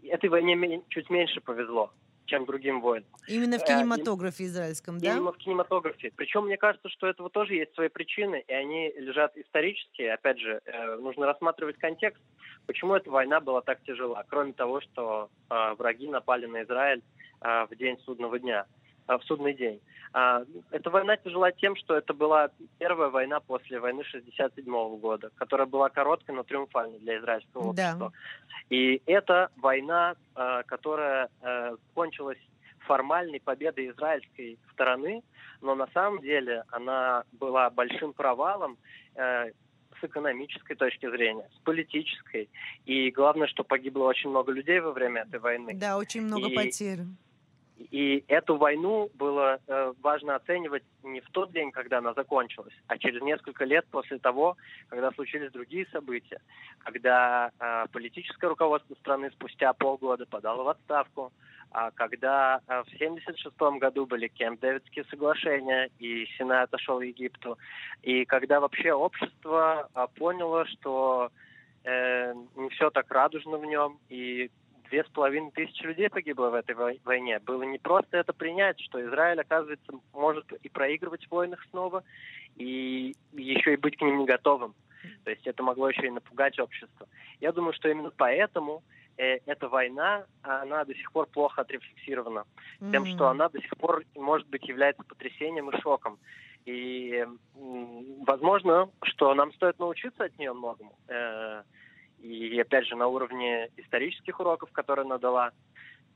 этой 0.04 0.30
войне 0.30 0.84
чуть 0.89 1.10
меньше 1.10 1.41
повезло 1.41 1.91
чем 2.25 2.45
другим 2.45 2.81
войнам. 2.81 3.07
Именно 3.27 3.59
в 3.59 3.63
э, 3.63 3.65
кинематографе 3.65 4.45
израильском, 4.45 4.99
да? 4.99 5.13
Именно 5.13 5.31
в 5.31 5.38
кинематографе. 5.38 6.11
Причем 6.15 6.45
мне 6.45 6.57
кажется, 6.57 6.89
что 6.89 7.07
этого 7.07 7.29
тоже 7.29 7.55
есть 7.55 7.73
свои 7.75 7.89
причины, 7.89 8.43
и 8.47 8.53
они 8.53 8.91
лежат 8.97 9.38
исторические. 9.38 10.13
Опять 10.13 10.39
же, 10.39 10.61
э, 10.65 10.95
нужно 10.95 11.25
рассматривать 11.25 11.77
контекст, 11.77 12.21
почему 12.65 12.95
эта 12.95 13.09
война 13.09 13.39
была 13.39 13.61
так 13.61 13.81
тяжела. 13.83 14.23
Кроме 14.27 14.53
того, 14.53 14.81
что 14.81 15.29
э, 15.49 15.75
враги 15.77 16.07
напали 16.07 16.45
на 16.45 16.63
Израиль 16.63 17.01
в 17.41 17.75
день 17.75 17.99
судного 18.05 18.39
дня 18.39 18.65
в 19.08 19.22
судный 19.26 19.54
день. 19.54 19.80
Эта 20.13 20.89
война 20.89 21.18
тяжела 21.18 21.52
тем, 21.52 21.76
что 21.76 21.96
это 21.96 22.13
была 22.13 22.50
первая 22.80 23.10
война 23.10 23.41
после 23.41 23.80
войны 23.82 24.04
67 24.06 24.98
года, 24.98 25.30
которая 25.36 25.68
была 25.68 25.89
короткой, 25.89 26.36
но 26.36 26.44
триумфальной 26.44 27.00
для 27.00 27.18
израильского 27.18 27.70
общества. 27.70 28.12
Да. 28.12 28.12
И 28.70 29.02
это 29.06 29.50
война, 29.58 30.15
э, 30.36 30.63
которая 30.65 31.30
э, 31.41 31.76
кончилась 31.94 32.39
формальной 32.86 33.39
победой 33.39 33.89
израильской 33.91 34.58
стороны, 34.72 35.24
но 35.62 35.76
на 35.76 35.88
самом 35.88 36.22
деле 36.22 36.63
она 36.70 37.24
была 37.34 37.70
большим 37.70 38.13
провалом 38.13 38.78
э, 39.15 39.52
с 40.00 40.04
экономической 40.04 40.76
точки 40.76 41.10
зрения, 41.10 41.48
с 41.56 41.60
политической. 41.63 42.50
И 42.86 43.12
главное, 43.12 43.48
что 43.48 43.63
погибло 43.63 44.06
очень 44.06 44.30
много 44.30 44.52
людей 44.52 44.80
во 44.80 44.91
время 44.91 45.22
этой 45.24 45.39
войны. 45.39 45.74
Да, 45.76 45.98
очень 45.98 46.22
много 46.22 46.48
и, 46.48 46.56
потерь. 46.56 47.02
И 47.77 48.23
эту 48.27 48.55
войну 48.55 49.09
было 49.15 49.59
э, 49.67 49.93
важно 50.01 50.35
оценивать 50.35 50.83
не 51.03 51.19
в 51.19 51.29
тот 51.31 51.51
день, 51.51 51.71
когда 51.71 51.97
она 51.97 52.13
закончилась, 52.13 52.73
а 52.88 52.97
через 52.97 53.21
несколько 53.21 53.65
лет 53.65 53.85
после 53.91 54.17
того, 54.17 54.55
когда 54.88 55.11
случились 55.11 55.51
другие 55.51 55.85
события, 55.91 56.39
когда 56.79 57.51
э, 57.59 57.85
политическое 57.91 58.47
руководство 58.47 58.95
страны 58.95 59.29
спустя 59.31 59.73
полгода 59.73 60.25
подало 60.25 60.63
в 60.63 60.69
отставку, 60.69 61.33
а 61.71 61.91
когда 61.91 62.61
э, 62.67 62.83
в 62.83 62.95
1976 62.95 63.79
году 63.79 64.05
были 64.05 64.27
Кемп-Дэвидские 64.29 65.03
соглашения, 65.09 65.89
и 65.99 66.25
Синай 66.38 66.63
отошел 66.63 67.01
Египту, 67.01 67.57
и 68.01 68.23
когда 68.23 68.61
вообще 68.61 68.93
общество 68.93 69.89
э, 69.93 70.07
поняло, 70.17 70.65
что 70.67 71.29
э, 71.83 72.33
не 72.55 72.69
все 72.69 72.89
так 72.89 73.11
радужно 73.11 73.57
в 73.57 73.65
нем, 73.65 73.99
и 74.07 74.49
две 74.89 75.04
с 75.04 75.08
половиной 75.08 75.52
тысячи 75.52 75.84
людей 75.84 76.10
погибло 76.10 76.50
в 76.50 76.54
этой 76.54 76.76
войне. 77.04 77.39
Было 77.39 77.63
не 77.63 77.78
просто 77.78 78.17
это 78.17 78.34
принять, 78.34 78.80
что 78.80 79.04
Израиль, 79.04 79.41
оказывается, 79.41 79.91
может 80.13 80.52
и 80.52 80.69
проигрывать 80.69 81.26
в 81.26 81.32
войнах 81.32 81.63
снова, 81.69 82.04
и 82.56 83.15
еще 83.34 83.74
и 83.74 83.78
быть 83.78 83.98
к 83.98 84.02
ним 84.02 84.19
не 84.19 84.26
готовым. 84.26 84.74
То 85.24 85.32
есть 85.32 85.45
это 85.45 85.62
могло 85.63 85.89
еще 85.89 86.08
и 86.08 86.12
напугать 86.12 86.60
общество. 86.60 87.08
Я 87.39 87.52
думаю, 87.52 87.74
что 87.74 87.89
именно 87.89 88.12
поэтому 88.15 88.84
э, 89.17 89.38
эта 89.45 89.67
война, 89.69 90.26
она 90.41 90.84
до 90.86 90.93
сих 90.95 91.12
пор 91.12 91.28
плохо 91.28 91.62
отрефлексирована. 91.62 92.45
Mm-hmm. 92.80 92.91
Тем, 92.91 93.06
что 93.06 93.28
она 93.28 93.50
до 93.50 93.62
сих 93.62 93.76
пор, 93.78 94.04
может 94.15 94.48
быть, 94.48 94.67
является 94.67 95.04
потрясением 95.04 95.69
и 95.69 95.82
шоком. 95.82 96.17
И, 96.65 97.28
возможно, 98.26 98.89
что 99.04 99.34
нам 99.36 99.54
стоит 99.54 99.78
научиться 99.78 100.24
от 100.24 100.38
нее 100.39 100.54
многому. 100.54 100.98
Э, 101.08 101.62
и 102.25 102.59
опять 102.59 102.88
же 102.88 102.95
на 102.95 103.07
уровне 103.07 103.69
исторических 103.77 104.39
уроков, 104.39 104.71
которые 104.71 105.05
она 105.05 105.17
дала. 105.17 105.51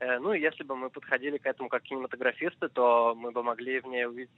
Э, 0.00 0.18
ну 0.18 0.32
и 0.32 0.40
если 0.40 0.64
бы 0.64 0.76
мы 0.76 0.90
подходили 0.90 1.38
к 1.38 1.46
этому 1.46 1.68
как 1.68 1.82
кинематографисты, 1.82 2.68
то 2.68 3.14
мы 3.16 3.30
бы 3.30 3.42
могли 3.42 3.80
в 3.80 3.86
ней 3.86 4.06
увидеть 4.06 4.30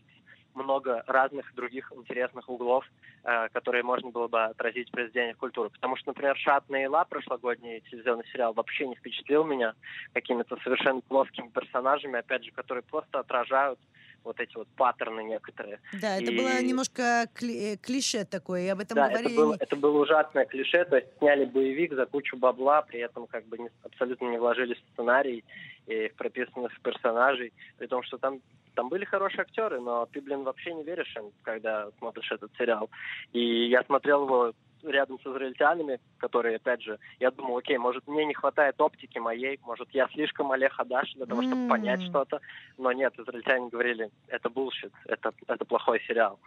много 0.55 1.03
разных 1.07 1.55
других 1.55 1.91
интересных 1.97 2.49
углов, 2.49 2.85
э, 3.25 3.49
которые 3.53 3.83
можно 3.83 4.11
было 4.11 4.29
бы 4.29 4.45
отразить 4.45 4.89
в 4.89 4.93
произведениях 4.93 5.37
культуры. 5.39 5.71
Потому 5.71 5.97
что, 5.97 6.11
например, 6.11 6.37
«Шат 6.37 6.65
Ила», 6.69 7.05
прошлогодний 7.05 7.81
телевизионный 7.91 8.27
сериал, 8.33 8.53
вообще 8.53 8.87
не 8.87 8.95
впечатлил 8.95 9.45
меня 9.45 9.75
какими-то 10.13 10.57
совершенно 10.63 11.01
плоскими 11.01 11.49
персонажами, 11.49 12.19
опять 12.19 12.45
же, 12.45 12.51
которые 12.53 12.83
просто 12.83 13.21
отражают 13.21 13.79
вот 14.25 14.41
эти 14.41 14.57
вот 14.57 14.69
паттерны 14.77 15.23
некоторые. 15.23 15.81
Да, 16.01 16.17
это 16.17 16.31
и... 16.31 16.37
было 16.37 16.63
немножко 16.63 17.29
кли- 17.35 17.75
э, 17.75 17.77
клише 17.77 18.25
такое, 18.25 18.63
и 18.63 18.69
об 18.69 18.81
этом 18.81 18.97
да, 18.97 19.09
говорили. 19.09 19.33
Это 19.33 19.41
было, 19.41 19.57
это 19.59 19.77
было 19.77 20.03
ужасное 20.03 20.45
клише, 20.45 20.85
то 20.85 20.97
есть 20.97 21.09
сняли 21.19 21.45
боевик 21.45 21.95
за 21.95 22.07
кучу 22.07 22.37
бабла, 22.37 22.83
при 22.83 23.01
этом 23.01 23.27
как 23.27 23.47
бы 23.47 23.59
не, 23.59 23.71
абсолютно 23.83 24.27
не 24.31 24.39
вложили 24.39 24.75
в 24.75 24.93
сценарий 24.93 25.45
и 25.87 26.09
в 26.09 26.15
прописанных 26.15 26.79
персонажей, 26.81 27.53
при 27.79 27.87
том, 27.87 28.03
что 28.03 28.19
там 28.19 28.41
там 28.75 28.89
были 28.89 29.05
хорошие 29.05 29.43
актеры, 29.43 29.81
но 29.81 30.07
ты, 30.07 30.23
блин, 30.23 30.45
вообще 30.45 30.73
не 30.73 30.83
веришь 30.83 31.15
им, 31.17 31.31
когда 31.43 31.91
смотришь 31.99 32.33
этот 32.33 32.51
сериал. 32.57 32.89
И 33.33 33.69
я 33.69 33.83
смотрел 33.85 34.25
его 34.25 34.53
рядом 34.83 35.19
с 35.21 35.27
израильтянами, 35.27 36.01
которые, 36.19 36.57
опять 36.57 36.83
же, 36.83 36.99
я 37.21 37.31
думал, 37.31 37.59
окей, 37.59 37.79
может, 37.79 38.07
мне 38.07 38.25
не 38.25 38.35
хватает 38.35 38.81
оптики 38.81 39.19
моей, 39.19 39.59
может, 39.63 39.89
я 39.93 40.09
слишком 40.09 40.53
Олег 40.53 40.73
Хадаш 40.73 41.15
для 41.15 41.27
того, 41.27 41.43
чтобы 41.43 41.69
понять 41.69 42.03
что-то, 42.03 42.41
но 42.79 42.93
нет, 42.93 43.19
израильтяне 43.19 43.69
говорили, 43.69 44.11
это 44.29 44.51
bullshit, 44.51 44.93
это, 45.07 45.33
это 45.47 45.65
плохой 45.65 46.01
сериал. 46.07 46.39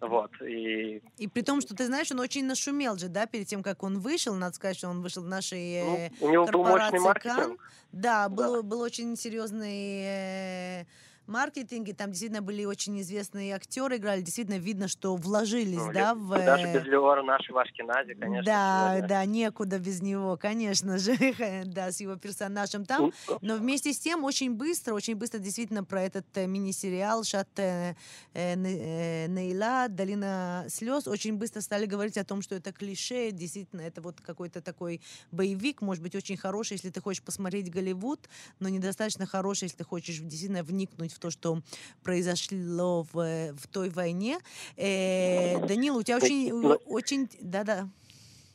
Вот, 0.00 0.32
и... 0.42 1.00
и 1.18 1.28
при 1.28 1.42
том, 1.42 1.60
что 1.60 1.76
ты 1.76 1.86
знаешь, 1.86 2.10
он 2.10 2.18
очень 2.18 2.44
нашумел 2.44 2.98
же, 2.98 3.08
да, 3.08 3.26
перед 3.26 3.46
тем, 3.46 3.62
как 3.62 3.84
он 3.84 4.00
вышел, 4.00 4.34
надо 4.34 4.54
сказать, 4.54 4.76
что 4.76 4.88
он 4.88 5.00
вышел 5.00 5.22
в 5.22 5.28
нашей 5.28 6.10
ну, 6.20 6.26
у 6.26 6.32
него 6.32 6.46
был 6.46 6.64
мощный 6.64 6.98
маркетинг. 6.98 7.36
Кан. 7.36 7.58
Да, 7.92 8.28
был, 8.28 8.56
да. 8.56 8.62
был 8.62 8.80
очень 8.80 9.14
серьезный 9.16 10.80
э, 10.80 10.84
маркетинг, 11.26 11.94
там 11.94 12.10
действительно 12.10 12.42
были 12.42 12.64
очень 12.64 13.00
известные 13.00 13.54
актеры, 13.54 13.96
играли, 13.96 14.20
действительно 14.20 14.58
видно, 14.58 14.88
что 14.88 15.16
вложились, 15.16 15.78
ну, 15.78 15.92
да, 15.92 16.14
в... 16.14 16.30
Даже 16.30 16.72
без 16.72 16.84
Лиора 16.84 17.22
нашего 17.22 17.58
Ашкенази, 17.58 18.14
конечно. 18.14 18.44
Да, 18.44 18.90
сегодня. 18.90 19.08
да, 19.08 19.24
некуда 19.24 19.78
без 19.78 20.02
него, 20.02 20.36
конечно 20.36 20.98
же, 20.98 21.16
да, 21.66 21.92
с 21.92 22.00
его 22.00 22.16
персонажем 22.16 22.84
там, 22.84 23.12
ну, 23.28 23.38
но 23.40 23.56
вместе 23.56 23.92
с 23.92 23.98
тем 23.98 24.24
очень 24.24 24.54
быстро, 24.54 24.94
очень 24.94 25.14
быстро 25.14 25.38
действительно 25.38 25.84
про 25.84 26.02
этот 26.02 26.26
э, 26.34 26.46
мини-сериал 26.46 27.24
«Шат 27.24 27.48
э, 27.58 27.94
э, 28.34 29.26
Нейла», 29.26 29.86
«Долина 29.88 30.66
слез», 30.68 31.06
очень 31.06 31.36
быстро 31.36 31.60
стали 31.60 31.86
говорить 31.86 32.18
о 32.18 32.24
том, 32.24 32.42
что 32.42 32.54
это 32.54 32.72
клише, 32.72 33.30
действительно, 33.30 33.82
это 33.82 34.00
вот 34.00 34.20
какой-то 34.20 34.60
такой 34.60 35.00
боевик, 35.30 35.82
может 35.82 36.02
быть, 36.02 36.14
очень 36.14 36.36
хороший, 36.36 36.74
если 36.74 36.90
ты 36.90 37.00
хочешь 37.00 37.22
посмотреть 37.22 37.70
Голливуд, 37.70 38.28
но 38.58 38.68
недостаточно 38.68 39.26
хороший, 39.26 39.64
если 39.64 39.78
ты 39.78 39.84
хочешь 39.84 40.18
действительно 40.18 40.62
вникнуть 40.62 41.11
в 41.12 41.18
то, 41.18 41.30
что 41.30 41.58
произошло 42.02 43.06
в, 43.12 43.52
в 43.52 43.66
той 43.68 43.90
войне. 43.90 44.38
Э, 44.76 45.64
Данил, 45.66 45.96
у 45.96 46.02
тебя 46.02 46.16
очень, 46.16 46.52
очень, 46.86 47.28
да-да. 47.40 47.88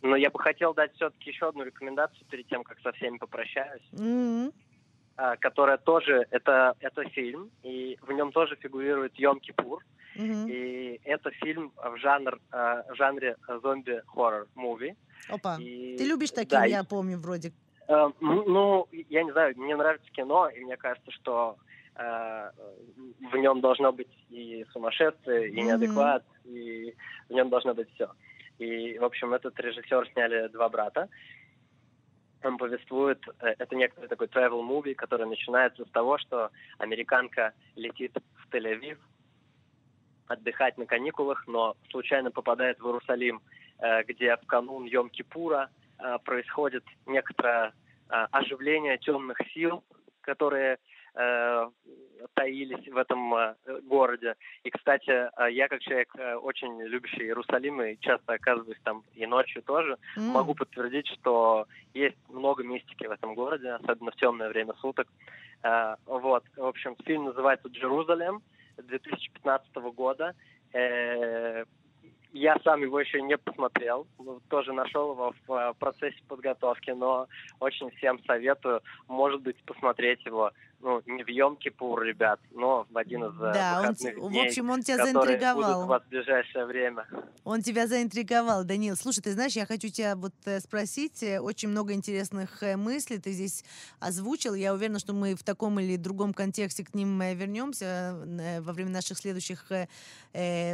Но 0.01 0.15
я 0.15 0.29
бы 0.29 0.39
хотел 0.39 0.73
дать 0.73 0.93
все-таки 0.95 1.31
еще 1.31 1.49
одну 1.49 1.63
рекомендацию 1.63 2.25
перед 2.29 2.47
тем, 2.47 2.63
как 2.63 2.79
со 2.81 2.91
всеми 2.93 3.17
попрощаюсь. 3.17 3.83
Mm-hmm 3.93 4.53
которая 5.39 5.77
тоже 5.77 6.27
это 6.29 6.75
это 6.79 7.03
фильм 7.09 7.49
и 7.63 7.97
в 8.01 8.11
нем 8.11 8.31
тоже 8.31 8.55
фигурирует 8.55 9.15
Йом 9.15 9.39
Кипур 9.39 9.83
mm-hmm. 10.15 10.51
и 10.51 11.01
это 11.03 11.31
фильм 11.31 11.73
в 11.75 11.97
жанр 11.97 12.39
э, 12.51 12.83
жанре 12.93 13.35
зомби 13.63 14.03
хоррор 14.05 14.47
муви. 14.55 14.95
Опа, 15.29 15.57
и, 15.59 15.97
ты 15.97 16.05
любишь 16.05 16.31
такие, 16.31 16.59
да, 16.59 16.65
я 16.65 16.83
помню 16.83 17.17
вроде. 17.17 17.51
Э, 17.87 18.11
ну 18.19 18.87
я 18.91 19.23
не 19.23 19.31
знаю, 19.31 19.55
мне 19.57 19.75
нравится 19.75 20.09
кино 20.11 20.49
и 20.49 20.63
мне 20.63 20.77
кажется, 20.77 21.11
что 21.11 21.57
в 21.97 23.35
нем 23.37 23.61
должно 23.61 23.91
быть 23.91 24.11
и 24.29 24.65
сумасшествие, 24.71 25.49
и 25.49 25.61
неадекват, 25.61 26.23
mm-hmm. 26.45 26.49
и 26.49 26.95
в 27.29 27.33
нем 27.33 27.49
должно 27.49 27.73
быть 27.73 27.91
все. 27.93 28.09
И, 28.59 28.97
в 28.97 29.03
общем, 29.03 29.33
этот 29.33 29.59
режиссер 29.59 30.09
сняли 30.13 30.47
два 30.49 30.69
брата. 30.69 31.09
Он 32.43 32.57
повествует, 32.57 33.19
э, 33.39 33.55
это 33.57 33.75
некоторый 33.75 34.07
такой 34.07 34.27
travel 34.27 34.61
movie, 34.61 34.93
который 34.93 35.27
начинается 35.27 35.85
с 35.85 35.89
того, 35.89 36.17
что 36.17 36.51
американка 36.77 37.53
летит 37.75 38.15
в 38.35 38.53
Тель-Авив 38.53 38.97
отдыхать 40.27 40.77
на 40.77 40.85
каникулах, 40.85 41.47
но 41.47 41.75
случайно 41.89 42.31
попадает 42.31 42.79
в 42.79 42.85
Иерусалим, 42.85 43.41
э, 43.79 44.03
где 44.03 44.35
в 44.37 44.45
канун 44.45 44.85
Йом-Кипура 44.85 45.69
происходит 46.25 46.83
некоторое 47.07 47.73
оживление 48.07 48.99
темных 48.99 49.39
сил, 49.51 49.83
которые 50.21 50.77
э, 51.15 51.69
таились 52.33 52.87
в 52.87 52.97
этом 52.97 53.33
э, 53.33 53.55
городе. 53.83 54.35
И, 54.63 54.69
кстати, 54.69 55.09
э, 55.09 55.51
я 55.51 55.67
как 55.67 55.81
человек 55.81 56.09
э, 56.17 56.35
очень 56.35 56.81
любящий 56.81 57.23
Иерусалим 57.23 57.81
и 57.81 57.97
часто 57.99 58.33
оказываюсь 58.33 58.79
там 58.83 59.03
и 59.15 59.25
ночью 59.25 59.61
тоже, 59.63 59.97
mm. 60.17 60.31
могу 60.31 60.53
подтвердить, 60.53 61.07
что 61.07 61.67
есть 61.93 62.17
много 62.29 62.63
мистики 62.63 63.05
в 63.05 63.11
этом 63.11 63.35
городе, 63.35 63.71
особенно 63.71 64.11
в 64.11 64.15
темное 64.15 64.49
время 64.49 64.73
суток. 64.81 65.07
Э, 65.63 65.95
вот, 66.05 66.43
в 66.55 66.65
общем, 66.65 66.95
фильм 67.05 67.25
называется 67.25 67.67
«Джерузалем» 67.69 68.41
2015 68.77 69.75
года. 69.95 70.35
Э, 70.73 71.65
я 72.37 72.57
сам 72.63 72.81
его 72.81 72.99
еще 72.99 73.21
не 73.21 73.37
посмотрел, 73.37 74.07
ну, 74.19 74.39
тоже 74.49 74.73
нашел 74.73 75.13
его 75.13 75.33
в 75.47 75.53
э, 75.53 75.73
процессе 75.79 76.17
подготовки, 76.27 76.91
но 76.91 77.27
очень 77.59 77.89
всем 77.97 78.23
советую, 78.25 78.81
может 79.07 79.41
быть, 79.41 79.57
посмотреть 79.63 80.23
его 80.25 80.51
ну, 80.79 81.01
не 81.07 81.23
в 81.23 81.27
Йом-Кипур, 81.27 82.03
ребят, 82.03 82.39
но 82.51 82.85
в 82.91 82.97
один 82.97 83.25
из 83.25 83.35
э, 83.41 83.51
да, 83.53 83.81
выходных 83.81 84.23
он, 84.23 84.31
дней, 84.31 84.43
в 84.43 84.47
общем, 84.47 84.69
он 84.69 84.83
тебя 84.83 84.97
заинтриговал. 84.97 85.55
будут 85.55 85.85
у 85.85 85.87
вас 85.87 86.03
в 86.03 86.09
ближайшее 86.09 86.65
время. 86.65 87.07
Он 87.43 87.63
тебя 87.63 87.87
заинтриговал, 87.87 88.63
Данил. 88.63 88.95
Слушай, 88.95 89.21
ты 89.21 89.31
знаешь, 89.31 89.53
я 89.53 89.65
хочу 89.65 89.87
тебя 89.87 90.15
вот 90.15 90.33
э, 90.45 90.59
спросить, 90.59 91.23
очень 91.41 91.69
много 91.69 91.93
интересных 91.93 92.61
мыслей 92.75 93.17
ты 93.17 93.31
здесь 93.31 93.65
озвучил. 93.99 94.53
Я 94.53 94.73
уверена, 94.73 94.99
что 94.99 95.13
мы 95.13 95.33
в 95.33 95.43
таком 95.43 95.79
или 95.79 95.97
другом 95.97 96.33
контексте 96.33 96.85
к 96.85 96.93
ним 96.93 97.19
вернемся 97.19 98.15
во 98.61 98.73
время 98.73 98.91
наших 98.91 99.17
следующих 99.17 99.65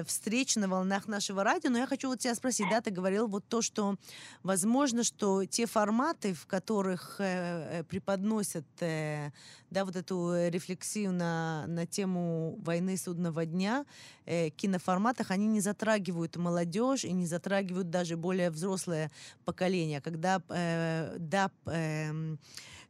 встреч 0.06 0.56
на 0.58 0.68
волнах 0.68 1.08
нашего 1.08 1.44
радио. 1.46 1.53
Но 1.64 1.78
я 1.78 1.88
хочу 1.88 2.10
вот 2.10 2.20
тебя 2.20 2.36
спросить, 2.36 2.68
да, 2.70 2.82
ты 2.82 2.92
говорил 2.92 3.28
вот 3.28 3.46
то, 3.48 3.62
что 3.62 3.96
возможно, 4.44 5.04
что 5.04 5.46
те 5.46 5.66
форматы, 5.66 6.34
в 6.34 6.46
которых 6.46 7.16
преподносят, 7.18 8.66
да, 8.80 9.86
вот 9.86 9.94
вот 9.94 9.96
эту 9.96 10.32
э, 10.32 10.50
рефлексию 10.50 11.12
на, 11.12 11.66
на 11.68 11.86
тему 11.86 12.58
войны 12.64 12.98
судного 12.98 13.46
дня 13.46 13.86
э, 14.26 14.50
киноформатах, 14.50 15.32
они 15.32 15.48
не 15.48 15.62
затрагивают 15.62 16.36
молодежь 16.36 17.06
и 17.06 17.14
не 17.14 17.26
затрагивают 17.26 17.90
даже 17.90 18.18
более 18.18 18.50
взрослое 18.50 19.12
поколение. 19.46 20.02
Когда, 20.02 20.42
э, 20.50 21.16
да, 21.20 21.52
э, 21.66 22.36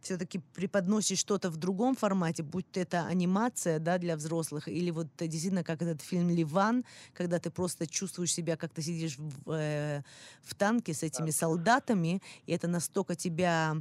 все-таки 0.04 0.40
преподносишь 0.54 1.20
что-то 1.20 1.50
в 1.50 1.58
другом 1.58 1.96
формате, 1.96 2.44
будь 2.44 2.66
это 2.78 3.06
анимация 3.06 3.80
да, 3.80 3.98
для 3.98 4.16
взрослых, 4.16 4.68
или 4.68 4.92
вот 4.92 5.08
действительно 5.18 5.64
как 5.64 5.82
этот 5.82 6.02
фильм 6.02 6.30
«Ливан», 6.30 6.84
когда 7.14 7.40
ты 7.40 7.50
просто 7.50 7.88
чувствуешь 7.88 8.34
себя, 8.34 8.58
как 8.58 8.74
ты 8.74 8.82
сидишь 8.82 9.18
в, 9.18 9.52
э, 9.52 10.04
в 10.42 10.56
танке 10.56 10.94
с 10.94 11.04
этими 11.04 11.32
солдатами, 11.32 12.22
и 12.46 12.52
это 12.52 12.68
настолько 12.68 13.16
тебя 13.16 13.78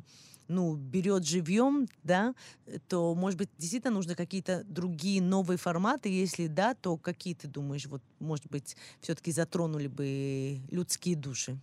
ну, 0.49 0.77
берет 0.77 1.25
живьем, 1.27 1.89
да, 2.03 2.35
то, 2.89 3.15
может 3.15 3.39
быть, 3.39 3.49
действительно 3.59 3.95
нужны 3.95 4.15
какие-то 4.15 4.65
другие 4.65 5.23
новые 5.23 5.57
форматы. 5.57 6.09
Если 6.09 6.47
да, 6.47 6.75
то 6.75 6.97
какие 6.97 7.35
ты 7.35 7.49
думаешь, 7.49 7.87
вот, 7.87 8.03
может 8.19 8.47
быть, 8.49 8.77
все-таки 9.01 9.33
затронули 9.33 9.87
бы 9.87 10.61
людские 10.71 11.17
души? 11.17 11.59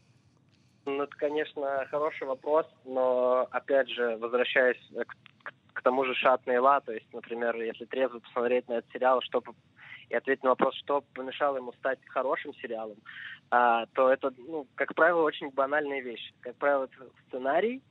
Ну, 0.98 1.04
это, 1.04 1.16
конечно, 1.16 1.86
хороший 1.90 2.28
вопрос, 2.28 2.66
но, 2.86 3.48
опять 3.52 3.90
же, 3.90 4.18
возвращаясь 4.18 4.78
к, 4.94 5.16
к, 5.44 5.54
к 5.74 5.82
тому 5.82 6.06
же 6.06 6.14
Шат 6.16 6.46
Нейла, 6.48 6.82
то 6.82 6.92
есть, 6.92 7.08
например, 7.14 7.56
если 7.56 7.86
трезво 7.86 8.20
посмотреть 8.20 8.68
на 8.68 8.74
этот 8.74 8.92
сериал, 8.92 9.22
что 9.22 9.42
и 10.10 10.16
ответить 10.16 10.44
на 10.44 10.50
вопрос, 10.50 10.76
что 10.76 11.04
помешало 11.14 11.58
ему 11.58 11.72
стать 11.74 12.00
хорошим 12.08 12.54
сериалом, 12.56 12.98
а, 13.52 13.86
то 13.94 14.12
это, 14.12 14.34
ну, 14.38 14.68
как 14.76 14.96
правило, 14.96 15.22
очень 15.22 15.52
банальные 15.52 16.02
вещи. 16.02 16.34
Как 16.42 16.56
правило, 16.56 16.86
это 16.86 17.10
сценарий, 17.28 17.82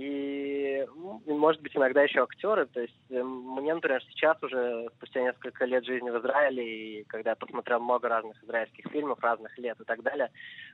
и, 0.00 0.86
ну, 0.96 1.20
может 1.26 1.60
быть, 1.60 1.76
иногда 1.76 2.02
еще 2.02 2.22
актеры. 2.22 2.64
То 2.64 2.80
есть 2.80 2.94
э, 3.10 3.22
мне, 3.22 3.74
например, 3.74 4.02
сейчас 4.08 4.42
уже, 4.42 4.88
спустя 4.96 5.20
несколько 5.20 5.66
лет 5.66 5.84
жизни 5.84 6.08
в 6.08 6.18
Израиле, 6.20 6.64
и 6.64 7.04
когда 7.04 7.30
я 7.30 7.36
посмотрел 7.36 7.80
много 7.80 8.08
разных 8.08 8.42
израильских 8.42 8.90
фильмов, 8.90 9.18
разных 9.20 9.56
лет 9.58 9.78
и 9.78 9.84
так 9.84 10.02
далее, 10.02 10.30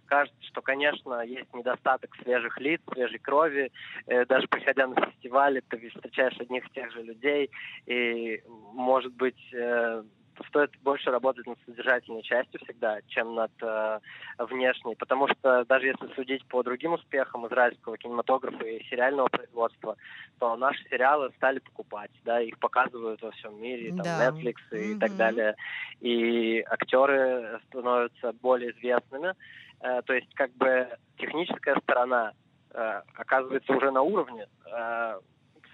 кажется, 0.07 0.41
что, 0.45 0.63
конечно, 0.63 1.23
есть 1.25 1.53
недостаток 1.53 2.15
свежих 2.23 2.57
лиц, 2.61 2.81
свежей 2.93 3.19
крови. 3.19 3.73
Э, 4.07 4.25
даже 4.27 4.47
приходя 4.47 4.87
на 4.87 4.95
фестивали, 4.95 5.61
ты 5.69 5.91
встречаешь 5.91 6.39
одних 6.39 6.65
и 6.65 6.73
тех 6.73 6.93
же 6.93 7.03
людей, 7.03 7.51
и, 7.87 8.41
может 8.75 9.13
быть, 9.15 9.53
э, 9.53 10.05
стоит 10.45 10.71
больше 10.83 11.11
работать 11.11 11.47
над 11.47 11.59
содержательной 11.67 12.23
частью 12.23 12.61
всегда, 12.65 12.99
чем 13.09 13.35
над 13.35 13.51
э, 13.63 14.01
внешней, 14.39 14.95
потому 14.97 15.29
что 15.29 15.65
даже 15.65 15.87
если 15.87 16.07
судить 16.15 16.45
по 16.47 16.63
другим 16.63 16.93
успехам 16.93 17.47
израильского 17.47 17.97
кинематографа 17.97 18.65
и 18.65 18.85
сериального 18.85 19.29
производства, 19.29 19.97
то 20.39 20.57
наши 20.57 20.83
сериалы 20.89 21.31
стали 21.37 21.59
покупать, 21.59 22.11
да, 22.25 22.41
их 22.41 22.59
показывают 22.59 23.23
во 23.23 23.31
всем 23.33 23.61
мире, 23.61 23.91
там, 23.91 24.03
да. 24.03 24.29
Netflix 24.31 24.57
и 24.73 24.95
mm-hmm. 24.95 24.99
так 24.99 25.17
далее, 25.17 25.57
и 26.01 26.61
актеры 26.69 27.61
становятся 27.69 28.33
более 28.41 28.73
известными, 28.73 29.35
э, 29.81 30.03
то 30.03 30.13
есть 30.13 30.33
как 30.35 30.53
бы 30.55 30.89
техническая 31.19 31.77
сторона 31.83 32.33
э, 32.71 33.03
оказывается 33.15 33.73
уже 33.73 33.91
на 33.91 34.03
уровне, 34.03 34.47
э, 34.67 35.21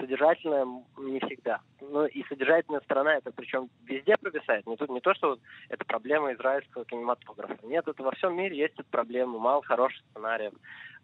содержательная 0.03 0.67
не 0.99 1.21
всегда. 1.21 1.61
Ну 1.81 2.07
и 2.07 2.25
содержательная 2.25 2.81
сторона 2.81 3.17
это 3.17 3.31
причем 3.31 3.71
везде 3.85 4.17
провисает. 4.17 4.67
Не, 4.67 4.77
то, 4.77 4.87
не 4.87 5.01
то, 5.01 5.15
что 5.15 5.39
это 5.69 5.85
проблема 5.85 6.33
израильского 6.33 6.85
кинематографа. 6.85 7.57
Нет, 7.63 7.87
это 7.87 8.03
во 8.03 8.11
всем 8.13 8.37
мире 8.37 8.59
есть 8.59 8.75
эта 8.75 8.89
проблема. 8.91 9.39
Мало 9.39 9.63
хороших 9.63 10.03
сценариев, 10.11 10.53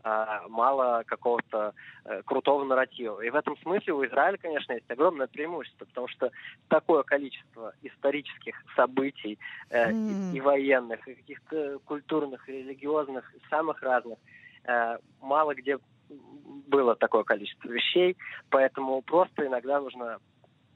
а, 0.03 0.43
мало 0.49 1.05
какого-то 1.07 1.75
э, 2.05 2.23
крутого 2.25 2.65
нарратива. 2.65 3.21
И 3.21 3.31
в 3.31 3.37
этом 3.37 3.57
смысле 3.59 3.93
у 3.93 4.05
Израиля, 4.05 4.37
конечно, 4.37 4.73
есть 4.73 4.91
огромное 4.91 5.29
преимущество, 5.29 5.85
потому 5.85 6.09
что 6.09 6.31
такое 6.69 7.05
количество 7.05 7.73
исторических 7.83 8.57
событий 8.75 9.39
mm. 9.71 10.33
и, 10.33 10.37
и 10.37 10.41
военных, 10.41 11.07
и 11.07 11.15
каких-то 11.15 11.79
культурных, 11.85 12.49
и 12.49 12.53
религиозных, 12.53 13.33
и 13.35 13.41
самых 13.49 13.81
разных, 13.83 14.19
э, 14.65 14.99
мало 15.21 15.55
где 15.55 15.79
было 16.09 16.97
такое 16.97 17.25
количество 17.25 17.69
вещей, 17.69 18.17
поэтому 18.51 19.03
просто 19.03 19.47
иногда 19.47 19.81
нужно 19.81 20.19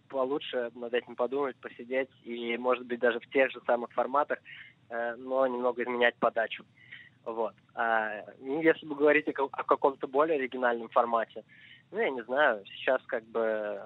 получше 0.09 0.70
над 0.74 0.93
этим 0.93 1.16
подумать, 1.16 1.57
посидеть 1.57 2.11
и, 2.24 2.57
может 2.59 2.85
быть, 2.87 3.01
даже 3.01 3.18
в 3.18 3.28
тех 3.30 3.51
же 3.51 3.61
самых 3.66 3.91
форматах, 3.93 4.39
э, 4.91 5.14
но 5.16 5.47
немного 5.47 5.83
изменять 5.83 6.14
подачу. 6.16 6.64
Вот. 7.24 7.55
А, 7.74 8.24
ну, 8.41 8.61
если 8.61 8.87
бы 8.87 8.95
говорить 8.95 9.28
о, 9.39 9.49
о 9.53 9.64
каком-то 9.64 10.07
более 10.07 10.39
оригинальном 10.39 10.89
формате, 10.89 11.45
ну, 11.91 11.99
я 11.99 12.11
не 12.11 12.22
знаю, 12.24 12.64
сейчас 12.66 13.01
как 13.07 13.24
бы, 13.24 13.80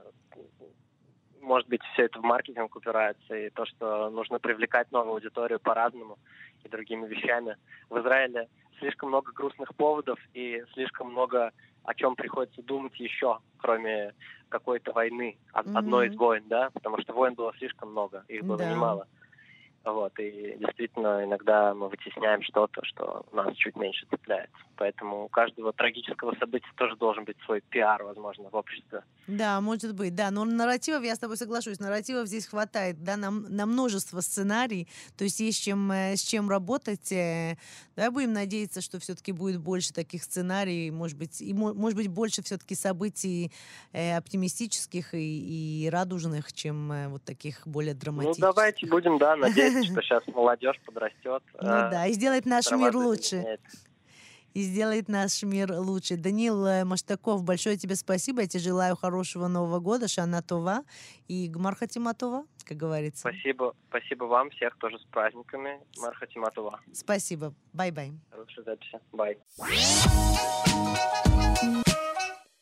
может 1.40 1.68
быть, 1.68 1.82
все 1.92 2.04
это 2.04 2.18
в 2.18 2.22
маркетинг 2.22 2.74
упирается, 2.74 3.34
и 3.34 3.50
то, 3.50 3.66
что 3.66 4.10
нужно 4.10 4.38
привлекать 4.38 4.90
новую 4.90 5.14
аудиторию 5.14 5.60
по-разному 5.60 6.18
и 6.64 6.68
другими 6.68 7.06
вещами. 7.06 7.56
В 7.90 7.98
Израиле 8.00 8.48
слишком 8.78 9.10
много 9.10 9.32
грустных 9.32 9.74
поводов 9.74 10.18
и 10.34 10.62
слишком 10.74 11.12
много 11.12 11.52
о 11.84 11.94
чем 11.94 12.16
приходится 12.16 12.62
думать 12.62 12.98
еще, 12.98 13.38
кроме 13.58 14.12
какой-то 14.48 14.92
войны, 14.92 15.38
mm-hmm. 15.52 15.78
одной 15.78 16.08
из 16.08 16.16
войн, 16.16 16.44
да, 16.48 16.70
потому 16.70 17.00
что 17.00 17.12
войн 17.12 17.34
было 17.34 17.52
слишком 17.58 17.90
много, 17.90 18.24
их 18.28 18.44
было 18.44 18.58
да. 18.58 18.70
немало. 18.70 19.08
Вот, 19.86 20.18
и 20.18 20.56
действительно 20.58 21.24
иногда 21.24 21.72
мы 21.72 21.88
вытесняем 21.88 22.42
что-то, 22.42 22.84
что 22.84 23.24
нас 23.30 23.54
чуть 23.54 23.76
меньше 23.76 24.04
цепляет. 24.10 24.50
Поэтому 24.74 25.26
у 25.26 25.28
каждого 25.28 25.72
трагического 25.72 26.34
события 26.40 26.66
тоже 26.76 26.96
должен 26.96 27.24
быть 27.24 27.36
свой 27.44 27.60
пиар, 27.60 28.02
возможно, 28.02 28.50
в 28.50 28.56
обществе. 28.56 29.04
Да, 29.28 29.60
может 29.60 29.94
быть, 29.94 30.16
да. 30.16 30.32
Но 30.32 30.44
нарративов, 30.44 31.04
я 31.04 31.14
с 31.14 31.20
тобой 31.20 31.36
соглашусь, 31.36 31.78
нарративов 31.78 32.26
здесь 32.26 32.46
хватает, 32.46 33.04
да, 33.04 33.16
на, 33.16 33.30
на 33.30 33.64
множество 33.64 34.20
сценарий, 34.22 34.88
то 35.16 35.22
есть 35.22 35.38
есть 35.38 35.62
чем, 35.62 35.92
э, 35.92 36.16
с 36.16 36.22
чем 36.22 36.50
работать. 36.50 37.12
Э. 37.12 37.56
Давай 37.94 38.10
будем 38.10 38.32
надеяться, 38.32 38.80
что 38.80 38.98
все-таки 38.98 39.30
будет 39.30 39.60
больше 39.60 39.92
таких 39.92 40.24
сценариев, 40.24 40.92
может 40.92 41.16
быть, 41.16 41.40
и 41.40 41.54
может 41.54 41.96
быть 41.96 42.08
больше 42.08 42.42
все-таки 42.42 42.74
событий 42.74 43.52
э, 43.92 44.16
оптимистических 44.16 45.14
и, 45.14 45.84
и 45.84 45.90
радужных, 45.90 46.52
чем 46.52 46.90
э, 46.90 47.08
вот 47.08 47.22
таких 47.22 47.66
более 47.68 47.94
ну, 47.94 48.00
драматических. 48.00 48.42
Ну, 48.42 48.52
давайте 48.52 48.86
будем, 48.86 49.18
да, 49.18 49.36
надеяться 49.36 49.75
что 49.84 50.02
сейчас 50.02 50.26
молодежь 50.28 50.80
подрастет. 50.84 51.42
Ну 51.60 51.68
э, 51.68 51.90
да, 51.90 52.06
и 52.06 52.12
сделает 52.12 52.46
наш 52.46 52.70
мир 52.70 52.96
лучше. 52.96 53.58
И 54.54 54.62
сделает 54.62 55.08
наш 55.08 55.42
мир 55.42 55.70
лучше. 55.72 56.16
Данил 56.16 56.64
э, 56.64 56.84
Маштаков, 56.84 57.44
большое 57.44 57.76
тебе 57.76 57.94
спасибо. 57.94 58.40
Я 58.40 58.48
тебе 58.48 58.62
желаю 58.62 58.96
хорошего 58.96 59.48
Нового 59.48 59.80
года, 59.80 60.08
Шана 60.08 60.42
Това 60.42 60.82
и 61.28 61.46
Гмар 61.48 61.76
Хатиматова, 61.76 62.46
как 62.64 62.76
говорится. 62.78 63.20
Спасибо, 63.20 63.74
спасибо 63.90 64.24
вам 64.24 64.48
всех 64.50 64.76
тоже 64.78 64.98
с 64.98 65.04
праздниками. 65.04 65.78
גמר 65.96 66.14
חתימה 66.14 66.47
טובה. 66.47 66.80
Спасибо. 66.94 67.52
Bye-bye. 67.74 68.12
Хорошей 68.30 68.64
записи. 68.64 68.98
Bye. 69.12 69.36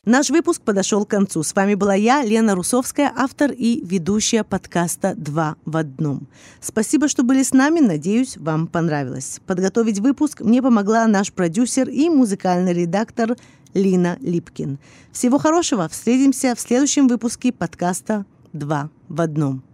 Наш 0.05 0.29
выпуск 0.29 0.61
подошел 0.61 1.03
к 1.03 1.09
концу. 1.09 1.41
С 1.41 1.55
вами 1.55 1.73
была 1.73 1.95
я, 1.95 2.23
Лена 2.23 2.53
Русовская, 2.53 3.11
автор 3.15 3.51
и 3.51 3.83
ведущая 3.83 4.43
подкаста 4.43 5.15
«Два 5.17 5.55
в 5.65 5.75
одном». 5.77 6.27
Спасибо, 6.61 7.07
что 7.07 7.23
были 7.23 7.41
с 7.41 7.53
нами. 7.53 7.79
Надеюсь, 7.79 8.37
вам 8.37 8.67
понравилось. 8.67 9.41
Подготовить 9.47 9.99
выпуск 9.99 10.41
мне 10.41 10.61
помогла 10.61 11.07
наш 11.07 11.33
продюсер 11.33 11.89
и 11.89 12.09
музыкальный 12.09 12.73
редактор 12.73 13.35
Лина 13.73 14.17
Липкин. 14.21 14.77
Всего 15.11 15.39
хорошего. 15.39 15.89
Встретимся 15.89 16.53
в 16.53 16.59
следующем 16.59 17.07
выпуске 17.07 17.51
подкаста 17.51 18.27
«Два 18.53 18.91
в 19.09 19.21
одном». 19.21 19.64